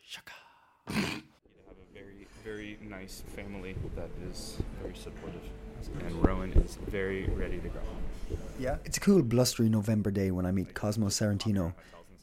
Shaka. 0.00 0.30
have 0.86 0.96
a 0.96 1.92
very, 1.92 2.28
very 2.44 2.78
nice 2.80 3.24
family 3.34 3.74
that 3.96 4.08
is 4.30 4.56
very 4.80 4.94
supportive. 4.94 5.42
And 6.06 6.24
Rowan 6.24 6.52
is 6.52 6.78
very 6.86 7.24
ready 7.30 7.58
to 7.58 7.68
go. 7.70 7.80
Yeah. 8.60 8.76
It's 8.84 8.98
a 8.98 9.00
cool, 9.00 9.24
blustery 9.24 9.68
November 9.68 10.12
day 10.12 10.30
when 10.30 10.46
I 10.46 10.52
meet 10.52 10.74
Cosmo 10.74 11.08
Sorrentino, 11.08 11.74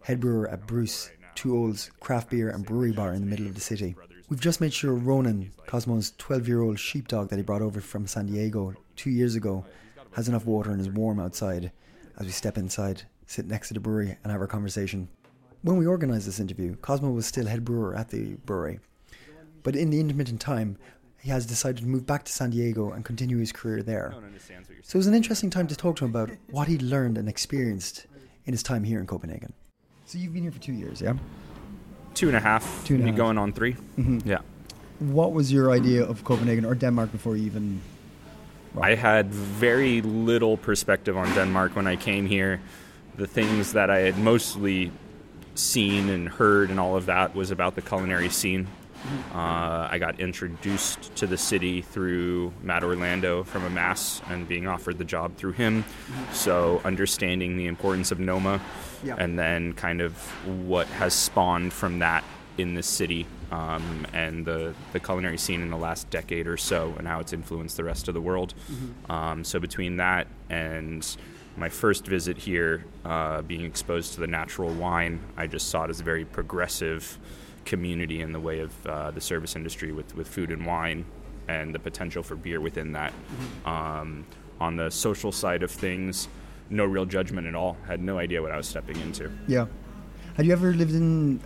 head 0.04 0.22
brewer 0.22 0.48
at 0.48 0.66
BRUS, 0.66 1.12
To 1.36 1.58
Øl's 1.58 1.92
Craft 2.00 2.30
Beer 2.30 2.50
and 2.52 2.66
Brewery 2.66 2.94
Bar 2.94 3.12
in 3.12 3.20
the 3.20 3.28
middle 3.28 3.48
of 3.48 3.56
the 3.56 3.60
city. 3.60 3.98
We've 4.30 4.40
just 4.40 4.62
made 4.62 4.74
sure 4.74 4.94
Ronan, 4.94 5.52
Cosmo's 5.68 6.14
12 6.18 6.48
year 6.48 6.62
old 6.62 6.80
sheepdog 6.80 7.28
that 7.32 7.36
he 7.36 7.44
brought 7.44 7.62
over 7.62 7.82
from 7.82 8.08
San 8.08 8.28
Diego 8.28 8.76
two 8.96 9.10
years 9.10 9.36
ago, 9.36 9.66
has 10.12 10.28
enough 10.28 10.46
water 10.46 10.72
and 10.72 10.80
is 10.80 10.90
warm 10.90 11.20
outside 11.20 11.72
as 12.20 12.26
we 12.26 12.32
step 12.32 12.58
inside, 12.58 13.04
sit 13.26 13.48
next 13.48 13.70
to 13.70 13.74
the 13.74 13.80
brewery, 13.80 14.18
and 14.24 14.32
have 14.32 14.42
our 14.42 14.48
conversation. 14.48 15.08
When 15.62 15.78
we 15.78 15.88
organised 15.88 16.26
this 16.26 16.40
interview, 16.40 16.76
Cosmo 16.76 17.10
was 17.10 17.26
still 17.26 17.48
head 17.48 17.66
brewer 17.66 17.96
at 17.96 18.10
the 18.10 18.36
brewery. 18.46 18.80
But 19.64 19.76
in 19.76 19.90
the 19.90 20.00
intermittent 20.00 20.42
time, 20.42 20.78
he 21.20 21.30
has 21.30 21.46
decided 21.46 21.84
to 21.84 21.88
move 21.88 22.06
back 22.06 22.26
to 22.26 22.32
San 22.32 22.50
Diego 22.50 22.92
and 22.92 23.06
continue 23.06 23.38
his 23.38 23.54
career 23.54 23.82
there. 23.82 24.14
So 24.84 24.98
it 24.98 25.00
was 25.00 25.08
an 25.08 25.14
interesting 25.14 25.50
time 25.50 25.68
to 25.68 25.76
talk 25.76 25.96
to 25.98 26.06
him 26.06 26.12
about 26.12 26.32
what 26.50 26.68
he'd 26.68 26.82
learned 26.82 27.18
and 27.18 27.30
experienced 27.30 28.08
in 28.46 28.52
his 28.52 28.62
time 28.62 28.84
here 28.84 29.00
in 29.00 29.08
Copenhagen. 29.08 29.54
So 30.06 30.18
you've 30.18 30.34
been 30.34 30.44
here 30.44 30.52
for 30.52 30.60
two 30.60 30.74
years, 30.74 31.00
yeah? 31.02 31.14
Two 32.14 32.28
and 32.28 32.36
a 32.36 32.42
half. 32.42 32.86
Two 32.86 32.96
and 32.96 33.04
a 33.04 33.08
half. 33.08 33.16
Going 33.16 33.38
on 33.38 33.54
3 33.54 33.74
mm-hmm. 33.74 34.20
Yeah. 34.28 34.40
What 35.00 35.32
was 35.32 35.52
your 35.52 35.72
idea 35.72 36.04
of 36.04 36.24
Copenhagen 36.26 36.66
or 36.66 36.76
Denmark 36.76 37.12
before 37.12 37.38
you 37.38 37.46
even? 37.46 37.82
I 38.82 38.96
had 38.96 39.28
very 39.32 40.02
little 40.02 40.58
perspective 40.58 41.16
on 41.18 41.34
Denmark 41.36 41.76
when 41.76 41.88
I 41.88 41.96
came 41.96 42.26
here. 42.26 42.60
The 43.18 43.28
things 43.28 43.74
that 43.74 43.90
I 43.90 44.00
had 44.00 44.18
mostly 44.18 44.92
seen 45.56 46.10
and 46.10 46.28
heard 46.28 46.70
and 46.72 46.80
all 46.80 46.96
of 46.96 47.06
that 47.06 47.36
was 47.36 47.52
about 47.52 47.76
the 47.76 47.82
culinary 47.82 48.30
scene. 48.30 48.68
Uh, 49.36 49.88
I 49.92 49.98
got 50.00 50.20
introduced 50.20 51.14
to 51.18 51.28
the 51.28 51.38
city 51.38 51.82
through 51.82 52.54
Matt 52.64 52.84
Orlando 52.84 53.44
from 53.44 53.66
Amass 53.66 54.22
and 54.30 54.48
being 54.48 54.66
offered 54.66 54.98
the 54.98 55.04
job 55.06 55.36
through 55.36 55.52
him. 55.52 55.84
So 56.32 56.82
understanding 56.86 57.58
the 57.58 57.68
importance 57.68 58.12
of 58.12 58.20
Noma 58.20 58.62
Yeah. 59.04 59.16
and 59.20 59.38
then 59.38 59.74
kind 59.74 60.00
of 60.02 60.16
what 60.66 60.88
has 60.88 61.14
spawned 61.14 61.74
from 61.74 62.00
that 62.00 62.24
in 62.58 62.74
this 62.76 62.88
city 62.88 63.26
um, 63.54 64.08
and 64.14 64.46
the, 64.46 64.74
the 64.94 65.00
culinary 65.00 65.38
scene 65.38 65.62
in 65.62 65.70
the 65.70 65.78
last 65.78 66.10
decade 66.10 66.48
or 66.48 66.58
so 66.58 66.80
and 66.98 67.08
how 67.08 67.20
it's 67.20 67.34
influenced 67.34 67.78
the 67.78 67.84
rest 67.84 68.08
of 68.08 68.14
the 68.14 68.22
world. 68.22 68.54
Um, 69.10 69.44
so 69.44 69.60
between 69.60 69.98
that 69.98 70.26
and 70.50 71.18
my 71.56 71.70
first 71.70 72.08
visit 72.08 72.38
here, 72.38 72.84
uh, 73.06 73.44
being 73.44 73.64
exposed 73.64 74.16
to 74.16 74.22
the 74.22 74.28
natural 74.28 74.72
wine, 74.74 75.20
I 75.38 75.46
just 75.46 75.68
saw 75.70 75.84
it 75.84 75.92
as 75.92 76.00
a 76.00 76.04
very 76.04 76.26
progressive 76.26 77.20
community 77.64 78.22
in 78.22 78.32
the 78.32 78.40
way 78.40 78.60
of 78.60 78.72
uh, 78.88 79.12
the 79.12 79.22
service 79.22 79.56
industry 79.56 79.92
with, 79.92 80.16
with 80.16 80.28
food 80.28 80.50
and 80.50 80.66
wine 80.66 81.06
and 81.48 81.76
the 81.76 81.80
potential 81.80 82.24
for 82.24 82.36
beer 82.36 82.60
within 82.60 82.94
that. 82.94 83.14
Um, 83.66 84.26
on 84.60 84.78
the 84.78 84.90
social 84.90 85.32
side 85.32 85.62
of 85.62 85.70
things, 85.70 86.28
no 86.70 86.86
real 86.86 87.06
judgment 87.06 87.46
at 87.46 87.56
all. 87.56 87.78
Had 87.86 88.02
no 88.02 88.18
idea 88.18 88.42
what 88.42 88.52
I 88.52 88.58
was 88.58 88.68
stepping 88.68 89.00
into. 89.02 89.30
Yeah. 89.48 89.68
Had 90.36 90.46
you 90.48 90.54
ever 90.54 90.74
lived 90.74 90.96
in, 90.96 91.40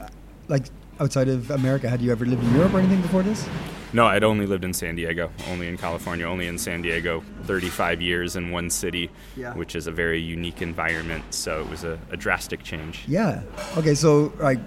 like, 0.48 0.68
outside 1.00 1.28
of 1.30 1.50
America? 1.52 1.90
Had 1.90 2.02
you 2.02 2.12
ever 2.12 2.26
lived 2.26 2.44
in 2.44 2.54
Europe 2.56 2.74
or 2.74 2.80
anything 2.80 3.02
before 3.02 3.24
this? 3.24 3.48
No, 3.94 4.06
I'd 4.06 4.24
only 4.24 4.46
lived 4.46 4.66
in 4.66 4.74
San 4.74 4.96
Diego, 4.96 5.32
only 5.50 5.68
in 5.68 5.78
California, 5.78 6.26
only 6.28 6.48
in 6.48 6.58
San 6.58 6.82
Diego, 6.82 7.24
35 7.44 8.02
years 8.02 8.36
in 8.36 8.52
one 8.52 8.70
city, 8.70 9.10
Yeah. 9.38 9.54
which 9.54 9.76
is 9.76 9.88
a 9.88 9.92
very 9.92 10.20
unique 10.20 10.62
environment. 10.62 11.24
So 11.34 11.62
it 11.62 11.70
was 11.70 11.84
a, 11.86 11.98
a 12.12 12.18
drastic 12.18 12.64
change. 12.64 13.06
Yeah. 13.08 13.44
Okay, 13.78 13.96
so 13.96 14.34
like, 14.40 14.60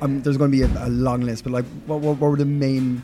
um, 0.00 0.22
there's 0.22 0.36
going 0.36 0.52
to 0.52 0.56
be 0.56 0.62
a, 0.62 0.86
a 0.86 0.90
long 0.90 1.22
list, 1.22 1.42
but 1.42 1.52
like, 1.52 1.64
what, 1.86 2.00
what, 2.00 2.18
what 2.18 2.30
were 2.30 2.36
the 2.36 2.44
main 2.44 3.02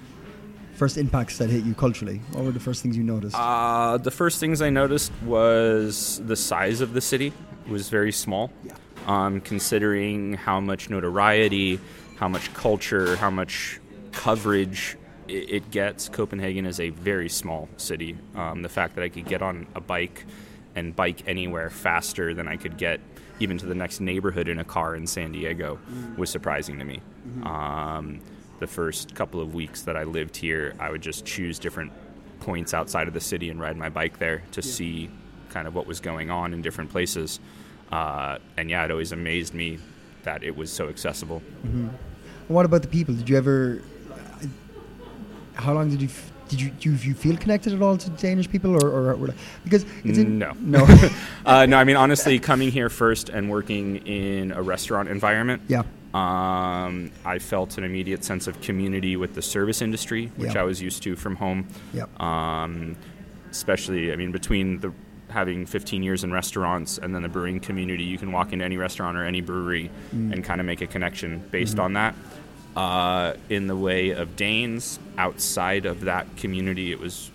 first 0.75 0.97
impacts 0.97 1.39
that 1.39 1.51
hit 1.51 1.65
you 1.65 1.75
culturally? 1.75 2.19
What 2.33 2.45
were 2.45 2.53
the 2.53 2.61
first 2.61 2.81
things 2.83 2.97
you 2.97 3.03
noticed? 3.03 3.35
Uh, 3.37 3.97
the 3.99 4.11
first 4.13 4.39
things 4.39 4.63
I 4.63 4.71
noticed 4.71 5.11
was 5.25 6.21
the 6.25 6.37
size 6.37 6.81
of 6.81 6.93
the 6.95 7.01
city 7.01 7.33
was 7.69 7.89
very 7.89 8.13
small. 8.13 8.53
Yeah. 8.65 8.75
Um, 9.07 9.41
considering 9.43 10.33
how 10.35 10.61
much 10.61 10.89
notoriety, 10.89 11.79
how 12.17 12.29
much 12.29 12.53
culture, 12.55 13.17
how 13.17 13.31
much 13.31 13.81
coverage 14.13 14.97
it, 15.29 15.51
it 15.51 15.71
gets, 15.71 16.09
Copenhagen 16.09 16.67
is 16.67 16.81
a 16.81 16.91
very 16.91 17.29
small 17.29 17.69
city. 17.77 18.17
Um, 18.35 18.63
the 18.63 18.69
fact 18.69 18.95
that 18.97 19.05
I 19.05 19.09
could 19.09 19.27
get 19.27 19.43
on 19.43 19.67
a 19.75 19.81
bike 19.81 20.25
and 20.75 20.95
bike 20.95 21.23
anywhere 21.27 21.71
faster 21.71 22.35
than 22.35 22.49
I 22.49 22.57
could 22.57 22.77
get 22.77 23.01
even 23.41 23.59
to 23.59 23.67
the 23.67 23.75
next 23.75 24.01
neighborhood 24.01 24.49
in 24.49 24.59
a 24.59 24.65
car 24.65 24.95
in 24.95 25.07
San 25.07 25.33
Diego 25.33 25.79
was 26.17 26.31
surprising 26.31 26.79
to 26.79 26.85
me. 26.85 27.01
Um, 27.43 28.21
the 28.61 28.67
first 28.67 29.15
couple 29.15 29.41
of 29.41 29.55
weeks 29.55 29.83
that 29.83 29.97
I 29.97 30.05
lived 30.05 30.37
here, 30.37 30.75
I 30.79 30.91
would 30.91 31.03
just 31.03 31.25
choose 31.25 31.59
different 31.59 31.93
points 32.41 32.75
outside 32.75 33.09
of 33.09 33.15
the 33.15 33.21
city 33.21 33.51
and 33.51 33.61
ride 33.61 33.77
my 33.77 33.89
bike 33.89 34.19
there 34.19 34.43
to 34.53 34.63
see 34.63 35.11
kind 35.51 35.67
of 35.67 35.75
what 35.75 35.87
was 35.87 36.01
going 36.01 36.31
on 36.31 36.53
in 36.53 36.63
different 36.63 36.91
places. 36.91 37.41
Uh, 37.91 38.39
and 38.57 38.71
yeah, 38.71 38.85
it 38.85 38.91
always 38.91 39.13
amazed 39.13 39.55
me 39.55 39.79
that 40.25 40.43
it 40.43 40.57
was 40.57 40.71
so 40.73 40.89
accessible. 40.89 41.43
What 42.49 42.67
about 42.67 42.83
the 42.83 42.89
people? 42.89 43.15
Did 43.15 43.29
you 43.29 43.37
ever? 43.37 43.81
How 45.55 45.73
long 45.73 45.89
did 45.89 46.03
you 46.03 46.09
f- 46.09 46.31
did 46.49 46.61
you 46.61 46.71
do 46.71 46.91
you 46.91 47.15
feel 47.15 47.37
connected 47.37 47.73
at 47.73 47.81
all 47.81 47.97
to 47.97 48.11
Danish 48.11 48.51
people, 48.51 48.75
or, 48.75 48.89
or, 48.89 49.13
or 49.15 49.29
because 49.65 49.87
it's 50.05 50.19
in, 50.19 50.39
No. 50.39 50.53
no, 50.61 50.85
uh, 51.47 51.65
no, 51.67 51.79
I 51.79 51.85
mean 51.85 51.97
honestly, 51.97 52.39
coming 52.39 52.71
here 52.71 52.91
first 52.91 53.29
and 53.29 53.49
working 53.49 53.97
in 54.07 54.51
a 54.53 54.61
restaurant 54.61 55.09
environment, 55.09 55.63
yeah, 55.69 55.85
um, 56.13 57.11
I 57.25 57.39
felt 57.39 57.79
an 57.79 57.85
immediate 57.85 58.25
sense 58.25 58.47
of 58.47 58.61
community 58.61 59.17
with 59.17 59.35
the 59.35 59.43
service 59.43 59.81
industry, 59.81 60.33
which. 60.37 60.57
I 60.57 60.65
was 60.65 60.83
used 60.83 61.03
to 61.05 61.17
from 61.17 61.37
home. 61.37 61.69
yeah, 61.95 62.07
um, 62.19 62.97
especially 63.51 64.13
I 64.13 64.17
mean 64.17 64.33
between 64.33 64.81
the 64.81 64.93
having 65.35 65.67
15 65.67 66.03
years 66.03 66.23
in 66.25 66.33
restaurants 66.33 66.97
and 66.97 67.15
then 67.15 67.23
the 67.23 67.29
brewing 67.29 67.59
community 67.61 68.05
you 68.05 68.17
can 68.17 68.31
walk 68.33 68.53
into 68.53 68.65
any 68.65 68.77
restaurant 68.79 69.17
or 69.19 69.25
any 69.25 69.41
brewery 69.43 69.91
Mm. 70.15 70.33
and 70.33 70.45
kind 70.45 70.61
of 70.61 70.67
make 70.67 70.81
a 70.81 70.87
connection 70.87 71.43
based 71.51 71.75
Mm-hmm. 71.75 71.85
on 71.85 71.93
that 71.95 72.15
Uh, 72.77 73.35
in 73.51 73.67
the 73.69 73.77
way 73.77 74.11
of 74.11 74.35
Danes, 74.35 74.99
outside 75.17 75.87
of 75.87 76.01
that 76.11 76.27
community, 76.37 76.91
it 76.91 76.99
was 76.99 77.31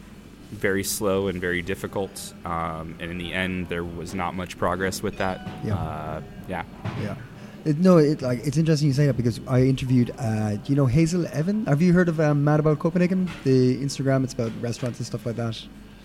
very 0.52 0.84
slow 0.84 1.28
and 1.30 1.39
very 1.39 1.62
difficult. 1.62 2.34
Um, 2.43 2.95
and 3.00 3.10
in 3.12 3.18
the 3.18 3.32
end, 3.34 3.70
there 3.70 3.84
was 3.86 4.14
not 4.14 4.34
much 4.36 4.58
progress 4.58 5.02
with 5.02 5.18
that. 5.20 5.38
Yeah. 5.64 5.76
Uh, 5.76 6.22
yeah. 6.50 6.64
Yeah. 7.02 7.16
It, 7.64 7.78
no, 7.78 7.97
it, 7.97 8.22
like 8.22 8.39
it's 8.47 8.58
interesting 8.58 8.88
you 8.89 8.93
say 8.93 9.06
that 9.06 9.16
because 9.16 9.39
I 9.47 9.60
interviewed, 9.64 10.12
uh, 10.18 10.58
you 10.68 10.76
know 10.76 10.88
Hazel 10.88 11.26
Evan? 11.28 11.66
Have 11.68 11.82
you 11.82 11.93
heard 11.93 12.10
of 12.10 12.20
um, 12.20 12.43
Mad 12.43 12.60
About 12.60 12.80
Copenhagen? 12.80 13.30
The 13.45 13.78
Instagram, 13.86 14.24
it's 14.26 14.34
about 14.34 14.52
restaurants 14.62 15.00
and 15.00 15.06
stuff 15.08 15.26
like 15.26 15.36
that. 15.38 15.56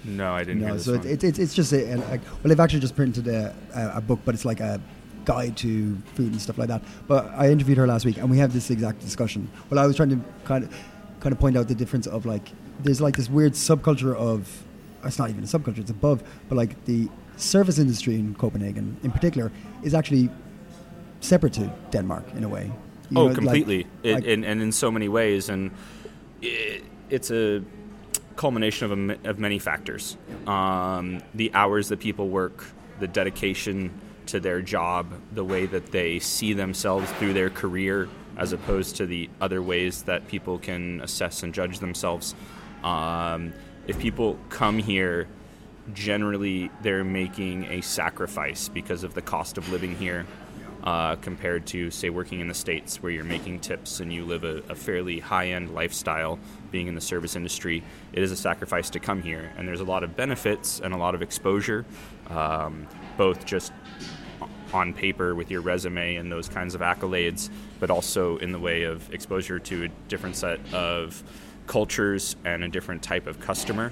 No, 0.05 0.33
I 0.33 0.45
didn't 0.45 0.61
hear 0.61 0.69
No, 0.69 0.75
this 0.75 0.85
so 0.85 0.97
one. 0.99 1.07
it, 1.07 1.13
it, 1.13 1.25
it's 1.25 1.39
it's 1.39 1.55
just 1.55 1.73
a, 1.73 1.93
a, 1.93 1.97
like 1.97 2.21
well, 2.23 2.45
they've 2.45 2.61
actually 2.61 2.81
just 2.81 2.97
printed 2.97 3.27
a, 3.29 3.55
a, 3.75 3.97
a 3.97 4.01
book, 4.01 4.21
but 4.25 4.35
it's 4.35 4.45
like 4.45 4.61
a 4.61 4.81
guide 5.25 5.57
to 5.57 5.97
food 6.15 6.33
and 6.33 6.41
stuff 6.41 6.59
like 6.59 6.69
that. 6.69 6.83
But 7.09 7.31
I 7.37 7.51
interviewed 7.51 7.79
her 7.79 7.87
last 7.87 8.05
week, 8.05 8.19
and 8.19 8.31
we 8.31 8.39
had 8.39 8.51
this 8.51 8.71
exact 8.71 9.01
discussion. 9.01 9.49
Well, 9.71 9.81
I 9.81 9.87
was 9.87 9.97
trying 9.97 10.11
to 10.11 10.21
kind 10.45 10.65
of 10.65 10.71
kind 11.21 11.33
of 11.33 11.39
point 11.39 11.57
out 11.57 11.69
the 11.69 11.75
difference 11.75 12.07
of 12.07 12.27
like 12.27 12.51
there's 12.83 13.01
like 13.01 13.17
this 13.17 13.31
weird 13.31 13.53
subculture 13.53 14.15
of 14.15 14.63
it's 15.05 15.19
not 15.19 15.31
even 15.31 15.43
a 15.45 15.47
subculture; 15.47 15.79
it's 15.79 15.91
above, 15.91 16.23
but 16.49 16.57
like 16.57 16.85
the 16.85 17.09
service 17.37 17.79
industry 17.79 18.15
in 18.15 18.35
Copenhagen, 18.35 18.97
in 19.03 19.11
particular, 19.11 19.51
is 19.83 19.95
actually 19.95 20.31
separate 21.21 21.53
to 21.55 21.73
Denmark 21.91 22.25
in 22.37 22.45
a 22.45 22.49
way. 22.49 22.71
You 23.11 23.19
oh, 23.19 23.23
know, 23.23 23.25
like- 23.27 23.35
completely. 23.35 23.87
it, 24.03 24.15
like- 24.15 24.27
and, 24.27 24.45
and 24.45 24.63
in 24.63 24.73
so 24.73 24.91
many 24.91 25.09
ways. 25.09 25.49
And 25.49 25.71
it, 26.43 26.85
it's 27.11 27.31
a 27.31 27.63
culmination 28.37 28.91
of, 28.91 29.27
a 29.27 29.31
of 29.31 29.39
many 29.39 29.59
factors. 29.59 30.17
Um, 30.47 31.23
the 31.35 31.53
hours 31.55 31.89
that 31.89 32.01
people 32.01 32.29
work, 32.29 32.65
the 33.01 33.09
dedication 33.09 33.93
to 34.27 34.41
their 34.41 34.63
job, 34.63 35.13
the 35.33 35.45
way 35.45 35.67
that 35.67 35.93
they 35.93 36.19
see 36.19 36.53
themselves 36.53 37.11
through 37.13 37.35
their 37.35 37.51
career, 37.51 38.09
as 38.37 38.53
opposed 38.53 38.97
to 38.97 39.07
the 39.07 39.29
other 39.41 39.63
ways 39.63 40.03
that 40.05 40.27
people 40.29 40.59
can 40.59 41.01
assess 41.01 41.43
and 41.43 41.55
judge 41.55 41.79
themselves. 41.79 42.35
Um, 42.83 43.53
if 43.87 43.99
people 43.99 44.39
come 44.49 44.79
here, 44.79 45.29
generally 45.93 46.71
they're 46.83 47.05
making 47.05 47.65
a 47.67 47.83
sacrifice 47.83 48.69
because 48.69 49.05
of 49.05 49.15
the 49.15 49.23
cost 49.23 49.59
of 49.59 49.71
living 49.71 49.95
here 49.97 50.27
uh, 50.85 51.17
compared 51.17 51.67
to, 51.67 51.91
say, 51.91 52.11
working 52.11 52.41
in 52.41 52.49
the 52.49 52.55
States 52.55 53.03
where 53.03 53.11
you're 53.11 53.25
making 53.25 53.59
tips 53.61 54.01
and 54.01 54.13
you 54.13 54.25
live 54.25 54.45
a, 54.45 54.63
a 54.69 54.75
fairly 54.75 55.19
high 55.19 55.49
end 55.49 55.75
lifestyle 55.75 56.39
being 56.71 56.87
in 56.89 56.95
the 56.95 57.01
service 57.01 57.37
industry. 57.37 57.83
It 58.13 58.23
is 58.23 58.31
a 58.31 58.37
sacrifice 58.37 58.91
to 58.91 59.01
come 59.01 59.23
here, 59.23 59.51
and 59.57 59.67
there's 59.67 59.81
a 59.81 59.85
lot 59.85 60.05
of 60.05 60.15
benefits 60.15 60.81
and 60.81 60.93
a 60.93 60.99
lot 60.99 61.15
of 61.15 61.23
exposure, 61.23 61.87
um, 62.29 62.87
both 63.17 63.47
just 63.47 63.73
on 64.75 64.93
paper 64.93 65.35
with 65.35 65.51
your 65.51 65.63
resume 65.63 66.17
and 66.17 66.31
those 66.31 66.49
kinds 66.49 66.75
of 66.75 66.83
accolades, 66.83 67.49
but 67.81 67.91
also 67.91 68.37
in 68.39 68.53
the 68.53 68.59
way 68.59 68.83
of 68.83 69.11
exposure 69.15 69.59
to 69.59 69.85
a 69.85 69.89
different 70.09 70.37
set 70.37 70.61
of 70.75 71.23
cultures 71.67 72.37
and 72.45 72.63
a 72.63 72.69
different 72.69 73.03
type 73.03 73.27
of 73.27 73.41
customer 73.41 73.91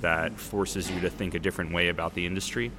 that 0.00 0.38
forces 0.38 0.90
you 0.90 1.00
to 1.00 1.08
think 1.08 1.34
a 1.34 1.38
different 1.38 1.72
way 1.72 1.88
about 1.88 2.14
the 2.14 2.26
industry. 2.26 2.70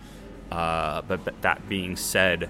Uh, 0.52 1.02
but, 1.04 1.24
but 1.26 1.42
that 1.42 1.68
being 1.68 1.96
said, 1.96 2.50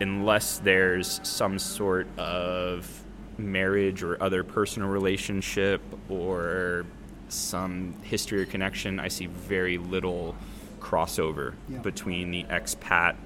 unless 0.00 0.58
there's 0.58 1.20
some 1.22 1.58
sort 1.58 2.06
of 2.18 2.88
marriage 3.36 4.02
or 4.02 4.20
other 4.22 4.42
personal 4.42 4.88
relationship 4.88 5.80
or 6.08 6.84
some 7.28 7.94
history 8.02 8.42
or 8.42 8.46
connection, 8.46 8.98
I 8.98 9.08
see 9.08 9.26
very 9.26 9.78
little 9.78 10.34
crossover 10.80 11.54
Yeah. 11.68 11.78
between 11.78 12.30
the 12.30 12.44
expat 12.44 13.16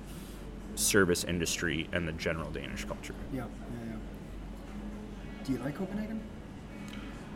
service 0.74 1.24
industry 1.24 1.88
and 1.92 2.08
the 2.08 2.12
general 2.12 2.50
Danish 2.50 2.84
culture. 2.84 3.14
Yeah, 3.32 3.40
yeah, 3.44 3.46
yeah. 3.90 3.96
Do 5.44 5.52
you 5.52 5.58
like 5.58 5.76
Copenhagen? 5.76 6.20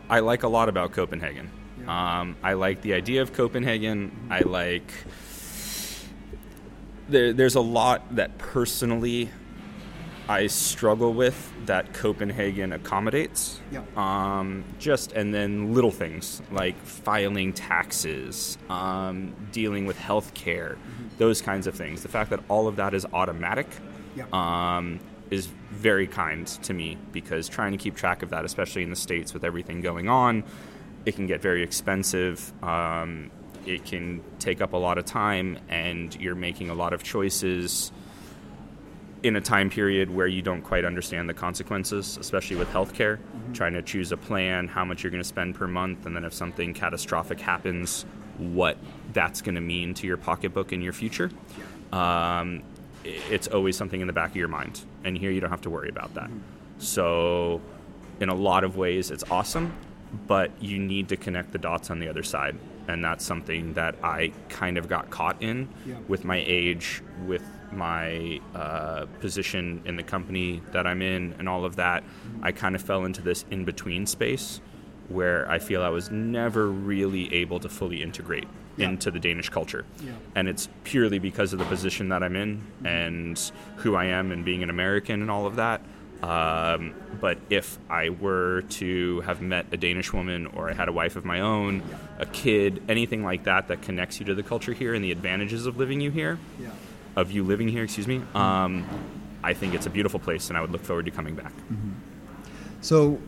I 0.09 0.19
like 0.21 0.43
a 0.43 0.47
lot 0.47 0.69
about 0.69 0.91
Copenhagen. 0.91 1.49
Um, 1.87 2.35
I 2.43 2.53
like 2.53 2.81
the 2.81 2.93
idea 2.93 3.21
of 3.21 3.33
Copenhagen. 3.33 4.11
I 4.29 4.39
like. 4.39 4.91
There, 7.09 7.33
there's 7.33 7.55
a 7.55 7.61
lot 7.61 8.15
that 8.15 8.37
personally 8.37 9.29
I 10.29 10.47
struggle 10.47 11.13
with 11.13 11.53
that 11.67 11.93
Copenhagen 11.93 12.73
accommodates. 12.73 13.61
Yeah. 13.71 13.81
Um, 13.95 14.65
just 14.77 15.13
and 15.13 15.33
then 15.33 15.73
little 15.73 15.91
things 15.91 16.41
like 16.51 16.77
filing 16.83 17.53
taxes, 17.53 18.57
um, 18.69 19.33
dealing 19.53 19.85
with 19.85 19.97
healthcare, 19.97 20.75
those 21.17 21.41
kinds 21.41 21.65
of 21.65 21.75
things. 21.75 22.01
The 22.01 22.09
fact 22.09 22.29
that 22.31 22.41
all 22.49 22.67
of 22.67 22.75
that 22.75 22.93
is 22.93 23.05
automatic 23.13 23.67
Yeah. 24.15 24.25
um, 24.33 24.99
is 25.31 25.47
very 25.71 26.07
kind 26.07 26.45
to 26.47 26.73
me 26.73 26.97
because 27.13 27.47
trying 27.47 27.71
to 27.71 27.77
keep 27.77 27.95
track 27.95 28.21
of 28.21 28.29
that, 28.31 28.43
especially 28.43 28.83
in 28.83 28.89
the 28.89 28.95
states 28.97 29.33
with 29.33 29.45
everything 29.45 29.79
going 29.79 30.09
on, 30.09 30.43
it 31.05 31.15
can 31.15 31.25
get 31.25 31.41
very 31.41 31.63
expensive. 31.63 32.51
Um, 32.61 33.31
it 33.67 33.83
can 33.85 34.23
take 34.39 34.61
up 34.61 34.73
a 34.73 34.77
lot 34.77 34.97
of 34.97 35.05
time, 35.05 35.59
and 35.69 36.15
you're 36.15 36.35
making 36.35 36.69
a 36.69 36.73
lot 36.73 36.93
of 36.93 37.03
choices 37.03 37.91
in 39.23 39.35
a 39.35 39.41
time 39.41 39.69
period 39.69 40.09
where 40.13 40.27
you 40.27 40.41
don't 40.41 40.61
quite 40.61 40.85
understand 40.85 41.27
the 41.27 41.33
consequences, 41.33 42.17
especially 42.17 42.55
with 42.55 42.69
healthcare. 42.69 43.19
Trying 43.53 43.73
to 43.73 43.81
choose 43.81 44.11
a 44.11 44.17
plan, 44.17 44.67
how 44.67 44.85
much 44.85 45.03
you're 45.03 45.11
going 45.11 45.23
to 45.23 45.27
spend 45.27 45.55
per 45.55 45.67
month, 45.67 46.05
and 46.05 46.15
then 46.15 46.23
if 46.23 46.33
something 46.33 46.73
catastrophic 46.73 47.41
happens, 47.41 48.05
what 48.37 48.77
that's 49.13 49.41
going 49.41 49.55
to 49.55 49.61
mean 49.61 49.93
to 49.95 50.07
your 50.07 50.17
pocketbook 50.17 50.71
in 50.71 50.81
your 50.81 50.93
future. 50.93 51.29
Um, 51.91 52.63
it's 53.03 53.47
always 53.47 53.75
something 53.75 53.99
in 53.99 54.07
the 54.07 54.13
back 54.13 54.31
of 54.31 54.35
your 54.35 54.47
mind, 54.47 54.81
and 55.03 55.17
here 55.17 55.31
you 55.31 55.41
don't 55.41 55.49
have 55.49 55.61
to 55.61 55.69
worry 55.69 55.89
about 55.89 56.13
that. 56.13 56.29
So, 56.77 57.61
in 58.19 58.29
a 58.29 58.35
lot 58.35 58.63
of 58.63 58.77
ways, 58.77 59.11
it's 59.11 59.23
awesome, 59.29 59.73
but 60.27 60.51
you 60.61 60.79
need 60.79 61.09
to 61.09 61.17
connect 61.17 61.51
the 61.51 61.57
dots 61.57 61.89
on 61.89 61.99
the 61.99 62.07
other 62.07 62.23
side. 62.23 62.55
And 62.87 63.03
that's 63.03 63.25
something 63.25 63.73
that 63.73 63.95
I 64.03 64.31
kind 64.49 64.77
of 64.77 64.87
got 64.87 65.09
caught 65.09 65.41
in 65.41 65.67
Yeah. 65.85 65.95
with 66.07 66.23
my 66.23 66.43
age, 66.45 67.01
with 67.25 67.43
my 67.71 68.39
uh, 68.55 69.05
position 69.19 69.81
in 69.85 69.97
the 69.97 70.03
company 70.03 70.61
that 70.71 70.87
I'm 70.87 71.01
in, 71.01 71.35
and 71.37 71.49
all 71.49 71.65
of 71.65 71.75
that. 71.75 72.03
I 72.41 72.51
kind 72.53 72.75
of 72.75 72.81
fell 72.81 73.03
into 73.05 73.21
this 73.21 73.43
in 73.51 73.65
between 73.65 74.05
space 74.05 74.61
where 75.09 75.49
I 75.49 75.59
feel 75.59 75.81
I 75.83 75.89
was 75.89 76.09
never 76.11 76.67
really 76.67 77.33
able 77.33 77.59
to 77.61 77.69
fully 77.69 78.01
integrate 78.03 78.47
into 78.77 79.09
the 79.09 79.19
Danish 79.19 79.49
culture. 79.49 79.85
Yeah. 80.03 80.11
And 80.35 80.47
it's 80.47 80.69
purely 80.83 81.17
because 81.17 81.51
of 81.51 81.57
the 81.59 81.65
position 81.65 82.09
that 82.09 82.21
I'm 82.21 82.35
in 82.35 82.61
and 82.85 83.51
who 83.77 83.95
I 83.95 84.05
am 84.05 84.31
and 84.31 84.45
being 84.45 84.61
an 84.61 84.69
American 84.69 85.21
and 85.21 85.31
all 85.31 85.47
of 85.47 85.55
that. 85.55 85.81
Um, 86.23 86.93
but 87.21 87.37
if 87.49 87.77
I 87.89 88.09
were 88.09 88.63
to 88.69 89.21
have 89.21 89.41
met 89.41 89.67
a 89.71 89.77
Danish 89.77 90.13
woman 90.13 90.47
or 90.47 90.69
I 90.69 90.73
had 90.73 90.87
a 90.89 90.91
wife 90.91 91.15
of 91.15 91.25
my 91.25 91.41
own, 91.41 91.83
a 92.19 92.25
kid, 92.25 92.81
anything 92.89 93.23
like 93.23 93.43
that 93.43 93.67
that 93.69 93.81
connects 93.81 94.19
you 94.19 94.25
to 94.27 94.35
the 94.35 94.43
culture 94.43 94.73
here 94.73 94.93
and 94.93 95.03
the 95.03 95.11
advantages 95.11 95.65
of 95.65 95.77
living 95.77 96.01
you 96.01 96.11
here, 96.11 96.37
Yeah. 96.59 96.69
of 97.15 97.31
you 97.31 97.43
living 97.43 97.67
here, 97.67 97.83
excuse 97.83 98.07
me, 98.07 98.21
um, 98.35 98.85
I 99.43 99.53
think 99.53 99.73
it's 99.73 99.85
a 99.85 99.89
beautiful 99.89 100.19
place 100.19 100.49
and 100.49 100.57
I 100.57 100.61
would 100.61 100.71
look 100.71 100.83
forward 100.83 101.05
to 101.05 101.11
coming 101.11 101.35
back. 101.35 101.53
So 102.81 103.19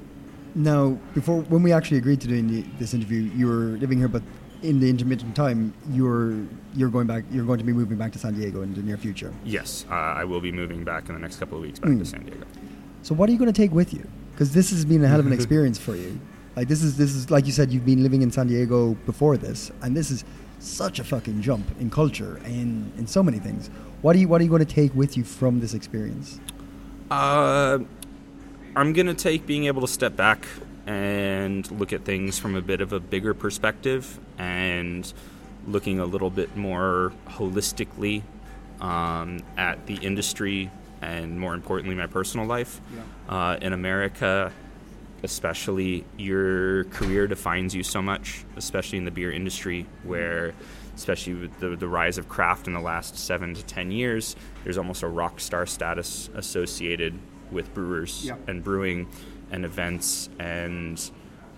now, 0.55 0.97
before 1.13 1.41
when 1.41 1.63
we 1.63 1.71
actually 1.71 1.97
agreed 1.97 2.21
to 2.21 2.27
doing 2.27 2.47
the, 2.47 2.65
this 2.79 2.93
interview, 2.93 3.21
you 3.21 3.47
were 3.47 3.77
living 3.77 3.97
here, 3.99 4.07
but 4.07 4.23
in 4.61 4.79
the 4.79 4.89
intermittent 4.89 5.35
time, 5.35 5.73
you're 5.91 6.33
you're 6.75 6.89
going 6.89 7.07
back. 7.07 7.23
You're 7.31 7.45
going 7.45 7.59
to 7.59 7.63
be 7.65 7.71
moving 7.71 7.97
back 7.97 8.11
to 8.13 8.19
San 8.19 8.33
Diego 8.33 8.61
in 8.61 8.73
the 8.73 8.81
near 8.81 8.97
future. 8.97 9.33
Yes, 9.45 9.85
uh, 9.89 9.93
I 9.93 10.25
will 10.25 10.41
be 10.41 10.51
moving 10.51 10.83
back 10.83 11.07
in 11.07 11.15
the 11.15 11.21
next 11.21 11.37
couple 11.39 11.57
of 11.57 11.63
weeks 11.63 11.79
back 11.79 11.97
to 11.97 12.05
San 12.05 12.23
Diego. 12.23 12.45
So 13.01 13.15
what 13.15 13.29
are 13.29 13.31
you 13.31 13.37
going 13.37 13.51
to 13.51 13.61
take 13.61 13.71
with 13.71 13.93
you? 13.93 14.07
Because 14.31 14.53
this 14.53 14.69
has 14.71 14.85
been 14.85 15.03
a 15.03 15.07
hell 15.07 15.19
of 15.19 15.27
an 15.27 15.33
experience 15.39 15.77
for 15.77 15.95
you. 15.95 16.19
Like 16.55 16.67
this 16.67 16.83
is 16.83 16.97
this 16.97 17.15
is 17.15 17.29
like 17.31 17.45
you 17.45 17.51
said, 17.51 17.71
you've 17.71 17.85
been 17.85 18.03
living 18.03 18.21
in 18.21 18.31
San 18.31 18.47
Diego 18.47 18.95
before 19.05 19.37
this, 19.37 19.71
and 19.81 19.95
this 19.95 20.11
is 20.11 20.25
such 20.59 20.99
a 20.99 21.03
fucking 21.03 21.41
jump 21.41 21.65
in 21.79 21.89
culture 21.89 22.41
and 22.43 22.91
in 22.97 23.07
so 23.07 23.23
many 23.23 23.39
things. 23.39 23.69
What 24.01 24.15
are 24.15 24.19
you 24.19 24.27
What 24.27 24.41
are 24.41 24.43
you 24.43 24.49
going 24.49 24.65
to 24.65 24.73
take 24.73 24.93
with 24.93 25.15
you 25.15 25.23
from 25.23 25.59
this 25.59 25.73
experience? 25.73 26.39
Uh, 27.09 27.79
I'm 28.75 28.93
gonna 28.93 29.13
take 29.13 29.45
being 29.45 29.65
able 29.65 29.81
to 29.81 29.87
step 29.87 30.15
back 30.15 30.45
and 30.85 31.69
look 31.71 31.91
at 31.93 32.05
things 32.05 32.37
from 32.37 32.55
a 32.55 32.61
bit 32.61 32.81
of 32.81 32.93
a 32.93 32.99
bigger 32.99 33.33
perspective 33.33 34.19
and 34.37 35.11
looking 35.67 35.99
a 35.99 36.05
little 36.05 36.29
bit 36.29 36.55
more 36.55 37.13
holistically 37.27 38.23
um, 38.79 39.39
at 39.57 39.85
the 39.85 39.95
industry 39.95 40.71
and 41.01 41.39
more 41.39 41.53
importantly 41.53 41.95
my 41.95 42.07
personal 42.07 42.45
life 42.45 42.81
uh, 43.27 43.57
in 43.61 43.73
America. 43.73 44.51
Especially, 45.21 46.05
your 46.17 46.85
career 46.85 47.27
defines 47.27 47.75
you 47.75 47.83
so 47.83 48.01
much, 48.01 48.45
especially 48.55 48.97
in 48.99 49.03
the 49.03 49.11
beer 49.11 49.29
industry, 49.29 49.85
where, 50.03 50.53
especially 50.95 51.33
with 51.33 51.59
the, 51.59 51.75
the 51.75 51.89
rise 51.89 52.17
of 52.17 52.29
craft 52.29 52.67
in 52.67 52.73
the 52.73 52.79
last 52.79 53.17
seven 53.17 53.53
to 53.53 53.61
ten 53.65 53.91
years, 53.91 54.37
there's 54.63 54.77
almost 54.77 55.03
a 55.03 55.07
rock 55.09 55.41
star 55.41 55.65
status 55.65 56.29
associated 56.35 57.19
with 57.51 57.73
brewers 57.73 58.23
Yeah. 58.27 58.35
and 58.47 58.63
brewing 58.63 59.09
and 59.51 59.65
events 59.65 60.29
and 60.39 61.11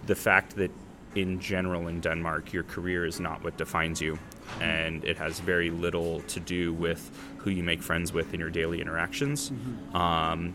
the 0.08 0.16
fact 0.16 0.56
that 0.56 0.72
in 1.16 1.40
general 1.40 1.88
in 1.88 2.00
Denmark 2.00 2.54
your 2.54 2.64
career 2.64 3.06
is 3.06 3.20
not 3.20 3.44
what 3.44 3.58
defines 3.58 4.02
you. 4.02 4.18
And 4.60 5.04
it 5.06 5.18
has 5.18 5.40
very 5.40 5.70
little 5.70 6.22
to 6.22 6.40
do 6.40 6.74
with 6.74 7.12
who 7.38 7.50
you 7.50 7.64
make 7.64 7.82
friends 7.82 8.14
with 8.14 8.34
in 8.34 8.40
your 8.40 8.50
daily 8.50 8.82
interactions. 8.82 9.52
Um, 9.94 10.54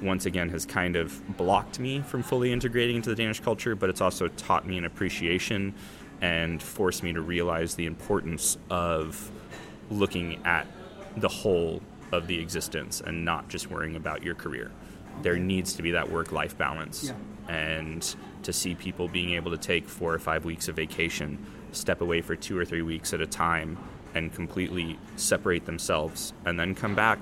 once 0.00 0.26
again 0.26 0.48
has 0.48 0.66
kind 0.66 0.96
of 0.96 1.36
blocked 1.36 1.78
me 1.78 2.00
from 2.00 2.22
fully 2.22 2.52
integrating 2.52 2.96
into 2.96 3.10
the 3.10 3.16
Danish 3.16 3.40
culture, 3.40 3.74
but 3.76 3.88
it's 3.88 4.00
also 4.00 4.28
taught 4.28 4.66
me 4.66 4.76
an 4.76 4.84
appreciation 4.84 5.72
and 6.20 6.62
forced 6.62 7.02
me 7.02 7.12
to 7.12 7.20
realize 7.20 7.74
the 7.74 7.86
importance 7.86 8.58
of 8.70 9.30
looking 9.90 10.44
at 10.44 10.66
the 11.16 11.28
whole 11.28 11.80
of 12.10 12.26
the 12.26 12.38
existence 12.38 13.00
and 13.00 13.24
not 13.24 13.48
just 13.48 13.70
worrying 13.70 13.96
about 13.96 14.22
your 14.22 14.34
career. 14.34 14.70
There 15.20 15.36
needs 15.36 15.74
to 15.74 15.82
be 15.82 15.90
that 15.92 16.10
work 16.10 16.32
life 16.32 16.56
balance. 16.56 17.12
And 17.48 18.14
to 18.42 18.52
see 18.52 18.74
people 18.74 19.08
being 19.08 19.34
able 19.34 19.50
to 19.50 19.58
take 19.58 19.88
four 19.88 20.14
or 20.14 20.18
five 20.18 20.44
weeks 20.44 20.68
of 20.68 20.76
vacation, 20.76 21.44
step 21.72 22.00
away 22.00 22.22
for 22.22 22.34
two 22.34 22.58
or 22.58 22.64
three 22.64 22.82
weeks 22.82 23.12
at 23.12 23.20
a 23.20 23.26
time, 23.26 23.78
and 24.14 24.32
completely 24.32 24.98
separate 25.16 25.64
themselves, 25.64 26.32
and 26.44 26.58
then 26.58 26.74
come 26.74 26.94
back 26.94 27.18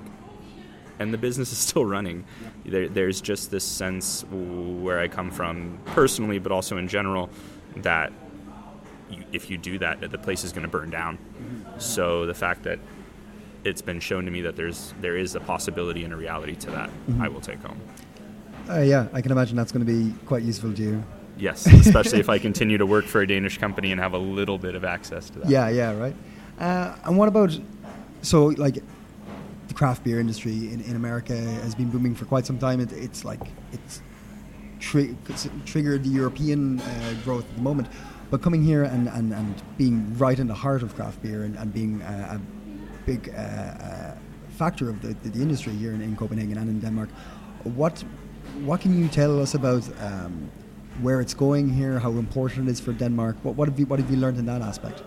and 1.01 1.11
the 1.11 1.17
business 1.17 1.51
is 1.51 1.57
still 1.57 1.83
running. 1.83 2.23
There, 2.63 2.87
there's 2.87 3.21
just 3.21 3.49
this 3.49 3.63
sense 3.63 4.23
where 4.29 4.99
I 4.99 5.07
come 5.07 5.31
from 5.31 5.79
personally, 5.85 6.37
but 6.37 6.51
also 6.51 6.77
in 6.77 6.87
general, 6.87 7.29
that 7.77 8.13
you, 9.09 9.23
if 9.31 9.49
you 9.49 9.57
do 9.57 9.79
that, 9.79 9.99
the 9.99 10.17
place 10.17 10.43
is 10.43 10.51
going 10.53 10.63
to 10.63 10.69
burn 10.69 10.91
down. 10.91 11.17
Mm-hmm. 11.17 11.79
So 11.79 12.27
the 12.27 12.35
fact 12.35 12.63
that 12.63 12.79
it's 13.63 13.81
been 13.81 13.99
shown 13.99 14.25
to 14.25 14.31
me 14.31 14.41
that 14.41 14.55
there's 14.55 14.93
there 15.01 15.17
is 15.17 15.35
a 15.35 15.39
possibility 15.39 16.03
and 16.03 16.13
a 16.13 16.15
reality 16.15 16.55
to 16.55 16.71
that, 16.71 16.89
I 17.19 17.27
will 17.27 17.41
take 17.41 17.61
home. 17.61 17.79
Uh, 18.69 18.79
yeah, 18.79 19.07
I 19.13 19.21
can 19.21 19.31
imagine 19.31 19.57
that's 19.57 19.71
going 19.71 19.85
to 19.85 19.91
be 19.91 20.13
quite 20.25 20.43
useful 20.43 20.73
to 20.73 20.81
you. 20.81 21.03
Yes, 21.37 21.65
especially 21.85 22.19
if 22.19 22.29
I 22.29 22.37
continue 22.39 22.77
to 22.77 22.85
work 22.85 23.05
for 23.05 23.21
a 23.21 23.27
Danish 23.27 23.57
company 23.57 23.91
and 23.91 23.99
have 23.99 24.13
a 24.13 24.17
little 24.17 24.57
bit 24.57 24.75
of 24.75 24.83
access 24.83 25.29
to 25.31 25.39
that. 25.39 25.49
Yeah, 25.49 25.69
yeah, 25.69 25.97
right. 25.97 26.15
Uh, 26.59 26.95
and 27.05 27.17
what 27.17 27.27
about 27.27 27.57
so 28.21 28.47
like 28.47 28.77
the 29.67 29.73
craft 29.73 30.03
beer 30.03 30.19
industry 30.19 30.51
in, 30.51 30.81
in 30.81 30.95
America 30.95 31.35
has 31.35 31.75
been 31.75 31.89
booming 31.89 32.13
for 32.13 32.25
quite 32.25 32.45
some 32.45 32.59
time. 32.59 32.79
It, 32.79 32.91
it's 32.91 33.25
like 33.25 33.39
it's, 33.71 34.01
tri- 34.79 35.15
it's 35.29 35.49
triggered 35.65 36.03
the 36.03 36.09
European 36.09 36.79
uh, 36.79 37.13
growth 37.23 37.49
at 37.49 37.55
the 37.55 37.61
moment, 37.61 37.87
but 38.29 38.41
coming 38.41 38.63
here 38.63 38.83
and, 38.83 39.07
and, 39.07 39.33
and 39.33 39.61
being 39.77 40.17
right 40.17 40.37
in 40.37 40.47
the 40.47 40.53
heart 40.53 40.83
of 40.83 40.93
craft 40.95 41.23
beer 41.23 41.43
and, 41.43 41.55
and 41.55 41.73
being 41.73 42.01
uh, 42.01 42.37
a 42.37 42.60
big 43.05 43.29
uh, 43.29 43.37
uh, 43.37 44.15
factor 44.57 44.89
of 44.89 45.01
the, 45.01 45.13
the, 45.29 45.41
industry 45.41 45.73
here 45.73 45.93
in, 45.93 46.01
in, 46.01 46.15
Copenhagen 46.15 46.57
and 46.57 46.69
in 46.69 46.79
Denmark, 46.79 47.09
what 47.63 48.03
what 48.63 48.81
can 48.81 48.99
you 48.99 49.07
tell 49.07 49.41
us 49.41 49.53
about 49.53 49.83
um, 50.01 50.51
where 51.01 51.21
it's 51.21 51.33
going 51.33 51.69
here, 51.69 51.99
how 51.99 52.11
important 52.11 52.67
it 52.67 52.71
is 52.71 52.79
for 52.79 52.93
Denmark? 52.93 53.37
What, 53.43 53.55
what 53.55 53.67
have 53.69 53.79
you 53.79 53.85
what 53.85 53.99
have 53.99 54.09
you 54.11 54.17
learned 54.17 54.37
in 54.37 54.45
that 54.45 54.61
aspect? 54.61 55.03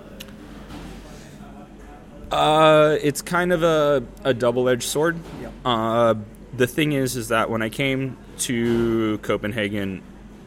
Uh, 2.30 2.96
it's 3.00 3.22
kind 3.22 3.52
of 3.52 3.62
a, 3.62 4.02
a 4.24 4.34
double 4.34 4.68
edged 4.68 4.88
sword. 4.88 5.16
Yeah. 5.40 5.50
Uh, 5.64 6.14
the 6.56 6.66
thing 6.66 6.92
is, 6.92 7.16
is 7.16 7.28
that 7.28 7.48
when 7.48 7.62
I 7.62 7.68
came 7.68 8.16
to 8.38 9.18
Copenhagen, 9.18 10.02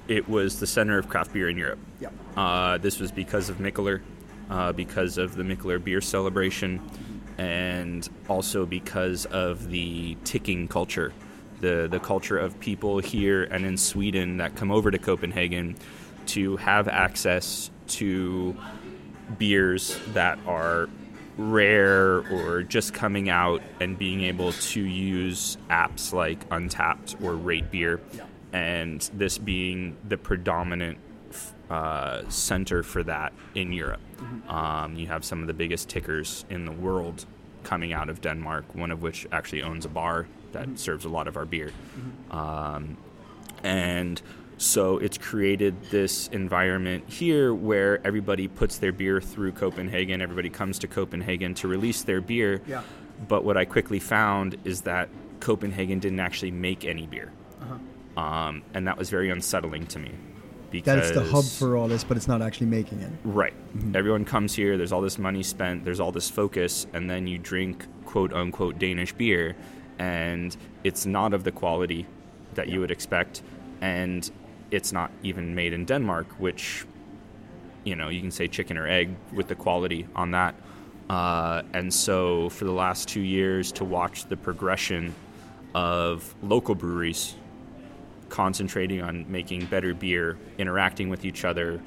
it 0.07 0.27
was 0.27 0.59
the 0.59 0.67
center 0.67 0.97
of 0.97 1.07
craft 1.07 1.33
beer 1.33 1.49
in 1.49 1.57
Europe. 1.57 1.79
Yeah. 1.99 2.09
Uh, 2.35 2.77
this 2.77 2.99
was 2.99 3.11
because 3.11 3.49
of 3.49 3.57
Mikkeller, 3.57 4.01
uh, 4.49 4.73
because 4.73 5.17
of 5.17 5.35
the 5.35 5.43
Mikkeller 5.43 5.83
beer 5.83 6.01
celebration, 6.01 6.81
and 7.38 8.07
also 8.27 8.65
because 8.65 9.25
of 9.25 9.69
the 9.69 10.17
ticking 10.23 10.67
culture, 10.67 11.13
the 11.61 11.88
the 11.89 11.99
culture 11.99 12.38
of 12.38 12.59
people 12.59 12.99
here 12.99 13.43
and 13.43 13.65
in 13.65 13.77
Sweden 13.77 14.38
that 14.38 14.55
come 14.55 14.71
over 14.71 14.91
to 14.91 14.97
Copenhagen 14.97 15.75
to 16.27 16.57
have 16.57 16.88
access 16.88 17.71
to 17.88 18.55
beers 19.38 19.99
that 20.13 20.39
are 20.45 20.89
rare 21.38 22.27
or 22.31 22.63
just 22.63 22.93
coming 22.93 23.29
out 23.29 23.61
and 23.79 23.97
being 23.97 24.21
able 24.21 24.51
to 24.53 24.81
use 24.81 25.57
apps 25.69 26.11
like 26.11 26.47
Untappd 26.49 27.23
or 27.23 27.33
RateBeer, 27.33 27.99
and 28.53 29.01
this 29.13 29.38
being 29.38 29.95
the 30.07 30.17
predominant 30.17 30.97
uh, 31.70 32.28
center 32.30 32.84
for 32.84 33.03
that 33.03 33.34
in 33.55 33.72
Europe. 33.72 34.01
Mm-hmm. 34.18 34.49
Um, 34.49 34.95
you 34.95 35.07
have 35.07 35.26
some 35.26 35.41
of 35.41 35.47
the 35.47 35.53
biggest 35.53 35.89
tickers 35.89 36.45
in 36.49 36.65
the 36.65 36.72
world 36.72 37.26
coming 37.63 37.93
out 37.93 38.09
of 38.09 38.22
Denmark, 38.22 38.76
one 38.76 38.91
of 38.91 39.01
which 39.01 39.28
actually 39.32 39.63
owns 39.63 39.86
a 39.86 39.89
bar 39.89 40.28
that 40.53 40.63
mm-hmm. 40.63 40.76
serves 40.76 41.05
a 41.05 41.09
lot 41.09 41.28
of 41.28 41.36
our 41.36 41.45
beer. 41.45 41.72
Mm-hmm. 41.72 42.38
Um, 42.38 42.97
and 43.63 44.22
so 44.57 44.97
it's 44.97 45.18
created 45.18 45.76
this 45.91 46.28
environment 46.30 47.03
here 47.09 47.53
where 47.53 48.05
everybody 48.05 48.47
puts 48.47 48.78
their 48.80 48.91
beer 48.91 49.22
through 49.22 49.51
Copenhagen. 49.51 50.22
Everybody 50.22 50.49
comes 50.49 50.80
to 50.80 50.88
Copenhagen 50.88 51.53
to 51.55 51.68
release 51.68 52.03
their 52.03 52.22
beer. 52.22 52.61
Yeah. 52.65 52.82
But 53.28 53.43
what 53.43 53.57
I 53.57 53.65
quickly 53.65 53.99
found 53.99 54.57
is 54.63 54.82
that 54.82 55.09
Copenhagen 55.39 55.99
didn't 55.99 56.20
actually 56.20 56.51
make 56.51 56.86
any 56.86 57.05
beer. 57.05 57.32
Uh-huh. 57.61 58.24
Um, 58.24 58.63
and 58.74 58.88
that 58.88 58.97
was 58.97 59.09
very 59.09 59.30
unsettling 59.30 59.86
to 59.88 59.99
me. 59.99 60.11
That 60.72 60.99
it's 60.99 61.11
the 61.11 61.24
hub 61.24 61.45
for 61.45 61.78
all 61.78 61.88
this, 61.88 62.03
but 62.03 62.18
it's 62.18 62.28
not 62.28 62.41
actually 62.41 62.68
making 62.68 62.99
it. 62.99 63.11
Right. 63.24 63.53
Mm-hmm. 63.76 63.95
Everyone 63.95 64.26
comes 64.26 64.53
here, 64.53 64.78
there's 64.78 64.91
all 64.91 65.01
this 65.01 65.18
money 65.18 65.43
spent, 65.43 65.86
there's 65.86 65.99
all 65.99 66.11
this 66.11 66.30
focus, 66.30 66.88
and 66.93 67.09
then 67.09 67.28
you 67.28 67.38
drink 67.38 67.86
quote 68.05 68.34
unquote 68.34 68.78
Danish 68.80 69.13
beer, 69.13 69.55
and 69.99 70.55
it's 70.84 71.05
not 71.05 71.34
of 71.34 71.43
the 71.43 71.51
quality 71.51 72.05
that 72.55 72.68
yeah. 72.68 72.74
you 72.74 72.80
would 72.82 72.91
expect. 72.91 73.41
And 73.82 74.30
it's 74.72 74.91
not 74.91 75.11
even 75.24 75.55
made 75.55 75.74
in 75.74 75.86
Denmark, 75.86 76.28
which 76.39 76.86
you 77.84 77.95
know 77.95 78.09
you 78.09 78.20
can 78.20 78.32
say 78.32 78.47
chicken 78.47 78.78
or 78.78 78.88
egg 78.88 79.15
with 79.32 79.47
the 79.47 79.55
quality 79.55 80.07
on 80.15 80.32
that. 80.32 80.55
Uh, 81.09 81.61
and 81.74 81.93
so 81.93 82.49
for 82.49 82.65
the 82.65 82.72
last 82.72 83.07
two 83.07 83.22
years, 83.22 83.72
to 83.72 83.86
watch 83.86 84.26
the 84.26 84.36
progression 84.36 85.15
of 85.74 86.36
local 86.41 86.76
breweries 86.76 87.36
concentrating 88.30 89.01
on 89.01 89.25
making 89.32 89.65
better 89.65 89.93
beer, 89.93 90.38
interacting 90.57 91.09
with 91.09 91.25
each 91.25 91.45
other, 91.45 91.82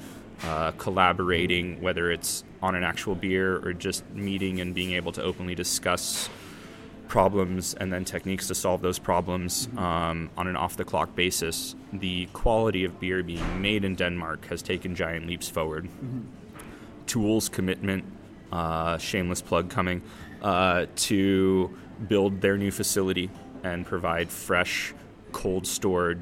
uh, 0.45 0.73
collaborating, 0.73 1.81
whether 1.81 2.11
it's 2.11 2.45
on 2.63 2.75
an 2.75 2.83
actual 2.83 3.15
beer 3.15 3.57
or 3.65 3.73
just 3.73 4.09
meeting 4.11 4.61
and 4.61 4.75
being 4.75 4.93
able 4.93 5.13
to 5.13 5.23
openly 5.23 5.55
discuss 5.55 6.29
problems 7.09 7.75
and 7.75 7.93
then 7.93 8.05
techniques 8.05 8.47
to 8.47 8.55
solve 8.55 8.81
those 8.81 8.99
problems 8.99 9.69
um, 9.77 10.31
on 10.37 10.47
an 10.47 10.57
off 10.57 10.77
the 10.77 10.85
clock 10.85 11.15
basis, 11.17 11.75
the 11.93 12.27
quality 12.27 12.85
of 12.85 13.01
beer 13.01 13.23
being 13.23 13.61
made 13.61 13.85
in 13.85 13.97
Denmark 13.97 14.47
has 14.47 14.63
taken 14.63 14.95
giant 14.95 15.27
leaps 15.27 15.49
forward. 15.49 15.87
Mm-hmm. 15.87 16.21
To 17.07 17.27
Øl's, 17.27 17.49
commitment, 17.49 18.05
uh, 18.53 18.97
shameless 18.99 19.43
plug 19.43 19.69
coming, 19.69 20.03
uh, 20.41 20.87
to 20.95 21.77
build 22.07 22.41
their 22.41 22.57
new 22.57 22.71
facility 22.71 23.29
and 23.65 23.85
provide 23.85 24.31
fresh, 24.31 24.95
cold 25.33 25.67
stored 25.67 26.21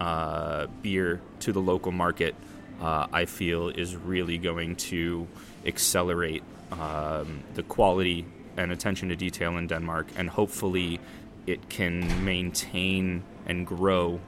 uh, 0.00 0.66
beer 0.82 1.20
to 1.40 1.52
the 1.52 1.60
local 1.60 1.92
market, 1.92 2.34
uh, 2.80 3.06
I 3.12 3.24
feel 3.24 3.68
is 3.68 3.96
really 3.96 4.38
going 4.38 4.76
to 4.76 5.26
accelerate 5.66 6.42
um, 6.72 7.42
the 7.54 7.62
quality 7.62 8.24
and 8.56 8.72
attention 8.72 9.08
to 9.08 9.16
detail 9.16 9.56
in 9.56 9.66
Denmark, 9.66 10.08
and 10.16 10.28
hopefully 10.28 11.00
it 11.46 11.68
can 11.68 12.24
maintain 12.24 13.22
and 13.46 13.66
grow 13.66 14.20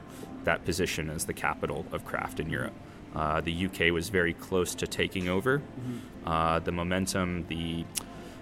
that 0.43 0.65
position 0.65 1.09
as 1.09 1.25
the 1.25 1.33
capital 1.33 1.85
of 1.91 2.03
craft 2.05 2.39
in 2.39 2.49
Europe. 2.49 2.73
Uh, 3.15 3.41
the 3.41 3.65
UK 3.65 3.91
was 3.93 4.09
very 4.09 4.33
close 4.33 4.73
to 4.75 4.87
taking 4.87 5.27
over. 5.27 5.59
Mm-hmm. 5.59 6.27
Uh, 6.27 6.59
the 6.59 6.71
momentum, 6.71 7.45
the 7.47 7.85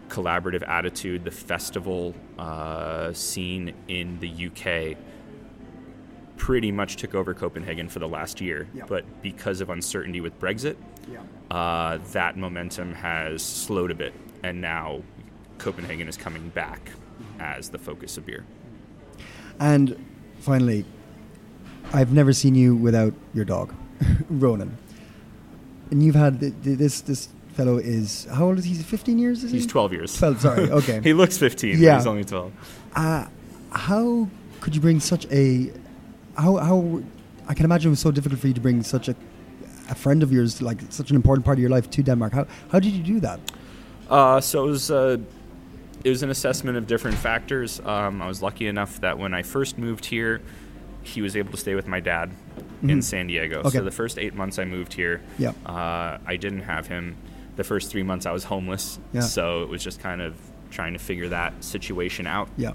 collaborative 0.10 0.68
attitude, 0.68 1.24
the 1.24 1.32
festival 1.32 2.16
uh, 2.38 3.12
scene 3.14 3.74
in 3.88 4.20
the 4.20 4.48
UK 4.48 4.98
pretty 6.50 6.72
much 6.72 6.96
took 6.96 7.14
over 7.14 7.32
Copenhagen 7.36 7.88
for 7.88 8.00
the 8.00 8.08
last 8.08 8.42
year. 8.42 8.68
Yeah. 8.74 8.84
But 8.88 9.06
because 9.22 9.62
of 9.62 9.70
uncertainty 9.70 10.20
with 10.20 10.40
Brexit, 10.40 10.78
yeah. 11.08 11.20
Uh, 11.52 12.00
that 12.12 12.38
momentum 12.38 12.92
has 12.96 13.44
slowed 13.44 13.92
a 13.92 13.94
bit. 13.94 14.16
And 14.42 14.60
now 14.60 15.04
Copenhagen 15.60 16.08
is 16.08 16.18
coming 16.18 16.50
back 16.50 16.90
as 17.40 17.70
the 17.70 17.78
focus 17.78 18.18
of 18.18 18.26
beer. 18.26 18.46
And 19.60 19.96
finally, 20.40 20.86
I've 21.94 22.14
never 22.14 22.34
seen 22.34 22.56
you 22.56 22.76
without 22.76 23.14
your 23.36 23.46
dog, 23.46 23.72
Ronan. 24.32 24.76
And 25.92 26.02
you've 26.02 26.16
had 26.16 26.40
the, 26.40 26.50
the, 26.50 26.74
this 26.74 27.02
this 27.02 27.30
fellow 27.54 27.78
is 27.78 28.26
how 28.34 28.46
old 28.46 28.58
is 28.58 28.66
he? 28.66 28.74
Fifteen 28.74 29.20
years? 29.20 29.44
Is 29.44 29.52
he's 29.52 29.66
he? 29.66 29.70
twelve 29.70 29.94
years. 29.94 30.18
Twelve. 30.18 30.42
Sorry. 30.42 30.68
Okay. 30.80 31.00
he 31.04 31.14
looks 31.14 31.38
fifteen. 31.38 31.78
Yeah. 31.78 31.98
he's 31.98 32.08
only 32.08 32.24
twelve. 32.24 32.52
Uh, 32.96 33.28
how 33.72 34.28
could 34.62 34.74
you 34.74 34.82
bring 34.82 35.00
such 35.00 35.28
a 35.32 35.72
how 36.40 36.58
how 36.58 37.02
I 37.48 37.54
can 37.54 37.66
imagine 37.66 37.90
it 37.90 37.92
was 37.92 38.00
so 38.00 38.12
difficult 38.12 38.42
for 38.42 38.48
you 38.48 38.54
to 38.54 38.62
bring 38.62 38.84
such 38.84 39.10
a 39.10 39.16
a 39.90 39.96
friend 39.96 40.24
of 40.24 40.32
yours, 40.32 40.62
like 40.62 40.80
such 40.90 41.10
an 41.10 41.16
important 41.16 41.46
part 41.46 41.58
of 41.58 41.62
your 41.62 41.70
life, 41.70 41.90
to 41.90 42.04
Denmark. 42.04 42.34
How 42.34 42.46
how 42.72 42.80
did 42.80 42.94
you 42.94 43.04
do 43.04 43.20
that? 43.22 43.40
Uh, 44.10 44.42
so 44.42 44.66
it 44.66 44.72
was. 44.72 44.92
Uh, 44.92 45.18
it 46.02 46.10
was 46.10 46.24
an 46.24 46.30
assessment 46.30 46.78
of 46.78 46.88
different 46.88 47.18
factors. 47.18 47.82
Um, 47.82 48.22
I 48.22 48.28
was 48.28 48.42
lucky 48.42 48.68
enough 48.68 49.02
that 49.02 49.18
when 49.20 49.34
I 49.34 49.44
first 49.44 49.78
moved 49.78 50.06
here, 50.06 50.42
he 51.04 51.22
was 51.22 51.36
able 51.36 51.52
to 51.52 51.58
stay 51.58 51.76
with 51.76 51.88
my 51.88 52.00
dad 52.00 52.30
mm-hmm. 52.30 52.90
in 52.90 53.02
San 53.02 53.28
Diego. 53.28 53.60
Okay. 53.60 53.78
So 53.78 53.84
the 53.84 53.92
first 53.92 54.18
eight 54.18 54.34
months 54.34 54.60
I 54.60 54.64
moved 54.64 54.94
here, 54.94 55.22
uh, 55.66 56.18
I 56.26 56.38
didn't 56.38 56.62
have 56.62 56.88
him. 56.88 57.18
The 57.58 57.66
first 57.66 57.92
three 57.92 58.04
months 58.04 58.26
I 58.26 58.32
was 58.32 58.46
homeless, 58.46 58.98
yeah. 59.12 59.20
so 59.20 59.64
it 59.64 59.68
was 59.68 59.84
just 59.84 60.00
kind 60.00 60.22
of 60.22 60.40
trying 60.72 60.94
to 60.94 61.00
figure 61.00 61.28
that 61.30 61.62
situation 61.62 62.26
out. 62.26 62.48
Yeah. 62.56 62.72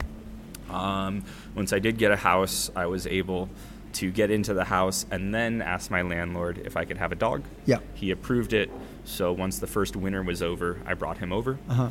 Um, 0.75 1.25
once 1.55 1.73
I 1.73 1.79
did 1.79 1.99
get 1.99 2.11
a 2.11 2.17
house, 2.17 2.71
I 2.75 2.87
was 2.87 3.07
able 3.07 3.49
to 3.95 4.11
get 4.11 4.31
into 4.31 4.55
the 4.55 4.65
house 4.65 5.07
and 5.11 5.33
then 5.33 5.63
ask 5.63 5.91
my 5.91 6.03
landlord 6.03 6.59
if 6.65 6.77
I 6.77 6.85
could 6.85 6.97
have 6.99 7.13
a 7.13 7.15
dog. 7.15 7.45
Yeah. 7.65 7.79
He 7.95 8.11
approved 8.11 8.53
it. 8.53 8.71
So 9.05 9.33
once 9.33 9.59
the 9.61 9.67
first 9.69 9.95
winter 9.95 10.23
was 10.23 10.43
over, 10.43 10.81
I 10.85 10.95
brought 10.95 11.19
him 11.19 11.33
over. 11.33 11.59
Uh-huh. 11.69 11.89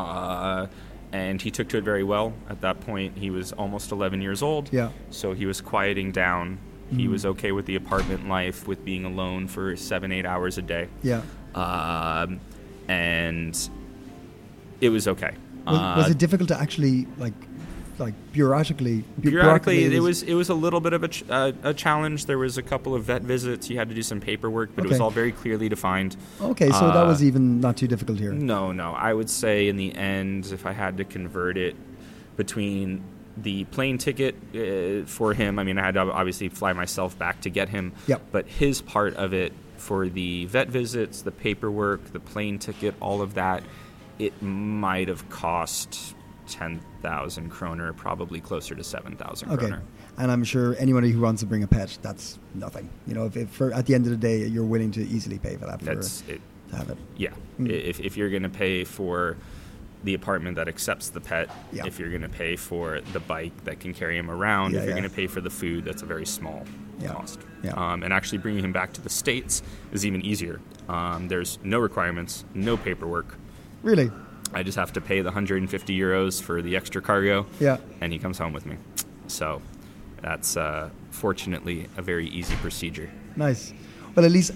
Uh, 0.00 0.66
and 1.12 1.40
he 1.42 1.50
took 1.50 1.68
to 1.70 1.78
it 1.78 1.84
very 1.84 2.04
well. 2.04 2.32
At 2.48 2.60
that 2.60 2.80
point, 2.80 3.16
he 3.18 3.30
was 3.30 3.52
almost 3.52 3.90
11 3.92 4.20
years 4.22 4.42
old. 4.42 4.72
Yeah. 4.72 4.90
So 5.10 5.32
he 5.32 5.46
was 5.46 5.60
quieting 5.60 6.12
down. 6.12 6.58
He 6.94 7.08
was 7.08 7.26
okay 7.26 7.50
with 7.50 7.66
the 7.66 7.74
apartment 7.74 8.28
life, 8.28 8.68
with 8.68 8.84
being 8.84 9.04
alone 9.04 9.48
for 9.48 9.74
seven, 9.74 10.12
eight 10.12 10.26
hours 10.26 10.58
a 10.58 10.62
day. 10.62 10.86
Yeah. 11.02 11.22
Um, 11.56 12.38
and 12.86 13.58
it 14.80 14.90
was 14.90 15.08
okay. 15.08 15.34
Was, 15.66 15.74
was 15.96 16.06
Uh, 16.06 16.10
it 16.10 16.18
difficult 16.18 16.48
to 16.50 16.60
actually 16.60 17.06
like, 17.18 17.32
like 17.98 18.14
bureaucratically? 18.32 19.04
Bureaucratically, 19.20 19.90
it 19.92 20.00
was 20.00 20.22
it 20.22 20.34
was 20.34 20.48
a 20.48 20.54
little 20.54 20.80
bit 20.80 20.92
of 20.92 21.02
a, 21.04 21.08
ch- 21.08 21.24
uh, 21.28 21.52
a 21.62 21.74
challenge. 21.74 22.26
There 22.26 22.38
was 22.38 22.58
a 22.58 22.62
couple 22.62 22.94
of 22.94 23.04
vet 23.04 23.22
visits. 23.22 23.70
You 23.70 23.78
had 23.78 23.88
to 23.88 23.94
do 23.94 24.02
some 24.02 24.20
paperwork, 24.20 24.74
but 24.74 24.84
it 24.84 24.88
was 24.88 25.00
all 25.00 25.10
very 25.10 25.32
clearly 25.32 25.68
defined. 25.68 26.16
Okay, 26.40 26.70
so 26.70 26.86
that 26.88 27.04
Uh, 27.04 27.06
was 27.06 27.22
even 27.22 27.60
not 27.60 27.76
too 27.76 27.86
difficult 27.88 28.18
here. 28.18 28.32
No, 28.32 28.72
no. 28.72 28.92
I 28.92 29.12
would 29.12 29.30
say 29.30 29.68
in 29.68 29.76
the 29.76 29.94
end, 29.94 30.46
if 30.52 30.66
I 30.66 30.72
had 30.72 30.96
to 30.98 31.04
convert 31.04 31.56
it 31.56 31.76
between 32.36 33.02
the 33.36 33.64
plane 33.64 33.98
ticket 33.98 34.36
uh, 34.54 35.06
for 35.06 35.34
him, 35.34 35.58
I 35.58 35.64
mean, 35.64 35.78
I 35.78 35.84
had 35.84 35.94
to 35.94 36.00
obviously 36.00 36.48
fly 36.48 36.72
myself 36.72 37.18
back 37.18 37.40
to 37.42 37.50
get 37.50 37.68
him. 37.68 37.92
Yep. 38.06 38.22
But 38.32 38.46
his 38.46 38.80
part 38.80 39.14
of 39.16 39.32
it 39.32 39.52
for 39.76 40.08
the 40.08 40.46
vet 40.46 40.68
visits, 40.68 41.22
the 41.22 41.32
paperwork, 41.32 42.12
the 42.12 42.20
plane 42.20 42.58
ticket, 42.58 42.94
all 43.00 43.20
of 43.22 43.34
that, 43.34 43.62
it 44.18 44.40
might 44.42 45.08
have 45.08 45.28
cost 45.30 46.14
10,000 46.46 47.50
kroner, 47.50 47.92
probably 47.92 48.40
closer 48.40 48.74
to 48.74 48.84
7,000 48.84 49.50
Okay. 49.50 49.56
kroner. 49.68 49.82
And 50.18 50.30
I'm 50.30 50.44
sure 50.44 50.76
anybody 50.78 51.10
who 51.10 51.20
wants 51.20 51.40
to 51.40 51.46
bring 51.46 51.62
a 51.62 51.66
pet, 51.66 51.98
that's 52.02 52.38
nothing. 52.54 52.88
You 53.06 53.14
know, 53.14 53.26
if, 53.26 53.36
if 53.36 53.50
for, 53.50 53.72
at 53.72 53.86
the 53.86 53.94
end 53.94 54.04
of 54.06 54.10
the 54.10 54.16
day, 54.16 54.46
you're 54.46 54.64
willing 54.64 54.90
to 54.92 55.00
easily 55.06 55.38
pay 55.38 55.56
for 55.56 55.66
that 55.66 55.80
for, 55.80 55.86
That's 55.86 56.22
it. 56.28 56.40
to 56.70 56.76
have 56.76 56.90
it. 56.90 56.98
Yeah. 57.16 57.30
Mm. 57.58 57.70
If, 57.70 58.00
if 58.00 58.16
you're 58.16 58.30
going 58.30 58.42
to 58.44 58.48
pay 58.48 58.84
for 58.84 59.36
the 60.04 60.14
apartment 60.14 60.56
that 60.56 60.68
accepts 60.68 61.08
the 61.08 61.20
pet, 61.20 61.48
Yeah. 61.72 61.86
if 61.86 61.98
you're 61.98 62.10
going 62.10 62.22
to 62.22 62.28
pay 62.28 62.56
for 62.56 63.00
the 63.12 63.20
bike 63.20 63.64
that 63.64 63.80
can 63.80 63.94
carry 63.94 64.16
him 64.18 64.30
around, 64.30 64.72
Yeah, 64.72 64.80
if 64.80 64.84
you're 64.84 64.94
yeah. 64.94 65.00
going 65.00 65.10
to 65.10 65.16
pay 65.16 65.26
for 65.26 65.40
the 65.40 65.50
food, 65.50 65.84
that's 65.84 66.02
a 66.02 66.06
very 66.06 66.26
small 66.26 66.64
cost. 67.06 67.40
Yeah. 67.62 67.72
Um, 67.72 68.02
and 68.02 68.12
actually 68.12 68.38
bringing 68.38 68.64
him 68.64 68.72
back 68.72 68.92
to 68.94 69.00
the 69.00 69.08
States 69.10 69.62
is 69.92 70.04
even 70.06 70.20
easier. 70.24 70.60
Um, 70.88 71.28
there's 71.28 71.58
no 71.64 71.78
requirements, 71.78 72.44
no 72.54 72.76
paperwork. 72.76 73.36
Really? 73.82 74.10
I 74.54 74.62
just 74.62 74.76
have 74.78 74.92
to 74.92 75.00
pay 75.00 75.20
the 75.20 75.30
150 75.30 75.98
euros 75.98 76.40
for 76.40 76.62
the 76.62 76.76
extra 76.76 77.02
cargo, 77.02 77.46
Yeah. 77.60 77.78
and 78.00 78.12
he 78.12 78.18
comes 78.18 78.38
home 78.38 78.52
with 78.52 78.66
me. 78.66 78.76
So 79.26 79.60
that's 80.22 80.56
uh, 80.56 80.90
fortunately 81.10 81.88
a 81.96 82.02
very 82.02 82.28
easy 82.28 82.54
procedure. 82.56 83.10
Nice. 83.36 83.72
Well, 84.14 84.24
at 84.24 84.30
least 84.30 84.52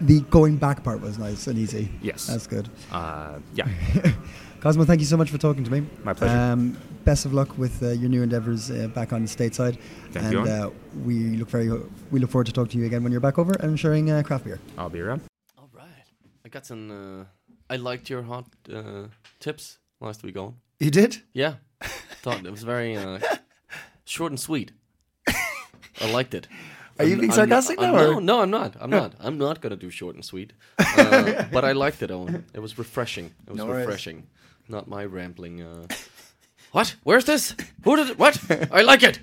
the 0.00 0.20
going 0.30 0.56
back 0.56 0.82
part 0.84 1.00
was 1.00 1.18
nice 1.18 1.46
and 1.46 1.58
easy. 1.58 1.90
Yes. 2.00 2.26
That's 2.26 2.46
good. 2.46 2.68
Uh, 2.92 3.38
yeah. 3.54 3.68
Cosmo, 4.60 4.84
thank 4.84 5.00
you 5.00 5.06
so 5.06 5.16
much 5.16 5.30
for 5.30 5.38
talking 5.38 5.64
to 5.64 5.70
me. 5.70 5.86
My 6.04 6.12
pleasure. 6.12 6.36
Um, 6.38 6.76
best 7.04 7.24
of 7.24 7.32
luck 7.32 7.56
with 7.56 7.82
uh, 7.82 7.88
your 7.88 8.10
new 8.10 8.22
endeavors 8.22 8.70
uh, 8.70 8.88
back 8.88 9.12
on 9.12 9.22
the 9.22 9.28
stateside. 9.28 9.78
Thank 10.12 10.26
and 10.26 10.32
you, 10.32 10.40
uh, 10.42 10.70
we 11.02 11.36
look 11.36 11.48
very 11.48 11.70
we 12.10 12.20
look 12.20 12.30
forward 12.30 12.46
to 12.46 12.52
talking 12.52 12.72
to 12.72 12.78
you 12.78 12.84
again 12.84 13.02
when 13.02 13.10
you're 13.10 13.22
back 13.22 13.38
over 13.38 13.52
and 13.54 13.80
sharing 13.80 14.10
uh, 14.10 14.22
craft 14.22 14.44
beer. 14.44 14.60
I'll 14.76 14.90
be 14.90 15.00
around. 15.00 15.22
All 15.56 15.70
right. 15.72 15.86
I 16.44 16.48
got 16.50 16.66
some. 16.66 17.26
I 17.70 17.76
liked 17.76 18.10
your 18.10 18.22
hot 18.22 18.46
uh, 18.72 19.06
tips 19.38 19.78
last 20.00 20.22
week 20.22 20.36
on. 20.36 20.54
You 20.78 20.90
did? 20.90 21.22
Yeah, 21.32 21.54
thought 22.22 22.44
it 22.44 22.50
was 22.50 22.62
very 22.64 22.96
uh, 22.96 23.18
short 24.04 24.32
and 24.32 24.40
sweet. 24.40 24.72
I 26.02 26.10
liked 26.12 26.34
it. 26.34 26.48
Are 26.98 27.04
you 27.04 27.12
I'm- 27.12 27.20
being 27.20 27.30
I'm 27.32 27.48
not- 27.48 27.64
sarcastic 27.64 27.78
I'm- 27.80 27.94
now, 27.94 28.18
No, 28.18 28.20
no, 28.20 28.40
I'm 28.42 28.50
not. 28.50 28.76
I'm 28.80 28.90
not. 28.90 29.12
I'm 29.20 29.38
not 29.38 29.60
gonna 29.60 29.76
do 29.76 29.90
short 29.90 30.14
and 30.16 30.24
sweet. 30.24 30.52
Uh, 30.78 31.44
but 31.52 31.64
I 31.64 31.72
liked 31.72 32.02
it, 32.02 32.10
Owen. 32.10 32.44
It 32.54 32.60
was 32.60 32.76
refreshing. 32.78 33.26
It 33.46 33.50
was 33.50 33.58
No 33.58 33.68
refreshing. 33.68 34.26
Not 34.68 34.88
my 34.88 35.04
rambling. 35.04 35.62
Uh, 35.62 35.86
what? 36.72 36.96
Where's 37.04 37.24
this? 37.24 37.54
Who 37.84 37.96
did 37.96 38.10
it? 38.10 38.18
What? 38.18 38.38
I 38.72 38.82
like 38.82 39.02
it. 39.02 39.20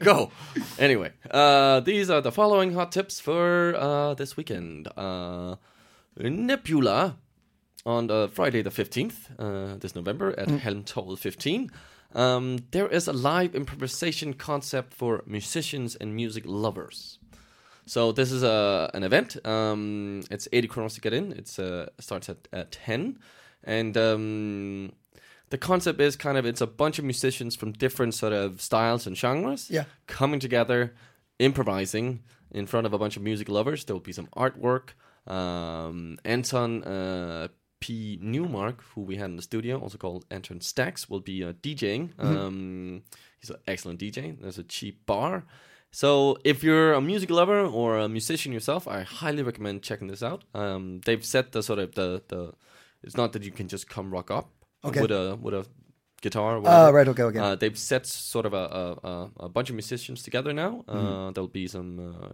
Go. 0.00 0.30
Anyway, 0.78 1.10
uh, 1.30 1.80
these 1.80 2.10
are 2.10 2.20
the 2.20 2.32
following 2.32 2.72
hot 2.74 2.92
tips 2.92 3.20
for 3.20 3.74
uh, 3.76 4.14
this 4.14 4.36
weekend. 4.36 4.88
Uh, 4.96 5.56
Nebula 6.16 7.16
on 7.86 8.10
uh, 8.10 8.26
Friday 8.28 8.62
the 8.62 8.70
15th, 8.70 9.14
uh, 9.38 9.76
this 9.78 9.94
November 9.94 10.34
at 10.38 10.48
Helmtoll 10.48 11.18
15. 11.18 11.70
Um, 12.14 12.58
there 12.70 12.86
is 12.88 13.08
a 13.08 13.12
live 13.12 13.54
improvisation 13.54 14.34
concept 14.34 14.94
for 14.94 15.22
musicians 15.26 15.96
and 15.96 16.14
music 16.14 16.44
lovers. 16.46 17.18
So 17.86 18.12
this 18.12 18.32
is 18.32 18.42
a 18.42 18.90
an 18.94 19.02
event. 19.04 19.36
Um, 19.46 20.22
it's 20.30 20.48
80 20.52 20.68
kronos 20.68 20.94
to 20.94 21.00
get 21.00 21.12
in. 21.12 21.32
It 21.32 21.58
uh, 21.58 21.86
starts 22.00 22.28
at, 22.30 22.48
at 22.52 22.72
10, 22.72 23.18
and 23.64 23.96
um, 23.96 24.92
the 25.50 25.58
concept 25.58 26.00
is 26.00 26.16
kind 26.16 26.38
of 26.38 26.46
it's 26.46 26.62
a 26.62 26.66
bunch 26.66 26.98
of 26.98 27.04
musicians 27.04 27.54
from 27.56 27.72
different 27.72 28.14
sort 28.14 28.32
of 28.32 28.62
styles 28.62 29.06
and 29.06 29.16
genres 29.16 29.70
Yeah. 29.70 29.84
coming 30.06 30.40
together, 30.40 30.94
improvising 31.38 32.22
in 32.52 32.66
front 32.66 32.86
of 32.86 32.94
a 32.94 32.98
bunch 32.98 33.16
of 33.18 33.22
music 33.22 33.48
lovers. 33.50 33.84
There 33.84 33.94
will 33.94 34.00
be 34.00 34.12
some 34.12 34.28
artwork. 34.34 34.94
Um, 35.26 36.16
Anton 36.24 36.84
uh, 36.84 37.48
P. 37.84 38.18
Newmark, 38.22 38.82
who 38.94 39.02
we 39.02 39.16
had 39.16 39.26
in 39.26 39.36
the 39.36 39.42
studio, 39.42 39.78
also 39.78 39.98
called 39.98 40.24
Anton 40.30 40.62
Stacks, 40.62 41.10
will 41.10 41.20
be 41.20 41.44
uh, 41.44 41.52
DJing. 41.52 42.18
Um, 42.18 43.02
he's 43.38 43.50
an 43.50 43.56
excellent 43.66 44.00
DJ. 44.00 44.40
There's 44.40 44.56
a 44.56 44.62
cheap 44.62 45.04
bar. 45.04 45.44
So 45.90 46.38
if 46.44 46.64
you're 46.64 46.94
a 46.94 47.02
music 47.02 47.28
lover 47.28 47.60
or 47.60 47.98
a 47.98 48.08
musician 48.08 48.52
yourself, 48.54 48.88
I 48.88 49.02
highly 49.02 49.42
recommend 49.42 49.82
checking 49.82 50.08
this 50.08 50.22
out. 50.22 50.44
Um, 50.54 51.02
they've 51.04 51.22
set 51.22 51.52
the 51.52 51.62
sort 51.62 51.78
of 51.78 51.94
the 51.94 52.22
the. 52.28 52.54
It's 53.02 53.18
not 53.18 53.34
that 53.34 53.42
you 53.44 53.50
can 53.50 53.68
just 53.68 53.86
come 53.86 54.10
rock 54.10 54.30
up 54.30 54.48
Okay. 54.82 55.02
with 55.02 55.10
a 55.10 55.38
with 55.38 55.52
a 55.52 55.66
guitar. 56.22 56.56
Ah, 56.56 56.60
whatever. 56.60 56.92
right, 56.96 57.08
okay, 57.08 57.22
okay. 57.24 57.38
Uh, 57.38 57.54
they've 57.54 57.78
set 57.78 58.06
sort 58.06 58.46
of 58.46 58.54
a, 58.54 58.96
a, 59.04 59.30
a, 59.40 59.48
bunch 59.50 59.68
of 59.68 59.76
musicians 59.76 60.22
together 60.22 60.54
now. 60.54 60.84
Uh, 60.88 61.30
there'll 61.32 61.48
be 61.48 61.68
some 61.68 62.00
uh, 62.00 62.28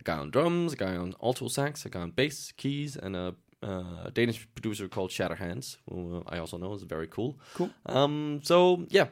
a 0.00 0.02
guy 0.02 0.18
on 0.18 0.30
drums, 0.30 0.72
a 0.72 0.76
guy 0.76 0.96
on 0.96 1.14
alto 1.22 1.46
sax, 1.46 1.86
a 1.86 1.88
guy 1.88 2.00
on 2.00 2.10
bass, 2.10 2.52
keys, 2.56 2.96
and 2.96 3.14
a 3.14 3.36
uh, 3.66 4.10
Danish 4.12 4.46
producer 4.54 4.88
called 4.88 5.10
Shatterhands, 5.10 5.76
who 5.88 6.18
uh, 6.18 6.34
I 6.34 6.38
also 6.38 6.56
know 6.56 6.72
is 6.74 6.82
very 6.82 7.06
cool. 7.06 7.38
Cool. 7.54 7.70
Um, 7.86 8.40
so 8.42 8.86
yeah, 8.88 9.08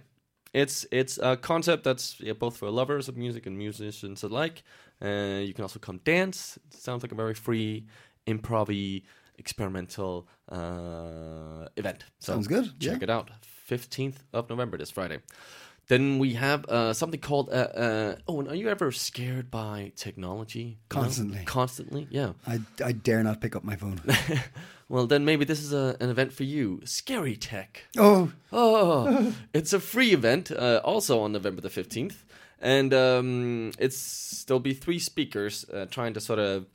it's 0.53 0.87
it's 0.91 1.19
a 1.19 1.37
concept 1.37 1.85
that's 1.85 2.21
yeah, 2.21 2.33
both 2.33 2.57
for 2.57 2.71
lovers 2.71 3.09
of 3.09 3.17
music 3.17 3.47
and 3.47 3.59
musicians 3.59 4.23
alike. 4.23 4.63
Uh, 5.03 5.41
you 5.43 5.53
can 5.55 5.63
also 5.63 5.79
come 5.79 5.99
dance. 6.05 6.59
It 6.69 6.75
sounds 6.75 7.03
like 7.03 7.13
a 7.13 7.17
very 7.17 7.35
free, 7.35 7.87
improv 8.27 9.03
experimental 9.39 10.29
uh, 10.49 11.67
event. 11.77 12.05
So 12.21 12.33
Sounds 12.33 12.47
good, 12.47 12.67
Check 12.81 12.99
yeah. 12.99 13.05
it 13.05 13.11
out. 13.11 13.31
15th 13.69 14.17
of 14.33 14.49
November, 14.49 14.77
this 14.79 14.91
Friday. 14.91 15.19
Then 15.89 16.19
we 16.19 16.35
have 16.35 16.65
uh, 16.67 16.95
something 16.95 17.21
called. 17.21 17.51
Uh, 17.51 17.69
uh, 17.77 18.17
oh, 18.27 18.41
and 18.41 18.49
are 18.49 18.55
you 18.55 18.69
ever 18.69 18.91
scared 18.91 19.51
by 19.51 19.93
technology? 19.97 20.59
You 20.59 20.67
know? 20.71 20.77
Constantly. 20.89 21.45
Constantly, 21.45 22.07
yeah. 22.11 22.33
I, 22.47 22.61
I 22.85 22.93
dare 22.93 23.23
not 23.23 23.41
pick 23.41 23.55
up 23.55 23.65
my 23.65 23.77
phone. 23.77 24.01
Well, 24.89 25.07
then 25.07 25.25
maybe 25.25 25.45
this 25.47 25.63
is 25.63 25.73
a, 25.73 25.97
an 25.99 26.11
event 26.11 26.33
for 26.33 26.45
you. 26.45 26.83
Scary 26.85 27.37
Tech. 27.37 27.85
oh, 27.99 28.31
Oh, 28.53 29.35
it's 29.55 29.73
a 29.73 29.81
free 29.81 30.13
event, 30.13 30.51
uh, 30.51 30.81
also 30.85 31.21
on 31.21 31.33
November 31.33 31.63
the 31.63 31.71
fifteenth, 31.71 32.25
and 32.61 32.93
um, 32.93 33.73
it's 33.79 34.45
there'll 34.45 34.61
be 34.61 34.75
three 34.75 34.99
speakers 34.99 35.65
uh, 35.73 35.87
trying 35.91 36.13
to 36.15 36.21
sort 36.21 36.39
of 36.39 36.67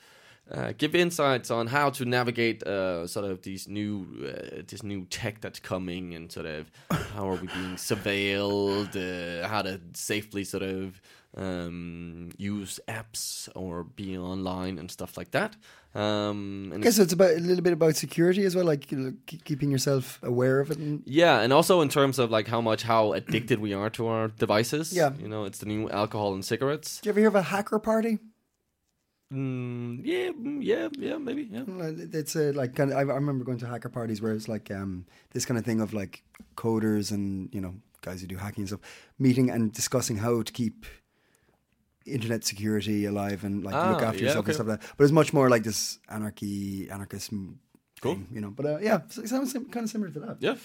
uh, 0.51 0.73
give 0.77 0.95
insights 0.95 1.51
on 1.51 1.67
how 1.67 1.89
to 1.91 2.05
navigate 2.05 2.63
uh, 2.63 3.05
sort 3.07 3.25
of 3.25 3.41
these 3.43 3.67
new 3.67 4.05
uh, 4.25 4.61
this 4.67 4.83
new 4.83 5.05
tech 5.05 5.41
that's 5.41 5.59
coming, 5.59 6.15
and 6.15 6.31
sort 6.31 6.45
of 6.45 6.71
how 7.15 7.29
are 7.29 7.35
we 7.35 7.47
being 7.47 7.75
surveilled, 7.75 8.95
uh, 8.95 9.47
how 9.47 9.61
to 9.61 9.79
safely 9.93 10.43
sort 10.43 10.63
of 10.63 11.01
um, 11.37 12.29
use 12.37 12.79
apps 12.87 13.49
or 13.55 13.83
be 13.83 14.17
online 14.17 14.77
and 14.79 14.89
stuff 14.89 15.17
like 15.17 15.31
that. 15.31 15.55
Um, 15.95 16.69
I 16.71 16.75
and 16.75 16.83
guess 16.83 16.99
it's 16.99 17.13
about 17.13 17.31
a 17.31 17.39
little 17.39 17.63
bit 17.63 17.73
about 17.73 17.95
security 17.95 18.43
as 18.45 18.55
well, 18.55 18.65
like 18.65 18.91
you 18.91 18.97
know, 18.97 19.13
keep- 19.25 19.43
keeping 19.43 19.71
yourself 19.71 20.19
aware 20.21 20.59
of 20.59 20.69
it. 20.71 20.77
And, 20.77 21.01
Yeah, 21.05 21.39
and 21.41 21.51
also 21.51 21.81
in 21.81 21.89
terms 21.89 22.19
of 22.19 22.29
like 22.29 22.47
how 22.47 22.61
much 22.61 22.83
how 22.83 23.13
addicted 23.13 23.59
we 23.59 23.73
are 23.73 23.89
to 23.91 24.07
our 24.07 24.27
devices. 24.27 24.93
Yeah. 24.93 25.11
you 25.19 25.27
know, 25.27 25.45
it's 25.45 25.59
the 25.59 25.65
new 25.65 25.89
alcohol 25.89 26.33
and 26.33 26.45
cigarettes. 26.45 26.97
did 26.97 27.07
you 27.07 27.09
ever 27.11 27.19
hear 27.19 27.29
of 27.29 27.35
a 27.35 27.41
hacker 27.41 27.79
party? 27.79 28.19
Mm, 29.31 30.01
yeah, 30.03 30.29
mm, 30.31 30.57
yeah, 30.61 30.87
yeah, 30.97 31.17
maybe. 31.17 31.43
Yeah. 31.51 31.63
It's 32.13 32.35
a 32.35 32.51
like 32.53 32.75
kind 32.75 32.91
of, 32.91 32.97
I 32.97 33.01
I 33.01 33.15
remember 33.15 33.45
going 33.45 33.59
to 33.59 33.67
hacker 33.67 33.89
parties 33.89 34.21
where 34.21 34.33
it's 34.33 34.47
like 34.47 34.71
um, 34.71 35.05
this 35.33 35.45
kind 35.45 35.57
of 35.59 35.63
thing 35.65 35.81
of 35.81 35.93
like 35.93 36.23
coders 36.55 37.11
and 37.11 37.47
you 37.53 37.61
know 37.61 37.75
guys 38.01 38.21
who 38.21 38.27
do 38.27 38.37
hacking 38.37 38.61
and 38.63 38.69
stuff 38.69 38.79
meeting 39.19 39.49
and 39.51 39.71
discussing 39.71 40.17
how 40.17 40.41
to 40.41 40.51
keep 40.51 40.85
internet 42.05 42.43
security 42.43 43.05
alive 43.05 43.43
and 43.43 43.63
like 43.63 43.75
look 43.75 44.01
Ah, 44.01 44.05
after 44.07 44.19
yeah, 44.19 44.25
yourself 44.29 44.45
okay. 44.45 44.51
and 44.51 44.55
stuff 44.55 44.67
like 44.67 44.79
that. 44.81 44.93
But 44.97 45.03
it's 45.03 45.13
much 45.13 45.31
more 45.31 45.47
like 45.49 45.63
this 45.63 45.99
anarchy, 46.09 46.89
anarchist, 46.89 47.29
Cool. 48.01 48.13
thing, 48.15 48.27
you 48.33 48.41
know. 48.41 48.49
But 48.49 48.65
uh, 48.65 48.77
yeah, 48.81 49.01
it 49.05 49.27
sounds 49.29 49.53
kind 49.53 49.83
of 49.83 49.89
similar 49.89 50.09
to 50.11 50.19
that. 50.21 50.37
Yeah. 50.39 50.55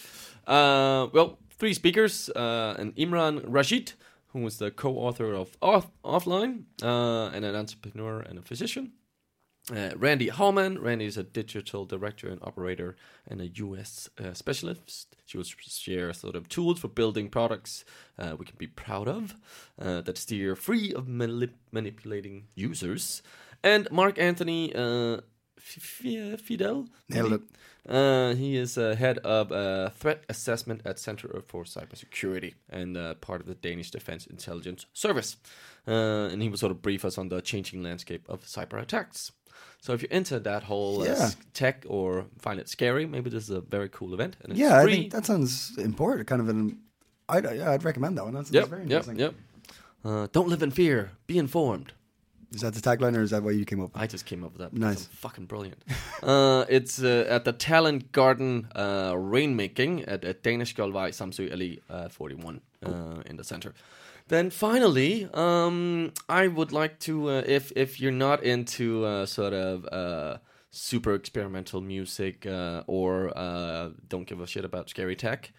Uh, 0.47 1.09
well, 1.13 1.39
three 1.59 1.75
speakers, 1.75 2.31
uh, 2.31 2.77
and 2.79 2.95
Imran 2.97 3.43
Rashid, 3.47 3.93
who 4.35 4.41
was 4.41 4.59
the 4.59 4.71
co-author 4.71 5.33
of 5.33 5.57
Off- 5.63 5.91
Offline, 6.05 6.65
uh, 6.83 7.31
and 7.35 7.45
an 7.47 7.55
entrepreneur 7.57 8.21
and 8.21 8.39
a 8.39 8.43
physician. 8.43 8.93
Uh, 9.75 9.93
Randy 9.97 10.29
Hallman. 10.29 10.79
Randy 10.79 11.07
is 11.07 11.17
a 11.17 11.23
digital 11.23 11.87
director 11.87 12.29
and 12.29 12.39
operator 12.43 12.97
and 13.27 13.41
a 13.41 13.49
UX 13.65 14.11
uh, 14.23 14.35
specialist. 14.35 15.17
She 15.25 15.39
will 15.39 15.45
share 15.45 16.13
sort 16.13 16.37
of 16.37 16.51
tools 16.51 16.81
for 16.81 16.89
building 16.89 17.31
products 17.31 17.85
uh, 18.19 18.37
we 18.39 18.45
can 18.45 18.57
be 18.59 18.67
proud 18.67 19.09
of 19.09 19.35
uh, 19.81 20.03
that 20.03 20.19
steer 20.19 20.55
free 20.55 20.93
of 20.93 21.07
manip- 21.07 21.55
manipulating 21.73 22.49
users. 22.55 23.23
And 23.63 23.91
Mark 23.91 24.19
Anthony 24.19 24.75
uh, 24.75 25.21
Fidel. 25.65 26.87
Nailed 27.09 27.31
maybe? 27.31 27.43
Uh, 27.89 28.35
he 28.35 28.57
is 28.57 28.79
uh, 28.79 28.95
head 28.97 29.19
of 29.19 29.53
uh, 29.53 29.91
threat 29.91 30.25
assessment 30.29 30.81
at 30.85 30.99
Center 30.99 31.43
for 31.47 31.65
Cybersecurity 31.65 32.55
and 32.71 32.97
uh, 32.97 33.15
part 33.15 33.41
of 33.41 33.47
the 33.47 33.55
Danish 33.55 33.91
Defense 33.91 34.27
Intelligence 34.27 34.87
Service. 34.93 35.37
Uh, 35.87 36.29
and 36.33 36.41
he 36.43 36.49
will 36.49 36.57
sort 36.57 36.73
of 36.73 36.81
brief 36.81 37.05
us 37.05 37.19
on 37.19 37.29
the 37.29 37.41
changing 37.43 37.83
landscape 37.83 38.25
of 38.29 38.43
cyber 38.45 38.81
attacks. 38.81 39.33
So 39.83 39.93
if 39.93 40.01
you're 40.01 40.11
into 40.11 40.41
that 40.41 40.63
whole 40.63 41.03
uh, 41.03 41.07
Yeah. 41.07 41.31
tech 41.53 41.85
or 41.87 42.25
find 42.39 42.59
it 42.59 42.69
scary, 42.71 43.05
maybe 43.07 43.29
this 43.29 43.45
is 43.45 43.51
a 43.51 43.61
very 43.61 43.91
cool 43.91 44.15
event. 44.15 44.37
And 44.43 44.53
it's 44.53 44.59
Yeah, 44.61 44.79
I 44.81 44.85
think 44.87 45.13
that 45.13 45.27
sounds 45.27 45.77
important. 45.77 46.27
Kind 46.27 46.41
of 46.41 46.49
an. 46.49 46.79
I'd, 47.29 47.45
yeah, 47.45 47.71
I'd 47.71 47.85
recommend 47.85 48.17
that 48.17 48.25
one. 48.25 48.33
That's, 48.35 48.51
Yep, 48.51 48.63
that's 48.63 48.71
very 48.71 48.83
yep, 48.83 49.07
interesting. 49.07 49.19
yep. 49.19 49.35
Uh, 50.05 50.27
don't 50.33 50.49
live 50.49 50.63
in 50.63 50.71
fear. 50.71 51.11
Be 51.27 51.37
informed. 51.39 51.93
Is 52.55 52.61
that 52.61 52.75
the 52.75 52.81
tagline, 52.81 53.17
or 53.17 53.23
is 53.23 53.31
that 53.31 53.43
what 53.43 53.55
you 53.57 53.65
came 53.65 53.81
up? 53.81 53.93
with? 53.93 54.03
I 54.03 54.07
just 54.07 54.27
came 54.27 54.45
up 54.45 54.53
with 54.53 54.61
that. 54.61 54.73
Nice. 54.73 55.07
Fucking 55.07 55.47
brilliant. 55.47 55.83
uh, 56.23 56.65
it's 56.69 57.03
uh, 57.03 57.27
at 57.29 57.45
the 57.45 57.53
Talent 57.53 58.13
Garden 58.13 58.69
uh, 58.75 59.13
Rainmaking 59.13 60.05
at, 60.07 60.23
Danneskiold-Samsøes 60.43 61.51
Allé 61.53 61.81
uh, 61.91 62.09
41 62.09 62.61
uh, 62.87 63.23
in 63.27 63.37
the 63.37 63.45
center. 63.45 63.75
Then 64.29 64.51
finally, 64.51 65.29
um, 65.35 66.13
I 66.29 66.49
would 66.49 66.73
like 66.73 66.99
to, 67.01 67.29
uh, 67.29 67.43
if 67.47 67.73
if 67.77 68.01
you're 68.01 68.11
not 68.11 68.43
into 68.43 69.05
uh, 69.05 69.27
sort 69.27 69.53
of 69.53 69.87
uh, 69.93 70.39
super 70.71 71.15
experimental 71.15 71.81
music 71.83 72.47
uh, 72.47 72.83
or 72.87 73.37
uh, 73.37 73.91
don't 74.09 74.27
give 74.27 74.41
a 74.41 74.47
shit 74.47 74.65
about 74.65 74.89
scary 74.89 75.15
tech, 75.17 75.53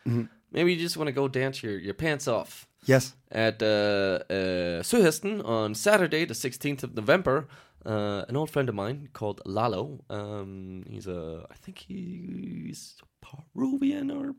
maybe 0.55 0.73
you 0.73 0.79
just 0.79 0.97
want 0.97 1.07
to 1.07 1.11
go 1.21 1.27
dance 1.27 1.61
your, 1.65 1.77
your 1.87 1.93
pants 1.93 2.27
off 2.27 2.65
Yes. 2.87 3.13
at 3.31 3.61
uh, 3.61 4.19
uh, 4.29 4.81
Søhesten 4.89 5.43
on 5.45 5.75
Saturday, 5.75 6.25
the 6.25 6.33
16th 6.33 6.83
of 6.83 6.95
November. 6.95 7.47
Uh, 7.85 8.23
an 8.29 8.35
old 8.35 8.49
friend 8.49 8.67
of 8.69 8.75
mine 8.75 9.09
called 9.13 9.41
Lalo. 9.45 9.99
Um, 10.09 10.83
he's 10.89 11.07
a, 11.07 11.45
I 11.51 11.55
think 11.63 11.77
he's 11.87 12.95
Peruvian 13.21 14.09
or 14.09 14.35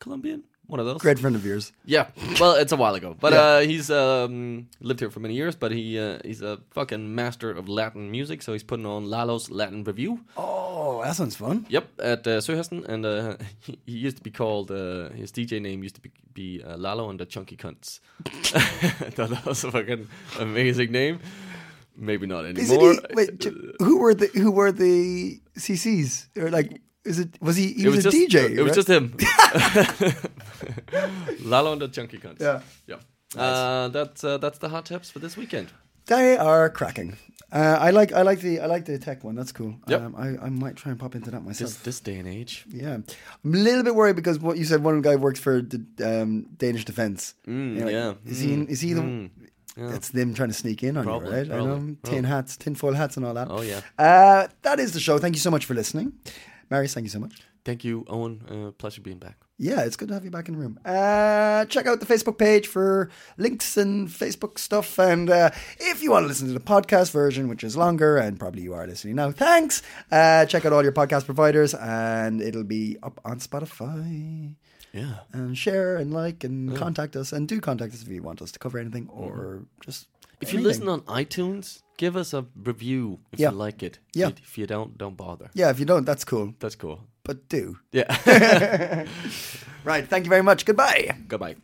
Colombian, 0.00 0.42
one 0.68 0.80
of 0.80 0.86
those. 0.86 1.00
Great 1.00 1.18
friend 1.18 1.34
of 1.36 1.44
yours. 1.44 1.72
Yeah, 1.84 2.06
well, 2.38 2.54
it's 2.54 2.72
a 2.72 2.76
while 2.76 2.94
ago, 2.94 3.16
but 3.18 3.32
Yeah. 3.32 3.40
uh, 3.40 3.60
he's 3.60 3.90
um, 3.90 4.68
lived 4.80 5.00
here 5.00 5.10
for 5.10 5.20
many 5.20 5.34
years. 5.34 5.56
But 5.56 5.72
he 5.72 5.98
uh, 5.98 6.18
he's 6.24 6.42
a 6.42 6.58
fucking 6.70 7.14
master 7.14 7.50
of 7.50 7.68
Latin 7.68 8.10
music, 8.10 8.42
so 8.42 8.52
he's 8.52 8.64
putting 8.64 8.86
on 8.86 9.10
Lalo's 9.10 9.50
Latin 9.50 9.82
Review. 9.84 10.20
Oh, 10.36 11.02
that 11.04 11.16
sounds 11.16 11.36
fun. 11.36 11.66
Yep, 11.68 11.84
at 11.98 12.26
uh, 12.26 12.40
Søhesten, 12.40 12.84
and 12.88 13.04
uh, 13.06 13.36
he, 13.60 13.78
he 13.86 14.06
used 14.06 14.16
to 14.18 14.22
be 14.22 14.30
called 14.30 14.70
uh, 14.70 15.08
his 15.16 15.32
DJ 15.32 15.60
name 15.60 15.82
used 15.82 15.94
to 15.96 16.00
be, 16.02 16.10
be 16.34 16.62
uh, 16.62 16.76
Lalo 16.76 17.10
and 17.10 17.18
the 17.18 17.26
Chunky 17.26 17.56
Cunts. 17.56 18.00
I 18.26 19.10
thought 19.10 19.30
that 19.34 19.44
was 19.46 19.64
a 19.64 19.70
fucking 19.72 20.06
amazing 20.38 20.92
name. 20.92 21.18
Maybe 22.00 22.26
not 22.26 22.44
Is 22.44 22.70
anymore. 22.70 22.92
it 22.92 23.06
he, 23.10 23.14
wait, 23.16 23.40
j- 23.40 23.50
who 23.80 23.98
were 23.98 24.14
the 24.14 24.26
who 24.28 24.52
were 24.52 24.70
the 24.70 25.40
CCs 25.56 26.28
or 26.36 26.50
like? 26.50 26.80
Is 27.04 27.18
it 27.18 27.30
was 27.40 27.56
he? 27.56 27.72
He 27.72 27.86
was, 27.86 28.04
was, 28.04 28.06
a 28.06 28.10
just, 28.10 28.32
DJ. 28.36 28.50
It 28.50 28.62
was 28.62 28.70
right? 28.70 28.74
just 28.74 28.88
him. 28.88 29.16
Lalo 31.42 31.72
and 31.72 31.80
the 31.80 31.88
Chunky 31.88 32.18
Cunts. 32.18 32.40
Yeah. 32.40 32.60
yeah. 32.86 32.96
Uh, 33.36 33.88
that's 33.88 34.24
uh, 34.24 34.38
that's 34.38 34.58
the 34.58 34.68
hot 34.68 34.86
tips 34.86 35.10
for 35.10 35.18
this 35.18 35.36
weekend. 35.36 35.68
They 36.06 36.38
are 36.38 36.70
cracking. 36.70 37.18
Uh, 37.52 37.76
I 37.80 37.90
like 37.90 38.12
I 38.12 38.22
like 38.22 38.40
the 38.40 38.60
I 38.60 38.66
like 38.66 38.86
the 38.86 38.98
tech 38.98 39.24
one. 39.24 39.34
That's 39.34 39.52
cool. 39.52 39.74
Yep. 39.86 40.00
Um, 40.00 40.14
I, 40.16 40.46
I 40.46 40.48
might 40.48 40.76
try 40.76 40.90
and 40.90 40.98
pop 40.98 41.14
into 41.14 41.30
that 41.30 41.44
myself. 41.44 41.70
This 41.70 41.76
this 41.78 42.00
day 42.00 42.16
and 42.16 42.26
age. 42.26 42.64
Yeah, 42.68 42.94
I'm 42.94 43.54
a 43.54 43.56
little 43.56 43.82
bit 43.82 43.94
worried 43.94 44.16
because 44.16 44.38
what 44.38 44.56
you 44.56 44.64
said. 44.64 44.82
One 44.82 45.02
guy 45.02 45.16
works 45.16 45.40
for 45.40 45.60
the 45.60 45.84
um, 46.02 46.46
Danish 46.56 46.84
defense. 46.86 47.34
Mm, 47.46 47.74
You 47.74 47.84
know, 47.84 47.88
yeah. 47.90 48.14
Is 48.24 48.40
he? 48.40 48.54
Is 48.54 48.80
he 48.80 48.94
the? 48.94 49.02
Mm, 49.02 49.30
yeah. 49.76 49.94
It's 49.94 50.08
them 50.08 50.34
trying 50.34 50.48
to 50.48 50.54
sneak 50.54 50.82
in 50.82 50.96
on 50.96 51.04
Probably, 51.04 51.28
you, 51.28 51.36
right? 51.36 51.46
I 51.46 51.56
probably, 51.56 51.80
know, 51.92 51.96
tin 52.02 52.24
hats, 52.24 52.56
tinfoil 52.56 52.94
hats, 52.94 53.16
and 53.16 53.24
all 53.24 53.34
that. 53.34 53.46
Oh, 53.48 53.60
yeah. 53.60 53.80
Uh, 53.96 54.48
that 54.62 54.80
is 54.80 54.92
the 54.92 54.98
show. 55.00 55.18
Thank 55.18 55.36
you 55.36 55.40
so 55.40 55.50
much 55.52 55.66
for 55.66 55.74
listening, 55.74 56.14
Marius. 56.68 56.94
Thank 56.94 57.04
you 57.04 57.10
so 57.10 57.20
much. 57.20 57.34
Thank 57.64 57.84
you, 57.84 58.04
Owen. 58.08 58.42
Uh, 58.48 58.70
pleasure 58.72 59.02
being 59.02 59.18
back. 59.18 59.36
Yeah, 59.60 59.80
it's 59.80 59.96
good 59.96 60.06
to 60.08 60.14
have 60.14 60.24
you 60.24 60.30
back 60.30 60.48
in 60.48 60.54
the 60.54 60.60
room. 60.60 60.78
Uh, 60.84 61.64
check 61.64 61.86
out 61.86 61.98
the 61.98 62.06
Facebook 62.06 62.38
page 62.38 62.68
for 62.68 63.10
links 63.38 63.76
and 63.76 64.06
Facebook 64.08 64.56
stuff. 64.56 64.98
And 65.00 65.28
uh, 65.28 65.50
if 65.80 66.00
you 66.00 66.12
want 66.12 66.22
to 66.24 66.28
listen 66.28 66.46
to 66.46 66.52
the 66.54 66.60
podcast 66.60 67.10
version, 67.10 67.48
which 67.48 67.64
is 67.64 67.76
longer, 67.76 68.16
and 68.18 68.38
probably 68.38 68.62
you 68.62 68.72
are 68.74 68.86
listening 68.86 69.16
now, 69.16 69.32
thanks. 69.32 69.82
Uh, 70.12 70.46
check 70.46 70.64
out 70.64 70.72
all 70.72 70.84
your 70.84 70.92
podcast 70.92 71.24
providers, 71.26 71.74
and 71.74 72.40
it'll 72.40 72.62
be 72.62 72.98
up 73.02 73.20
on 73.24 73.40
Spotify. 73.40 74.54
Yeah. 74.92 75.16
And 75.32 75.58
share 75.58 75.96
and 75.96 76.14
like 76.14 76.44
and 76.44 76.76
contact 76.76 77.16
us, 77.16 77.32
and 77.32 77.48
do 77.48 77.60
contact 77.60 77.92
us 77.94 78.02
if 78.02 78.08
you 78.08 78.22
want 78.22 78.40
us 78.40 78.52
to 78.52 78.60
cover 78.60 78.78
anything 78.78 79.08
or 79.10 79.64
just. 79.84 80.06
If 80.40 80.52
you 80.52 80.60
listen 80.60 80.88
on 80.88 81.00
iTunes, 81.02 81.82
give 81.96 82.16
us 82.16 82.32
a 82.32 82.46
review 82.54 83.18
if 83.32 83.40
Yeah. 83.40 83.50
you 83.50 83.56
like 83.56 83.82
it. 83.82 83.98
Yeah. 84.14 84.28
If 84.28 84.56
you 84.56 84.68
don't, 84.68 84.96
don't 84.96 85.16
bother. 85.16 85.50
Yeah, 85.52 85.70
if 85.70 85.80
you 85.80 85.84
don't, 85.84 86.04
that's 86.04 86.24
cool. 86.24 86.54
That's 86.60 86.76
cool. 86.76 87.00
But 87.28 87.48
do. 87.50 87.76
Yeah. 87.92 89.04
Right. 89.84 90.06
Thank 90.08 90.24
you 90.26 90.30
very 90.30 90.42
much. 90.42 90.64
Goodbye. 90.64 91.16
Goodbye. 91.28 91.56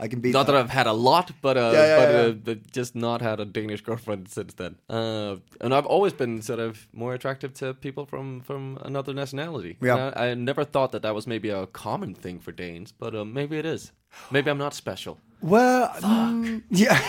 I 0.00 0.08
can 0.08 0.20
beat 0.20 0.32
Not 0.32 0.46
that 0.46 0.56
I've 0.56 0.70
had 0.70 0.88
a 0.88 0.92
lot, 0.92 1.30
but 1.40 1.56
uh, 1.56 1.70
Yeah, 1.72 1.86
yeah, 1.86 2.30
but, 2.32 2.46
yeah. 2.46 2.52
Uh, 2.52 2.56
just 2.72 2.96
not 2.96 3.22
had 3.22 3.38
a 3.38 3.44
Danish 3.44 3.80
girlfriend 3.80 4.28
since 4.28 4.54
then. 4.54 4.76
Uh, 4.90 5.36
and 5.60 5.72
I've 5.72 5.86
always 5.86 6.12
been 6.12 6.42
sort 6.42 6.58
of 6.58 6.88
more 6.92 7.14
attractive 7.14 7.54
to 7.54 7.74
people 7.74 8.06
from 8.06 8.40
from 8.40 8.78
another 8.82 9.14
nationality. 9.14 9.76
Yeah. 9.80 10.12
I, 10.16 10.30
I 10.30 10.34
never 10.34 10.64
thought 10.64 10.90
that 10.92 11.02
that 11.02 11.14
was 11.14 11.26
maybe 11.26 11.48
a 11.50 11.66
common 11.66 12.14
thing 12.14 12.40
for 12.40 12.50
Danes, 12.50 12.90
but 12.92 13.14
uh, 13.14 13.24
maybe 13.24 13.56
it 13.56 13.66
is. 13.66 13.92
Maybe 14.30 14.50
I'm 14.50 14.58
not 14.58 14.74
special. 14.74 15.20
Well, 15.40 15.88
mm, 16.00 16.62
yeah. 16.70 17.00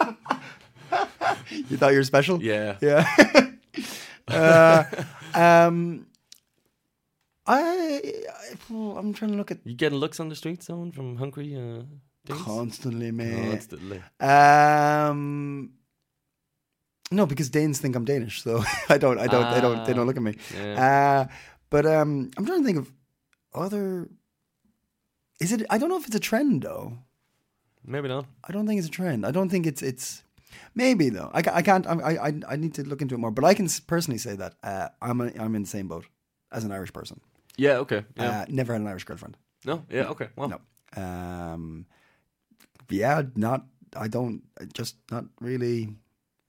you 1.48 1.76
thought 1.78 1.92
you 1.92 1.98
were 1.98 2.04
special? 2.04 2.42
Yeah. 2.42 2.76
Yeah. 2.82 3.06
uh, 4.28 4.84
um, 5.34 6.06
I, 7.46 8.02
I, 8.30 8.74
I'm 8.74 9.12
trying 9.12 9.32
to 9.32 9.36
look 9.36 9.50
at 9.50 9.58
You 9.64 9.74
getting 9.74 9.98
looks 9.98 10.20
on 10.20 10.28
the 10.28 10.36
street, 10.36 10.62
someone 10.62 10.92
from 10.92 11.16
hungry 11.16 11.56
uh, 11.56 11.82
Danes? 12.24 12.42
constantly, 12.42 13.10
man. 13.10 13.50
Constantly. 13.50 14.02
Um, 14.20 15.72
no, 17.10 17.26
because 17.26 17.50
Danes 17.50 17.80
think 17.80 17.96
I'm 17.96 18.04
Danish, 18.04 18.42
so 18.42 18.62
I 18.88 18.98
don't, 18.98 19.18
I 19.18 19.26
don't, 19.26 19.52
they 19.52 19.60
don't, 19.60 19.84
they 19.84 19.92
don't 19.92 20.06
look 20.06 20.16
at 20.16 20.22
me. 20.22 20.36
Yeah. 20.56 21.26
Uh, 21.28 21.32
but 21.68 21.86
um, 21.86 22.30
I'm 22.36 22.46
trying 22.46 22.60
to 22.60 22.64
think 22.66 22.78
of 22.78 22.92
other. 23.54 24.08
Is 25.40 25.52
it? 25.52 25.66
I 25.68 25.78
don't 25.78 25.88
know 25.88 25.96
if 25.96 26.06
it's 26.06 26.14
a 26.14 26.20
trend 26.20 26.62
though. 26.62 26.98
Maybe 27.84 28.06
not. 28.08 28.26
I 28.44 28.52
don't 28.52 28.66
think 28.66 28.78
it's 28.78 28.88
a 28.88 28.90
trend. 28.90 29.26
I 29.26 29.32
don't 29.32 29.48
think 29.48 29.66
it's 29.66 29.82
it's 29.82 30.22
maybe 30.74 31.08
though. 31.08 31.30
I, 31.34 31.42
I 31.52 31.62
can't. 31.62 31.86
I, 31.86 32.28
I 32.28 32.32
I 32.48 32.56
need 32.56 32.74
to 32.74 32.84
look 32.84 33.02
into 33.02 33.16
it 33.16 33.18
more. 33.18 33.32
But 33.32 33.44
I 33.44 33.54
can 33.54 33.68
personally 33.86 34.18
say 34.18 34.36
that 34.36 34.54
uh, 34.62 34.88
I'm 35.00 35.20
a, 35.20 35.32
I'm 35.38 35.56
in 35.56 35.62
the 35.62 35.68
same 35.68 35.88
boat 35.88 36.06
as 36.52 36.62
an 36.64 36.70
Irish 36.72 36.92
person. 36.92 37.20
Yeah. 37.56 37.78
Okay. 37.78 38.04
Yeah. 38.16 38.40
Uh, 38.40 38.44
never 38.48 38.72
had 38.72 38.82
an 38.82 38.88
Irish 38.88 39.04
girlfriend. 39.04 39.36
no. 39.64 39.84
Yeah. 39.90 40.08
Okay. 40.10 40.28
Well. 40.36 40.48
No. 40.48 40.60
Um, 41.02 41.86
yeah, 42.90 43.22
not. 43.36 43.64
I 43.96 44.08
don't. 44.08 44.42
Just 44.72 44.96
not 45.10 45.24
really. 45.40 45.88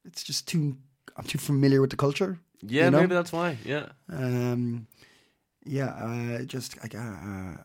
It's 0.06 0.24
just 0.24 0.48
too. 0.48 0.78
I'm 1.18 1.26
too 1.26 1.38
familiar 1.40 1.82
with 1.82 1.90
the 1.90 1.98
culture. 1.98 2.40
Yeah. 2.62 2.86
you 2.86 2.92
know? 2.92 3.02
Maybe 3.02 3.16
that's 3.16 3.32
why. 3.32 3.58
Yeah. 3.66 3.88
Um, 4.10 4.88
yeah, 5.66 5.88
uh, 5.88 6.44
just 6.44 6.82
like, 6.82 6.96
uh, 6.96 7.00
uh, 7.00 7.58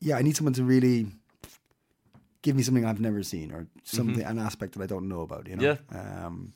yeah, 0.00 0.16
I 0.16 0.22
need 0.22 0.36
someone 0.36 0.52
to 0.54 0.64
really 0.64 1.06
give 2.42 2.56
me 2.56 2.62
something 2.62 2.84
I've 2.84 3.00
never 3.00 3.22
seen 3.22 3.52
or 3.52 3.66
something, 3.84 4.22
an 4.24 4.38
aspect 4.38 4.74
that 4.74 4.82
I 4.82 4.86
don't 4.86 5.08
know 5.08 5.22
about. 5.22 5.48
You 5.48 5.56
know. 5.56 5.62
Yeah. 5.62 5.76
Um, 6.26 6.52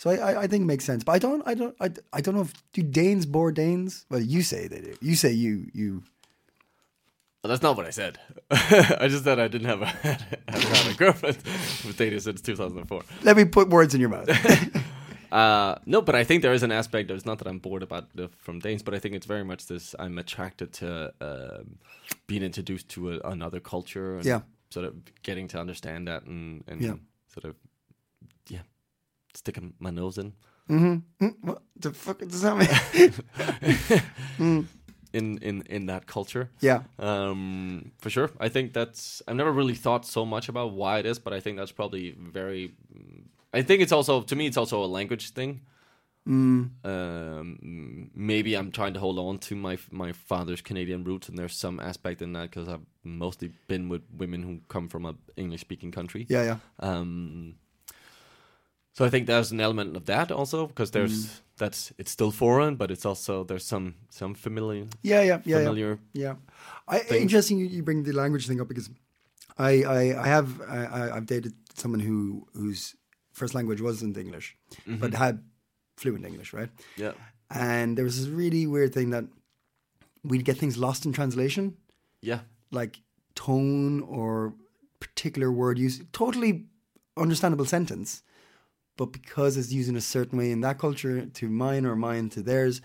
so 0.00 0.08
I, 0.08 0.14
I, 0.16 0.40
I 0.42 0.46
think 0.46 0.62
it 0.62 0.66
makes 0.66 0.86
sense, 0.86 1.04
but 1.04 1.12
I 1.12 1.18
don't, 1.18 1.42
I 1.46 1.52
don't, 1.52 1.76
I, 1.78 1.90
I 2.14 2.20
don't 2.22 2.34
know 2.34 2.40
if 2.48 2.54
do 2.72 2.82
Danes 2.82 3.26
bore 3.26 3.52
Danes. 3.52 4.06
Well, 4.08 4.20
you 4.22 4.40
say 4.42 4.66
they 4.66 4.80
do. 4.80 4.94
You 5.02 5.14
say 5.14 5.30
you, 5.30 5.66
you. 5.74 6.02
Well, 7.42 7.50
that's 7.50 7.60
not 7.62 7.76
what 7.76 7.84
I 7.84 7.90
said. 7.90 8.18
I 8.50 9.08
just 9.10 9.24
said 9.24 9.38
I 9.38 9.48
didn't 9.48 9.68
have 9.68 9.82
a 9.82 9.86
had 10.48 10.86
a 10.90 10.94
girlfriend 10.94 11.36
with 11.84 11.96
dated 11.98 12.22
since 12.22 12.40
2004. 12.40 13.02
Let 13.24 13.36
me 13.36 13.44
put 13.44 13.68
words 13.68 13.94
in 13.94 14.00
your 14.00 14.08
mouth. 14.10 14.28
Uh, 15.32 15.76
no, 15.86 16.02
but 16.02 16.16
I 16.16 16.24
think 16.24 16.42
there 16.42 16.52
is 16.52 16.64
an 16.64 16.72
aspect. 16.72 17.08
It's 17.08 17.24
not 17.24 17.38
that 17.38 17.46
I'm 17.46 17.60
bored 17.60 17.84
about 17.84 18.08
the, 18.16 18.28
from 18.38 18.58
Danes, 18.58 18.82
but 18.82 18.94
I 18.94 18.98
think 18.98 19.14
it's 19.14 19.26
very 19.26 19.44
much 19.44 19.66
this. 19.66 19.94
I'm 19.96 20.18
attracted 20.18 20.72
to 20.80 21.12
um, 21.20 21.78
being 22.26 22.42
introduced 22.42 22.88
to 22.88 23.12
a, 23.12 23.20
another 23.20 23.60
culture. 23.60 24.16
And 24.16 24.24
Yeah. 24.24 24.40
Sort 24.70 24.86
of 24.86 24.94
getting 25.22 25.46
to 25.48 25.60
understand 25.60 26.08
that 26.08 26.24
and, 26.24 26.64
and 26.66 26.80
Yeah. 26.80 26.94
sort 27.32 27.44
of, 27.44 27.54
yeah, 28.48 28.62
sticking 29.34 29.74
my 29.78 29.90
nose 29.90 30.18
in. 30.18 30.32
Mm, 30.68 31.02
what 31.40 31.62
the 31.76 31.92
fuck 31.92 32.18
does 32.20 32.42
that 32.42 32.56
mean? 34.38 34.68
In, 35.12 35.38
in, 35.38 35.62
in 35.62 35.86
that 35.86 36.06
culture, 36.06 36.52
yeah. 36.60 36.82
um, 37.00 37.90
for 37.98 38.10
sure. 38.10 38.30
I 38.38 38.48
think 38.48 38.72
that's. 38.72 39.20
I've 39.26 39.34
never 39.34 39.50
really 39.50 39.74
thought 39.74 40.06
so 40.06 40.24
much 40.24 40.48
about 40.48 40.70
why 40.70 41.00
it 41.00 41.06
is, 41.06 41.18
but 41.18 41.32
I 41.32 41.40
think 41.40 41.58
that's 41.58 41.72
probably 41.72 42.12
very. 42.16 42.74
I 43.52 43.62
think 43.62 43.82
it's 43.82 43.90
also 43.90 44.22
to 44.22 44.36
me. 44.36 44.46
It's 44.46 44.56
also 44.56 44.84
a 44.84 44.86
language 44.86 45.30
thing. 45.30 45.62
Um, 46.84 48.10
maybe 48.14 48.54
I'm 48.54 48.70
trying 48.70 48.94
to 48.94 49.00
hold 49.00 49.18
on 49.18 49.38
to 49.38 49.56
my 49.56 49.78
my 49.90 50.12
father's 50.12 50.60
Canadian 50.60 51.02
roots, 51.02 51.28
and 51.28 51.36
there's 51.36 51.56
some 51.56 51.80
aspect 51.80 52.22
in 52.22 52.32
that 52.34 52.50
because 52.50 52.68
I've 52.68 52.86
mostly 53.02 53.50
been 53.66 53.88
with 53.88 54.02
women 54.16 54.42
who 54.42 54.60
come 54.68 54.88
from 54.88 55.06
a 55.06 55.16
English 55.36 55.62
speaking 55.62 55.90
country. 55.90 56.26
Yeah, 56.28 56.44
yeah. 56.44 56.56
Um, 56.78 57.56
so 58.92 59.04
I 59.04 59.10
think 59.10 59.26
there's 59.26 59.52
an 59.52 59.60
element 59.60 59.96
of 59.96 60.06
that 60.06 60.32
also 60.32 60.66
because 60.66 60.90
there's 60.90 61.26
mm. 61.26 61.40
that's 61.56 61.92
it's 61.98 62.10
still 62.10 62.30
foreign, 62.30 62.76
but 62.76 62.90
it's 62.90 63.06
also 63.06 63.44
there's 63.44 63.64
some 63.64 63.94
some 64.10 64.34
familiar 64.34 64.86
Yeah, 65.02 65.22
yeah, 65.22 65.40
yeah. 65.44 65.58
familiar. 65.58 65.98
Yeah. 66.12 66.34
yeah. 66.88 67.00
I, 67.10 67.16
interesting 67.16 67.58
you, 67.58 67.82
bring 67.82 68.02
the 68.02 68.12
language 68.12 68.46
thing 68.46 68.60
up 68.60 68.68
because 68.68 68.90
I, 69.58 69.82
I, 69.84 70.22
I 70.22 70.26
have 70.26 70.60
I, 70.62 71.10
I've 71.16 71.26
dated 71.26 71.54
someone 71.74 72.00
who 72.00 72.46
whose 72.54 72.96
first 73.32 73.54
language 73.54 73.80
wasn't 73.80 74.16
English, 74.16 74.56
but 74.86 75.10
mm-hmm. 75.10 75.14
had 75.14 75.42
fluent 75.96 76.24
English, 76.24 76.52
right? 76.52 76.70
Yeah. 76.96 77.12
And 77.50 77.96
there 77.96 78.04
was 78.04 78.18
this 78.18 78.28
really 78.28 78.66
weird 78.66 78.92
thing 78.92 79.10
that 79.10 79.24
we'd 80.24 80.44
get 80.44 80.56
things 80.56 80.76
lost 80.76 81.04
in 81.04 81.12
translation, 81.12 81.76
Yeah. 82.22 82.40
like 82.70 83.00
tone 83.34 84.02
or 84.02 84.54
particular 85.00 85.50
word 85.50 85.78
use. 85.78 86.00
Totally 86.12 86.66
understandable 87.16 87.64
sentence, 87.64 88.22
but 89.00 89.12
because 89.12 89.56
it's 89.56 89.72
used 89.72 89.88
in 89.88 89.96
a 89.96 90.00
certain 90.16 90.38
way 90.38 90.50
in 90.50 90.60
that 90.60 90.78
culture 90.78 91.24
to 91.24 91.48
mine 91.48 91.86
or 91.86 91.96
mine 91.96 92.28
to 92.28 92.42
theirs, 92.42 92.82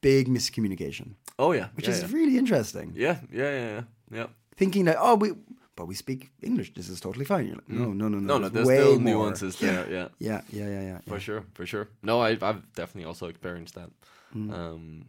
big 0.00 0.28
miscommunication, 0.28 1.16
Oh 1.36 1.50
yeah. 1.50 1.68
which 1.74 1.88
yeah, 1.88 1.94
is 1.94 2.02
yeah. 2.02 2.16
really 2.16 2.38
interesting. 2.38 2.92
yeah, 2.94 3.16
yeah, 3.32 3.50
yeah, 3.58 3.70
yeah, 3.74 3.82
yeah. 4.18 4.26
thinking 4.56 4.84
that 4.84 4.96
oh 5.00 5.16
we 5.16 5.32
but 5.74 5.86
we 5.88 5.96
speak 5.96 6.30
English. 6.42 6.74
This 6.74 6.88
is 6.88 7.00
totally 7.00 7.24
fine. 7.24 7.50
Like, 7.50 7.68
no, 7.68 7.92
no, 7.92 8.08
no, 8.08 8.18
no. 8.20 8.26
No, 8.34 8.38
no, 8.38 8.48
there's 8.48 8.68
still 8.68 9.00
more. 9.00 9.14
nuances 9.14 9.58
there. 9.58 9.84
Yeah. 9.90 10.08
Yeah, 10.18 10.40
yeah, 10.52 10.68
yeah, 10.74 10.82
yeah. 10.90 10.98
For 11.08 11.18
sure, 11.18 11.42
for 11.54 11.66
sure. 11.66 11.88
No, 12.02 12.20
I, 12.20 12.30
I've 12.48 12.62
definitely 12.74 13.04
also 13.04 13.26
experienced 13.26 13.74
that. 13.74 13.90
Mm. 14.34 14.52
Um, 14.52 15.06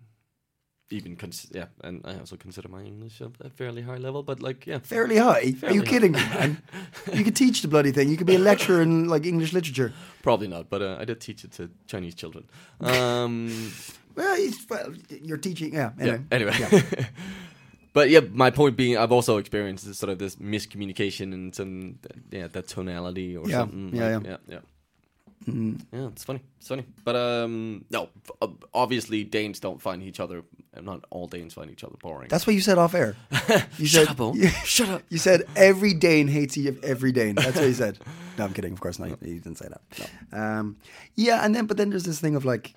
even 0.89 1.15
cons- 1.15 1.47
yeah, 1.53 1.65
and 1.83 2.01
I 2.05 2.17
also 2.19 2.35
consider 2.37 2.69
my 2.69 2.81
English 2.83 3.19
a, 3.21 3.29
a 3.41 3.49
fairly 3.49 3.81
high 3.81 3.97
level. 3.97 4.23
But 4.23 4.41
like, 4.41 4.65
yeah, 4.65 4.79
Fairly 4.79 5.17
high. 5.17 5.53
Are 5.63 5.71
you 5.73 5.81
high. 5.81 5.85
kidding 5.89 6.11
me, 6.13 6.19
man? 6.19 6.61
you 7.13 7.23
could 7.23 7.35
teach 7.35 7.61
the 7.61 7.67
bloody 7.67 7.91
thing. 7.91 8.09
You 8.09 8.17
could 8.17 8.27
be 8.27 8.35
a 8.35 8.39
lecturer 8.39 8.81
in 8.81 9.07
like 9.09 9.25
English 9.25 9.53
literature. 9.53 9.91
probably 10.23 10.47
not. 10.47 10.69
But 10.69 10.81
uh, 10.81 10.97
I 10.99 11.05
did 11.05 11.19
teach 11.19 11.43
it 11.43 11.51
to 11.53 11.69
Chinese 11.87 12.15
children. 12.15 12.45
Um, 12.81 13.71
Well, 14.17 14.35
well, 14.71 14.93
you're 15.21 15.37
teaching. 15.37 15.73
Yeah. 15.75 15.91
Anyway. 15.99 16.21
yeah. 16.31 16.35
Anyway. 16.35 16.53
Yeah. 16.59 17.05
but 17.93 18.09
yeah, 18.09 18.21
my 18.31 18.49
point 18.49 18.75
being, 18.75 18.97
I've 18.97 19.11
also 19.11 19.37
experienced 19.37 19.85
this 19.85 19.99
sort 19.99 20.09
of 20.11 20.17
this 20.17 20.37
miscommunication 20.37 21.33
and 21.33 21.53
some 21.53 21.99
yeah 22.31 22.47
that 22.47 22.67
tonality 22.67 23.37
or 23.37 23.47
Yeah, 23.47 23.57
something. 23.59 23.95
yeah, 23.95 24.17
like- 24.17 24.25
yeah. 24.25 24.31
yeah, 24.31 24.37
yeah. 24.55 24.59
Yeah, 25.47 26.07
it's 26.09 26.23
funny. 26.25 26.41
It's 26.59 26.67
funny. 26.67 26.85
But 27.05 27.15
um, 27.15 27.85
no, 27.89 28.09
obviously 28.73 29.23
Danes 29.23 29.59
don't 29.61 29.81
find 29.81 30.03
each 30.03 30.19
other. 30.19 30.43
Not 30.79 31.05
all 31.09 31.27
Danes 31.27 31.53
find 31.53 31.71
each 31.71 31.83
other 31.85 31.95
boring. 32.01 32.27
That's 32.29 32.45
what 32.45 32.53
you 32.53 32.59
said 32.61 32.77
off 32.77 32.93
air. 32.93 33.15
You 33.77 33.85
Shut 33.87 34.07
said, 34.09 34.19
up, 34.19 34.35
you, 34.35 34.47
Shut 34.65 34.89
up. 34.89 35.01
You 35.09 35.17
said 35.17 35.43
every 35.55 35.93
Dane 35.93 36.27
hates 36.27 36.57
each- 36.57 36.77
every 36.83 37.11
Dane. 37.13 37.35
That's 37.35 37.55
what 37.55 37.65
you 37.65 37.73
said. 37.73 37.97
No, 38.37 38.43
I'm 38.45 38.53
kidding. 38.53 38.73
Of 38.73 38.81
course 38.81 38.99
not. 38.99 39.09
You 39.23 39.39
didn't 39.39 39.55
say 39.57 39.69
that. 39.69 40.09
No. 40.31 40.37
Um, 40.39 40.77
yeah, 41.15 41.45
and 41.45 41.55
then 41.55 41.65
but 41.65 41.77
then 41.77 41.89
there's 41.91 42.03
this 42.03 42.19
thing 42.19 42.35
of 42.35 42.43
like, 42.45 42.73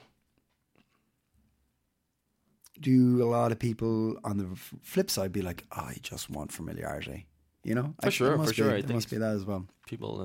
do 2.80 3.22
a 3.22 3.26
lot 3.26 3.52
of 3.52 3.58
people 3.58 4.16
on 4.24 4.38
the 4.38 4.46
flip 4.82 5.10
side 5.10 5.32
be 5.32 5.42
like, 5.42 5.64
"I 5.72 5.96
just 6.02 6.30
want 6.30 6.52
familiarity," 6.52 7.26
you 7.64 7.74
know? 7.74 7.94
For 8.00 8.06
I- 8.06 8.10
sure, 8.10 8.38
for 8.38 8.52
sure, 8.54 8.66
Be, 8.66 8.70
I 8.70 8.74
there 8.74 8.82
think 8.82 8.94
must 8.94 9.10
be 9.10 9.18
that 9.18 9.34
as 9.34 9.44
well. 9.44 9.66
People 9.86 10.20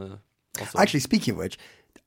uh, 0.58 0.62
also 0.62 0.80
Actually, 0.80 1.02
speaking 1.02 1.34
of 1.34 1.38
which, 1.40 1.58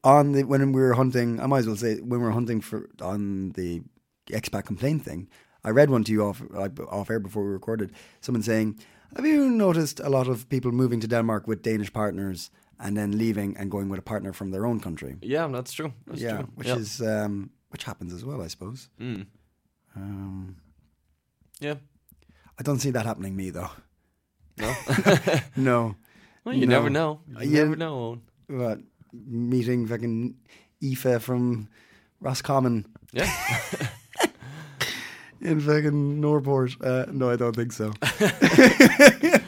on 0.04 0.32
the 0.32 0.44
when 0.44 0.72
we 0.72 0.80
were 0.80 0.94
hunting, 0.94 1.40
I 1.40 1.46
might 1.46 1.58
as 1.60 1.66
well 1.66 1.76
say 1.76 1.96
when 1.96 2.20
we 2.20 2.26
were 2.26 2.32
hunting 2.32 2.60
for 2.60 2.88
on 3.00 3.50
the 3.50 3.82
expat 4.30 4.64
complaint 4.66 5.04
thing, 5.04 5.28
I 5.64 5.70
read 5.70 5.90
one 5.90 6.04
to 6.04 6.12
you 6.12 6.24
off 6.24 6.42
off 6.90 7.10
air 7.10 7.20
before 7.20 7.44
we 7.44 7.50
recorded. 7.50 7.92
Someone 8.20 8.42
saying, 8.42 8.78
"Have 9.16 9.26
you 9.26 9.50
noticed 9.50 10.00
a 10.00 10.08
lot 10.08 10.28
of 10.28 10.48
people 10.48 10.72
moving 10.72 11.00
to 11.00 11.08
Denmark 11.08 11.46
with 11.48 11.62
Danish 11.62 11.92
partners 11.92 12.50
and 12.78 12.96
then 12.96 13.18
leaving 13.18 13.56
and 13.56 13.70
going 13.70 13.88
with 13.90 13.98
a 13.98 14.02
partner 14.02 14.32
from 14.32 14.50
their 14.50 14.64
own 14.66 14.80
country?" 14.80 15.16
Yeah, 15.22 15.48
that's 15.52 15.72
true. 15.72 15.92
That's 16.06 16.20
yeah, 16.22 16.36
true. 16.38 16.48
which 16.54 16.68
yeah. 16.68 16.76
is 16.76 17.00
um, 17.00 17.50
which 17.70 17.84
happens 17.84 18.12
as 18.12 18.24
well, 18.24 18.40
I 18.42 18.48
suppose. 18.48 18.88
Mm. 19.00 19.26
Um, 19.96 20.56
Yeah. 21.60 21.74
I 22.60 22.62
don't 22.62 22.80
see 22.80 22.90
that 22.92 23.06
happening 23.06 23.36
me 23.36 23.50
though. 23.50 23.70
No. 24.58 24.74
No, 25.56 25.94
well, 26.44 26.54
you 26.56 26.66
No. 26.66 26.76
never 26.76 26.90
know. 26.90 27.20
You 27.26 27.50
Yeah. 27.50 27.64
never 27.64 27.76
know. 27.76 28.18
Owen. 28.50 28.86
Meeting 29.12 29.86
fucking 29.86 30.34
Aoife 30.82 31.22
from 31.22 31.68
Roscommon. 32.20 32.86
Yeah. 33.12 33.30
in 35.40 35.60
fucking 35.60 36.20
Nørreport. 36.20 36.76
Uh, 36.84 37.06
no, 37.12 37.30
I 37.30 37.36
don't 37.36 37.54
think 37.56 37.72
so. 37.72 37.92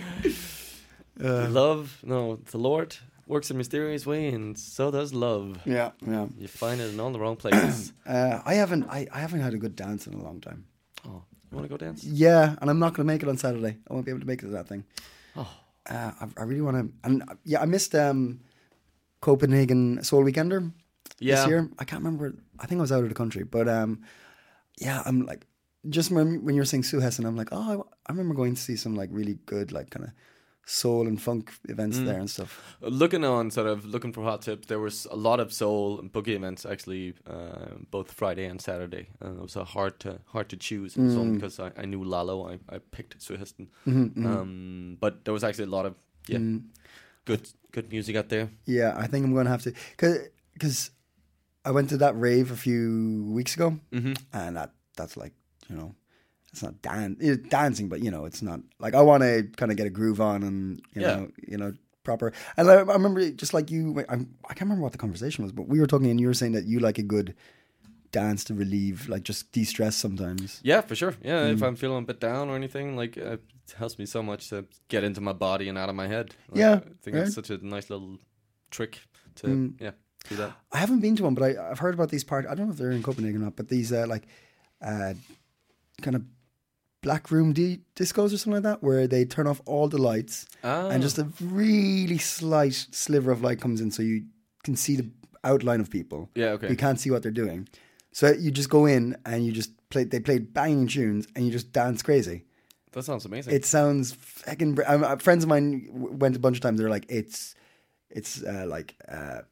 love, 1.19 1.99
no, 2.05 2.37
the 2.51 2.59
Lord 2.59 2.97
works 3.27 3.51
in 3.51 3.57
mysterious 3.57 4.07
way, 4.07 4.29
and 4.29 4.59
so 4.59 4.91
does 4.91 5.15
love. 5.15 5.61
Yeah, 5.65 5.91
yeah. 6.07 6.27
You 6.39 6.49
find 6.49 6.81
it 6.81 6.93
in 6.93 7.01
all 7.01 7.13
the 7.13 7.19
wrong 7.21 7.37
places. 7.37 7.93
Uh, 8.07 8.41
I 8.45 8.55
haven't, 8.55 8.85
I, 8.91 9.07
I 9.13 9.21
haven't 9.21 9.41
had 9.41 9.55
a 9.55 9.59
good 9.59 9.77
dance 9.77 10.09
in 10.09 10.15
a 10.15 10.23
long 10.23 10.41
time. 10.41 10.65
oh, 11.07 11.23
you 11.51 11.57
want 11.57 11.65
to 11.65 11.69
go 11.69 11.77
dance? 11.77 12.03
Yeah, 12.03 12.57
and 12.61 12.69
I'm 12.69 12.81
not 12.81 12.95
going 12.95 13.07
to 13.07 13.13
make 13.13 13.23
it 13.23 13.29
on 13.29 13.37
Saturday. 13.37 13.77
I 13.89 13.93
won't 13.95 14.05
be 14.05 14.11
able 14.11 14.21
to 14.21 14.27
make 14.27 14.41
it 14.43 14.47
to 14.47 14.53
that 14.53 14.67
thing. 14.67 14.85
Oh, 15.37 15.49
Uh, 15.89 16.11
I, 16.21 16.27
I 16.39 16.43
really 16.43 16.61
want 16.61 16.77
to. 16.77 16.93
And 17.05 17.23
uh, 17.23 17.35
yeah, 17.45 17.61
I 17.63 17.67
missed 17.67 17.95
um, 17.95 18.41
Copenhagen 19.21 20.03
Soul 20.03 20.25
Weekender 20.25 20.73
Yeah. 21.19 21.35
this 21.37 21.47
year. 21.49 21.69
I 21.79 21.85
can't 21.85 22.03
remember. 22.05 22.35
I 22.59 22.67
think 22.67 22.79
I 22.79 22.83
was 22.83 22.93
out 22.93 23.03
of 23.03 23.09
the 23.09 23.15
country, 23.15 23.45
but 23.45 23.69
um, 23.69 24.01
yeah, 24.79 25.03
I'm 25.07 25.27
like 25.27 25.47
just 25.89 26.11
when, 26.11 26.45
when 26.45 26.55
you're 26.55 26.65
saying 26.67 26.83
Søhesten, 26.85 27.27
I'm 27.27 27.37
like, 27.37 27.49
oh, 27.53 27.73
I, 27.73 27.75
I 28.07 28.13
remember 28.13 28.35
going 28.35 28.55
to 28.55 28.61
see 28.61 28.77
some 28.77 28.95
like 28.95 29.11
really 29.13 29.39
good 29.47 29.73
like 29.73 29.91
kind 29.91 30.05
of 30.07 30.13
soul 30.67 31.07
and 31.09 31.21
funk 31.21 31.51
events 31.69 31.99
Mm. 31.99 32.05
there 32.07 32.19
and 32.21 32.31
stuff. 32.31 32.77
looking 32.81 33.25
on 33.25 33.51
sort 33.51 33.67
of 33.67 33.85
looking 33.85 34.13
for 34.13 34.23
hot 34.23 34.43
tips, 34.43 34.67
there 34.69 34.79
was 34.79 35.07
a 35.11 35.17
lot 35.17 35.41
of 35.41 35.53
soul 35.53 35.99
and 36.01 36.13
boogie 36.13 36.35
events 36.37 36.65
actually, 36.65 37.15
uh, 37.27 37.75
both 37.91 38.13
Friday 38.13 38.45
and 38.47 38.61
Saturday. 38.61 39.09
Uh, 39.25 39.33
it 39.33 39.43
was 39.43 39.57
uh, 39.57 39.65
hard 39.65 39.99
to 40.01 40.19
hard 40.27 40.49
to 40.51 40.57
choose 40.57 40.95
Mm. 40.95 41.15
so 41.15 41.25
because 41.35 41.59
I, 41.59 41.73
I 41.83 41.87
knew 41.87 42.05
Lalo. 42.05 42.49
I, 42.53 42.59
I 42.75 42.79
picked 42.97 43.19
Søhesten. 43.19 43.67
Mm-hmm, 43.87 44.27
Um, 44.27 44.97
but 45.01 45.25
there 45.25 45.35
was 45.35 45.43
actually 45.45 45.65
a 45.65 45.77
lot 45.77 45.87
of 45.87 45.95
yeah, 46.29 46.39
Mm. 46.39 46.63
Good 47.31 47.49
good 47.73 47.91
music 47.93 48.17
out 48.17 48.29
there. 48.29 48.49
Yeah, 48.67 48.95
I 48.97 49.07
think 49.07 49.25
I'm 49.25 49.33
going 49.33 49.47
to 49.47 49.51
have 49.57 49.63
to 49.63 49.73
because 49.95 50.91
I 51.65 51.71
went 51.71 51.89
to 51.91 51.99
that 51.99 52.19
rave 52.19 52.51
a 52.51 52.57
few 52.57 53.25
weeks 53.39 53.55
ago, 53.55 53.79
Mm-hmm. 53.93 54.15
and 54.33 54.57
that 54.57 54.71
that's 54.97 55.17
like 55.17 55.33
you 55.69 55.77
know, 55.77 55.95
it's 56.53 56.63
not 56.63 56.83
dan- 56.83 57.17
it's 57.21 57.49
dancing, 57.49 57.89
but 57.89 58.01
you 58.03 58.11
know, 58.11 58.25
it's 58.25 58.43
not 58.43 58.61
like 58.79 58.95
I 58.95 59.03
want 59.03 59.23
to 59.23 59.45
kind 59.57 59.71
of 59.71 59.77
get 59.79 59.87
a 59.87 59.91
groove 59.91 60.21
on 60.21 60.43
and 60.43 60.81
you 60.95 61.03
Yeah. 61.03 61.17
know, 61.17 61.29
you 61.47 61.57
know, 61.59 61.73
proper. 62.03 62.33
And 62.57 62.69
I, 62.71 62.75
I 62.75 62.95
remember 63.01 63.31
just 63.31 63.55
like 63.55 63.71
you, 63.71 64.05
I'm, 64.09 64.35
I 64.49 64.55
can't 64.55 64.63
remember 64.69 64.83
what 64.83 64.93
the 64.93 64.99
conversation 64.99 65.45
was, 65.45 65.53
but 65.53 65.69
we 65.69 65.79
were 65.81 65.87
talking, 65.87 66.11
and 66.11 66.19
you 66.21 66.27
were 66.27 66.35
saying 66.35 66.53
that 66.53 66.65
you 66.67 66.81
like 66.81 66.99
a 66.99 67.03
good 67.05 67.35
dance 68.13 68.45
to 68.45 68.55
relieve, 68.55 69.09
like 69.09 69.23
just 69.23 69.53
de-stress 69.53 69.97
sometimes. 69.97 70.61
Yeah, 70.63 70.81
for 70.81 70.95
sure. 70.97 71.15
Yeah, 71.23 71.45
Mm. 71.47 71.55
if 71.55 71.63
I'm 71.63 71.77
feeling 71.77 72.03
a 72.03 72.07
bit 72.07 72.21
down 72.21 72.49
or 72.49 72.57
anything, 72.57 72.97
like 72.97 73.17
it 73.17 73.41
helps 73.77 73.99
me 73.99 74.07
so 74.07 74.23
much 74.23 74.49
to 74.51 74.65
get 74.89 75.05
into 75.05 75.21
my 75.21 75.33
body 75.33 75.69
and 75.69 75.79
out 75.79 75.89
of 75.89 75.95
my 75.95 76.09
head. 76.09 76.35
Like, 76.49 76.59
Yeah, 76.59 76.75
I 76.75 76.81
think 77.03 77.17
right. 77.17 77.27
it's 77.27 77.35
such 77.35 77.51
a 77.51 77.59
nice 77.65 77.89
little 77.91 78.19
trick 78.71 78.99
to 79.37 79.47
Mm. 79.47 79.81
yeah 79.81 79.93
do 80.29 80.37
that. 80.37 80.53
I 80.73 80.79
haven't 80.79 81.01
been 81.01 81.17
to 81.17 81.23
one, 81.25 81.35
but 81.35 81.45
I, 81.45 81.71
I've 81.71 81.79
heard 81.79 81.95
about 81.95 82.11
these 82.11 82.25
parties. 82.25 82.51
I 82.51 82.55
don't 82.55 82.67
know 82.67 82.73
if 82.73 82.79
they're 82.79 82.91
in 82.91 83.03
Copenhagen 83.03 83.41
or 83.43 83.45
not, 83.47 83.57
but 83.57 83.69
these 83.69 83.93
uh, 83.93 84.07
like 84.09 84.27
uh, 84.83 85.15
kind 86.03 86.17
of 86.17 86.23
black 87.03 87.31
room 87.31 87.53
di- 87.53 87.81
discos 87.97 88.33
or 88.35 88.39
something 88.39 88.53
like 88.55 88.63
that, 88.65 88.83
where 88.83 89.07
they 89.07 89.25
turn 89.25 89.47
off 89.47 89.61
all 89.67 89.89
the 89.89 89.99
lights 89.99 90.47
and 90.63 90.93
Ah. 90.93 90.99
just 90.99 91.19
a 91.19 91.25
really 91.41 92.19
slight 92.19 92.75
sliver 92.91 93.31
of 93.31 93.41
light 93.43 93.61
comes 93.61 93.81
in, 93.81 93.91
so 93.91 94.03
you 94.03 94.25
can 94.65 94.77
see 94.77 94.97
the 94.97 95.09
outline 95.43 95.81
of 95.81 95.89
people. 95.91 96.29
Yeah, 96.35 96.51
okay. 96.57 96.69
You 96.69 96.77
can't 96.77 97.01
see 97.01 97.11
what 97.11 97.23
they're 97.23 97.31
doing, 97.45 97.69
so 98.13 98.33
you 98.33 98.51
just 98.51 98.71
go 98.71 98.87
in 98.87 99.17
and 99.25 99.45
you 99.47 99.53
just 99.53 99.71
play. 99.91 100.05
They 100.05 100.21
played 100.21 100.53
banging 100.53 100.87
tunes 100.89 101.27
and 101.35 101.45
you 101.47 101.53
just 101.53 101.73
dance 101.73 102.03
crazy. 102.03 102.45
That 102.93 103.05
sounds 103.05 103.25
amazing. 103.25 103.55
It 103.55 103.65
sounds 103.65 104.13
fucking. 104.13 104.75
Br- 104.75 104.83
um, 104.87 105.05
uh, 105.05 105.17
friends 105.17 105.45
of 105.45 105.49
mine 105.49 105.87
w- 105.93 106.13
went 106.17 106.35
a 106.37 106.41
bunch 106.41 106.57
of 106.57 106.61
times. 106.63 106.79
They're 106.81 106.91
like, 106.91 107.07
it's, 107.09 107.55
it's 108.11 108.43
uh, 108.43 108.65
like 108.69 108.97
uh, 109.09 109.43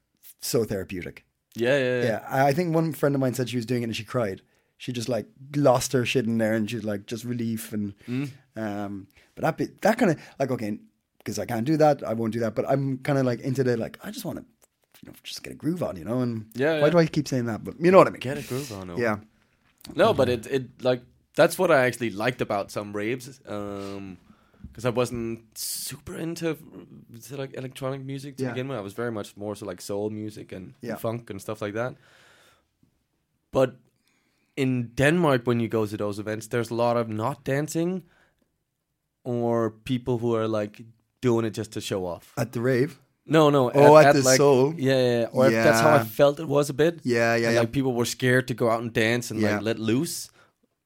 so 0.41 0.65
therapeutic. 0.65 1.25
yeah, 1.55 1.79
yeah, 1.79 2.01
yeah. 2.01 2.05
Yeah, 2.05 2.25
I 2.29 2.49
I 2.49 2.53
think 2.53 2.75
one 2.75 2.93
friend 2.93 3.15
of 3.15 3.21
mine 3.21 3.35
said 3.35 3.49
she 3.49 3.57
was 3.57 3.67
doing 3.67 3.83
it 3.83 3.87
and 3.87 3.97
she 3.97 4.05
cried. 4.05 4.43
She 4.77 4.93
just 4.93 5.09
like 5.09 5.27
lost 5.57 5.93
her 5.93 6.05
shit 6.05 6.27
in 6.27 6.39
there 6.39 6.55
and 6.55 6.69
she's 6.71 6.85
like 6.85 7.07
just 7.07 7.25
relief 7.25 7.73
and 7.73 7.95
Mm. 8.09 8.31
um. 8.57 9.07
But 9.37 9.43
that 9.43 9.57
bit, 9.57 9.81
that 9.83 9.99
kind 9.99 10.11
of 10.11 10.19
like 10.41 10.51
okay, 10.51 10.79
because 11.19 11.39
I 11.39 11.47
can't 11.47 11.65
do 11.65 11.77
that, 11.77 12.03
I 12.03 12.15
won't 12.15 12.33
do 12.33 12.41
that. 12.41 12.57
But 12.57 12.69
I'm 12.69 12.99
kind 12.99 13.19
of 13.21 13.25
like 13.25 13.39
into 13.41 13.63
the 13.63 13.77
like 13.77 13.99
I 14.03 14.11
just 14.11 14.25
want 14.25 14.39
to, 14.41 14.45
you 15.03 15.11
know, 15.11 15.15
just 15.23 15.43
get 15.43 15.53
a 15.53 15.57
groove 15.57 15.83
on, 15.83 15.97
you 15.97 16.05
know. 16.05 16.21
And 16.23 16.45
Yeah, 16.55 16.81
why 16.81 16.87
yeah. 16.87 16.91
do 16.91 16.99
I 16.99 17.07
keep 17.07 17.29
saying 17.29 17.47
that? 17.47 17.65
But 17.65 17.75
you 17.81 17.91
know 17.91 17.99
what 17.99 18.07
I 18.09 18.11
mean. 18.11 18.21
Get 18.21 18.39
a 18.39 18.43
groove 18.49 18.73
on. 18.73 18.99
Yeah, 18.99 19.19
No, 19.97 20.13
but 20.15 20.29
it 20.29 20.47
it 20.47 20.63
like 20.83 21.03
that's 21.35 21.59
what 21.59 21.71
I 21.71 21.87
actually 21.87 22.11
liked 22.11 22.41
about 22.51 22.71
some 22.71 22.93
raves. 22.99 23.41
Um, 23.47 24.17
because 24.73 24.85
I 24.85 24.91
wasn't 24.91 25.41
super 25.59 26.17
into, 26.17 26.57
to 27.29 27.37
like 27.37 27.55
electronic 27.59 28.01
music 28.05 28.37
to 28.37 28.43
Yeah. 28.45 28.51
begin 28.53 28.69
with. 28.69 28.79
I 28.79 28.83
was 28.83 28.93
very 28.93 29.11
much 29.11 29.37
more 29.37 29.57
so 29.57 29.67
like 29.67 29.81
soul 29.83 30.11
music 30.11 30.53
and 30.53 30.75
Yeah. 30.83 30.97
funk 30.99 31.31
and 31.31 31.41
stuff 31.41 31.63
like 31.63 31.75
that. 31.75 31.95
But 33.53 33.77
in 34.57 34.91
Denmark, 34.95 35.47
when 35.47 35.61
you 35.61 35.69
go 35.69 35.87
to 35.87 35.97
those 35.97 36.19
events, 36.23 36.49
there's 36.49 36.71
a 36.71 36.75
lot 36.75 36.97
of 36.97 37.09
not 37.09 37.45
dancing, 37.45 38.03
or 39.25 39.71
people 39.85 40.19
who 40.19 40.35
are 40.37 40.49
like 40.49 40.83
doing 41.21 41.45
it 41.47 41.55
just 41.59 41.73
to 41.73 41.81
show 41.81 42.05
off. 42.07 42.33
at 42.37 42.53
the 42.53 42.61
rave. 42.61 42.99
No, 43.29 43.51
no. 43.51 43.71
Oh, 43.73 43.97
at 43.97 44.15
the 44.15 44.23
Soul? 44.23 44.75
Yeah, 44.77 44.93
yeah. 44.95 45.21
yeah. 45.21 45.27
Or 45.33 45.51
that's 45.51 45.81
how 45.81 45.95
I 45.95 46.05
felt 46.05 46.41
it 46.41 46.49
was 46.49 46.71
a 46.71 46.75
bit. 46.75 47.01
Yeah, 47.05 47.37
yeah, 47.37 47.47
And, 47.49 47.55
yeah. 47.55 47.61
Like 47.61 47.73
people 47.73 47.93
were 47.95 48.07
scared 48.07 48.49
to 48.49 48.55
go 48.55 48.71
out 48.71 48.81
and 48.83 48.93
dance 48.93 49.31
and 49.31 49.41
Yeah. 49.41 49.55
like 49.57 49.63
let 49.63 49.79
loose, 49.79 50.31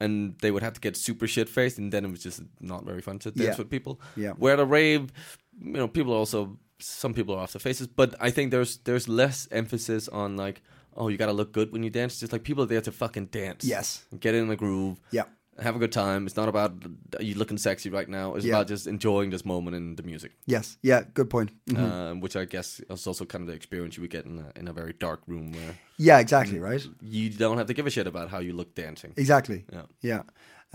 and 0.00 0.34
they 0.42 0.50
would 0.50 0.62
have 0.62 0.72
to 0.74 0.80
get 0.80 0.96
super 0.96 1.26
shit 1.28 1.48
faced, 1.48 1.78
and 1.78 1.92
then 1.92 2.04
it 2.04 2.10
was 2.10 2.22
just 2.22 2.42
not 2.60 2.84
very 2.84 3.00
fun 3.00 3.18
to 3.20 3.30
dance 3.30 3.54
Yeah. 3.54 3.56
with 3.58 3.70
people. 3.70 4.00
Yeah. 4.16 4.32
Where 4.32 4.56
the 4.56 4.66
rave, 4.66 5.12
you 5.60 5.72
know, 5.72 5.88
people 5.88 6.12
are 6.12 6.18
also 6.18 6.58
some 6.80 7.14
people 7.14 7.34
are 7.36 7.42
off 7.42 7.52
their 7.52 7.60
faces, 7.60 7.86
but 7.86 8.14
I 8.20 8.30
think 8.32 8.50
there's 8.50 8.78
there's 8.78 9.06
less 9.08 9.46
emphasis 9.52 10.08
on 10.08 10.36
like, 10.36 10.62
oh, 10.96 11.06
you 11.08 11.16
gotta 11.16 11.32
look 11.32 11.52
good 11.52 11.70
when 11.72 11.82
you 11.84 11.90
dance. 11.90 12.18
Just 12.18 12.32
like 12.32 12.42
people 12.42 12.64
are 12.64 12.66
there 12.66 12.80
to 12.80 12.90
fucking 12.92 13.26
dance. 13.26 13.64
Yes. 13.64 14.04
Get 14.18 14.34
in 14.34 14.48
the 14.48 14.56
groove. 14.56 15.00
Yeah, 15.12 15.26
Have 15.58 15.76
a 15.76 15.78
good 15.78 15.92
time. 15.92 16.26
It's 16.26 16.36
not 16.36 16.48
about 16.48 16.72
you 17.20 17.34
looking 17.34 17.58
sexy 17.58 17.90
right 17.90 18.08
now. 18.08 18.34
It's 18.34 18.44
Yeah. 18.44 18.54
about 18.54 18.68
just 18.68 18.86
enjoying 18.86 19.30
this 19.30 19.44
moment 19.44 19.76
in 19.76 19.96
the 19.96 20.02
music. 20.02 20.32
yes, 20.46 20.78
yeah. 20.82 21.02
Good 21.14 21.28
point. 21.28 21.50
Mhm. 21.66 21.78
um, 21.78 22.20
which 22.20 22.36
I 22.36 22.46
guess 22.46 22.80
is 22.88 23.06
also 23.06 23.24
kind 23.26 23.42
of 23.42 23.48
the 23.48 23.54
experience 23.54 23.96
you 23.96 24.00
would 24.02 24.10
get 24.10 24.24
in 24.24 24.38
a, 24.38 24.58
in 24.58 24.66
a 24.68 24.72
very 24.72 24.94
dark 24.94 25.20
room 25.26 25.52
where 25.52 25.76
yeah, 25.98 26.20
exactly. 26.20 26.58
Right. 26.58 26.84
you 27.02 27.28
don't 27.30 27.58
have 27.58 27.66
to 27.66 27.74
give 27.74 27.86
a 27.86 27.90
shit 27.90 28.06
about 28.06 28.30
how 28.30 28.38
you 28.38 28.54
look 28.54 28.74
dancing. 28.74 29.12
Exactly. 29.16 29.64
Yeah. 29.72 29.82
Yeah. 30.00 30.22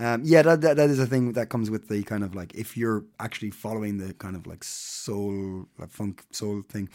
Um, 0.00 0.22
yeah, 0.24 0.42
that, 0.42 0.60
that 0.60 0.76
that 0.76 0.90
is 0.90 1.00
a 1.00 1.06
thing 1.06 1.32
that 1.32 1.48
comes 1.48 1.70
with 1.70 1.88
the 1.88 2.04
kind 2.04 2.22
of 2.22 2.32
like 2.36 2.54
if 2.54 2.76
you're 2.76 3.04
actually 3.18 3.50
following 3.50 3.98
the 3.98 4.14
kind 4.14 4.36
of 4.36 4.46
like 4.46 4.62
soul, 4.62 5.66
like 5.76 5.90
funk 5.90 6.24
soul 6.30 6.62
thing, 6.68 6.88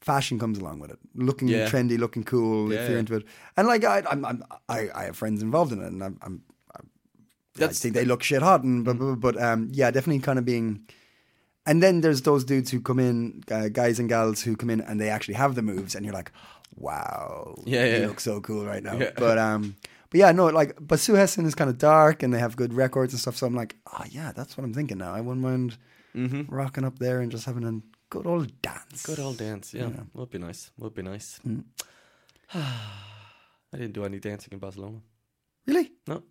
fashion 0.00 0.38
comes 0.38 0.58
along 0.58 0.78
with 0.78 0.92
it. 0.92 0.98
Looking 1.16 1.48
Yeah. 1.48 1.68
trendy, 1.68 1.98
looking 1.98 2.22
cool. 2.22 2.72
Yeah, 2.72 2.78
if 2.82 2.88
you're 2.88 2.92
yeah. 2.98 3.00
into 3.00 3.16
it, 3.16 3.24
and 3.56 3.66
like 3.66 3.82
I, 3.84 4.04
I'm, 4.08 4.24
I'm 4.24 4.44
I, 4.68 4.88
I 4.94 5.04
have 5.06 5.16
friends 5.16 5.42
involved 5.42 5.72
in 5.72 5.80
it, 5.82 5.88
and 5.88 6.04
I'm, 6.04 6.18
I'm 6.22 6.42
I 7.62 7.68
think 7.68 7.94
they 7.94 8.04
look 8.04 8.22
shit 8.22 8.42
hot, 8.42 8.62
and 8.64 8.84
but, 8.84 8.98
but, 8.98 9.16
but 9.16 9.42
um, 9.42 9.68
yeah, 9.72 9.90
definitely 9.90 10.20
kind 10.20 10.38
of 10.38 10.44
being. 10.44 10.86
And 11.66 11.82
then 11.82 12.00
there's 12.00 12.22
those 12.22 12.44
dudes 12.44 12.70
who 12.70 12.80
come 12.80 12.98
in, 12.98 13.42
uh, 13.50 13.68
guys 13.68 13.98
and 13.98 14.08
gals 14.08 14.42
who 14.42 14.56
come 14.56 14.70
in, 14.70 14.80
and 14.80 15.00
they 15.00 15.10
actually 15.10 15.34
have 15.34 15.54
the 15.54 15.62
moves, 15.62 15.94
and 15.94 16.04
you're 16.04 16.14
like, 16.14 16.32
wow, 16.74 17.54
Yeah, 17.66 17.84
you 17.84 18.00
yeah. 18.00 18.06
look 18.06 18.20
so 18.20 18.40
cool 18.40 18.64
right 18.64 18.82
now. 18.82 18.96
Yeah. 18.96 19.10
But 19.16 19.38
um, 19.38 19.76
but 20.10 20.18
yeah, 20.18 20.32
no, 20.32 20.46
like, 20.46 20.76
but 20.80 20.98
Søhesten 20.98 21.46
is 21.46 21.54
kind 21.54 21.70
of 21.70 21.78
dark, 21.78 22.22
and 22.22 22.32
they 22.32 22.38
have 22.38 22.56
good 22.56 22.72
records 22.72 23.12
and 23.12 23.20
stuff. 23.20 23.36
So 23.36 23.46
I'm 23.46 23.54
like, 23.54 23.76
oh 23.92 24.04
yeah, 24.10 24.32
that's 24.34 24.56
what 24.56 24.64
I'm 24.64 24.74
thinking 24.74 24.98
now. 24.98 25.12
I 25.14 25.20
wouldn't 25.20 25.42
mind 25.44 25.76
rocking 26.48 26.84
up 26.84 26.98
there 26.98 27.20
and 27.20 27.30
just 27.30 27.44
having 27.44 27.64
a 27.64 27.80
good 28.08 28.26
old 28.26 28.60
dance. 28.62 29.04
Good 29.06 29.20
old 29.20 29.36
dance, 29.38 29.72
yeah, 29.74 29.90
would 30.14 30.30
be 30.30 30.38
nice. 30.38 30.70
Would 30.78 30.94
be 30.94 31.02
nice. 31.02 31.38
Mm. 31.46 31.64
I 32.54 33.76
didn't 33.76 33.92
do 33.92 34.04
any 34.04 34.18
dancing 34.18 34.48
in 34.52 34.58
Barcelona. 34.58 34.98
Really? 35.66 35.92
No, 36.08 36.22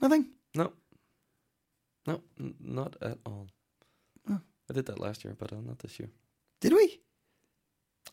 Nothing? 0.00 0.28
No, 0.54 0.72
no, 2.06 2.20
n- 2.38 2.54
not 2.60 2.96
at 3.02 3.18
all. 3.26 3.48
I 4.28 4.72
did 4.72 4.86
that 4.86 5.00
last 5.00 5.24
year, 5.24 5.34
but 5.36 5.52
uh, 5.52 5.56
not 5.66 5.80
this 5.80 5.98
year. 5.98 6.10
Did 6.60 6.72
we? 6.74 7.00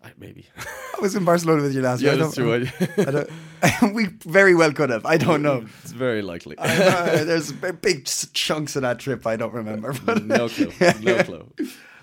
I, 0.04 0.12
maybe. 0.18 0.48
I 0.58 1.00
was 1.02 1.16
in 1.16 1.24
Barcelona 1.24 1.62
with 1.62 1.76
you 1.76 1.82
last 1.82 2.02
year. 2.02 2.14
I 2.14 2.16
that's 2.16 2.36
don't- 2.36 2.66
true. 2.66 2.88
I 2.98 3.12
don't, 3.12 3.94
we 3.94 4.08
very 4.26 4.56
well 4.56 4.72
could 4.74 4.90
have. 4.90 5.06
I 5.06 5.18
don't 5.18 5.44
know. 5.44 5.66
it's 5.84 5.92
very 5.92 6.22
likely. 6.24 6.56
I 6.60 6.68
know, 6.78 7.24
there's 7.26 7.52
big 7.52 8.06
chunks 8.34 8.76
of 8.76 8.82
that 8.82 8.98
trip 9.00 9.26
I 9.28 9.36
don't 9.36 9.54
remember. 9.54 9.94
But 10.04 10.24
no 10.26 10.50
clue. 10.50 10.72
No 11.02 11.24
clue. 11.24 11.48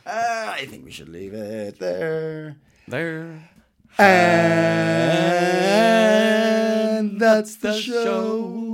Uh, 0.07 0.47
I 0.61 0.67
think 0.67 0.85
we 0.85 0.91
should 0.93 1.09
leave 1.09 1.35
it 1.35 1.79
there. 1.81 2.57
There. 2.87 3.49
And 6.95 7.21
that's 7.21 7.57
the 7.57 7.73
show. 7.81 8.74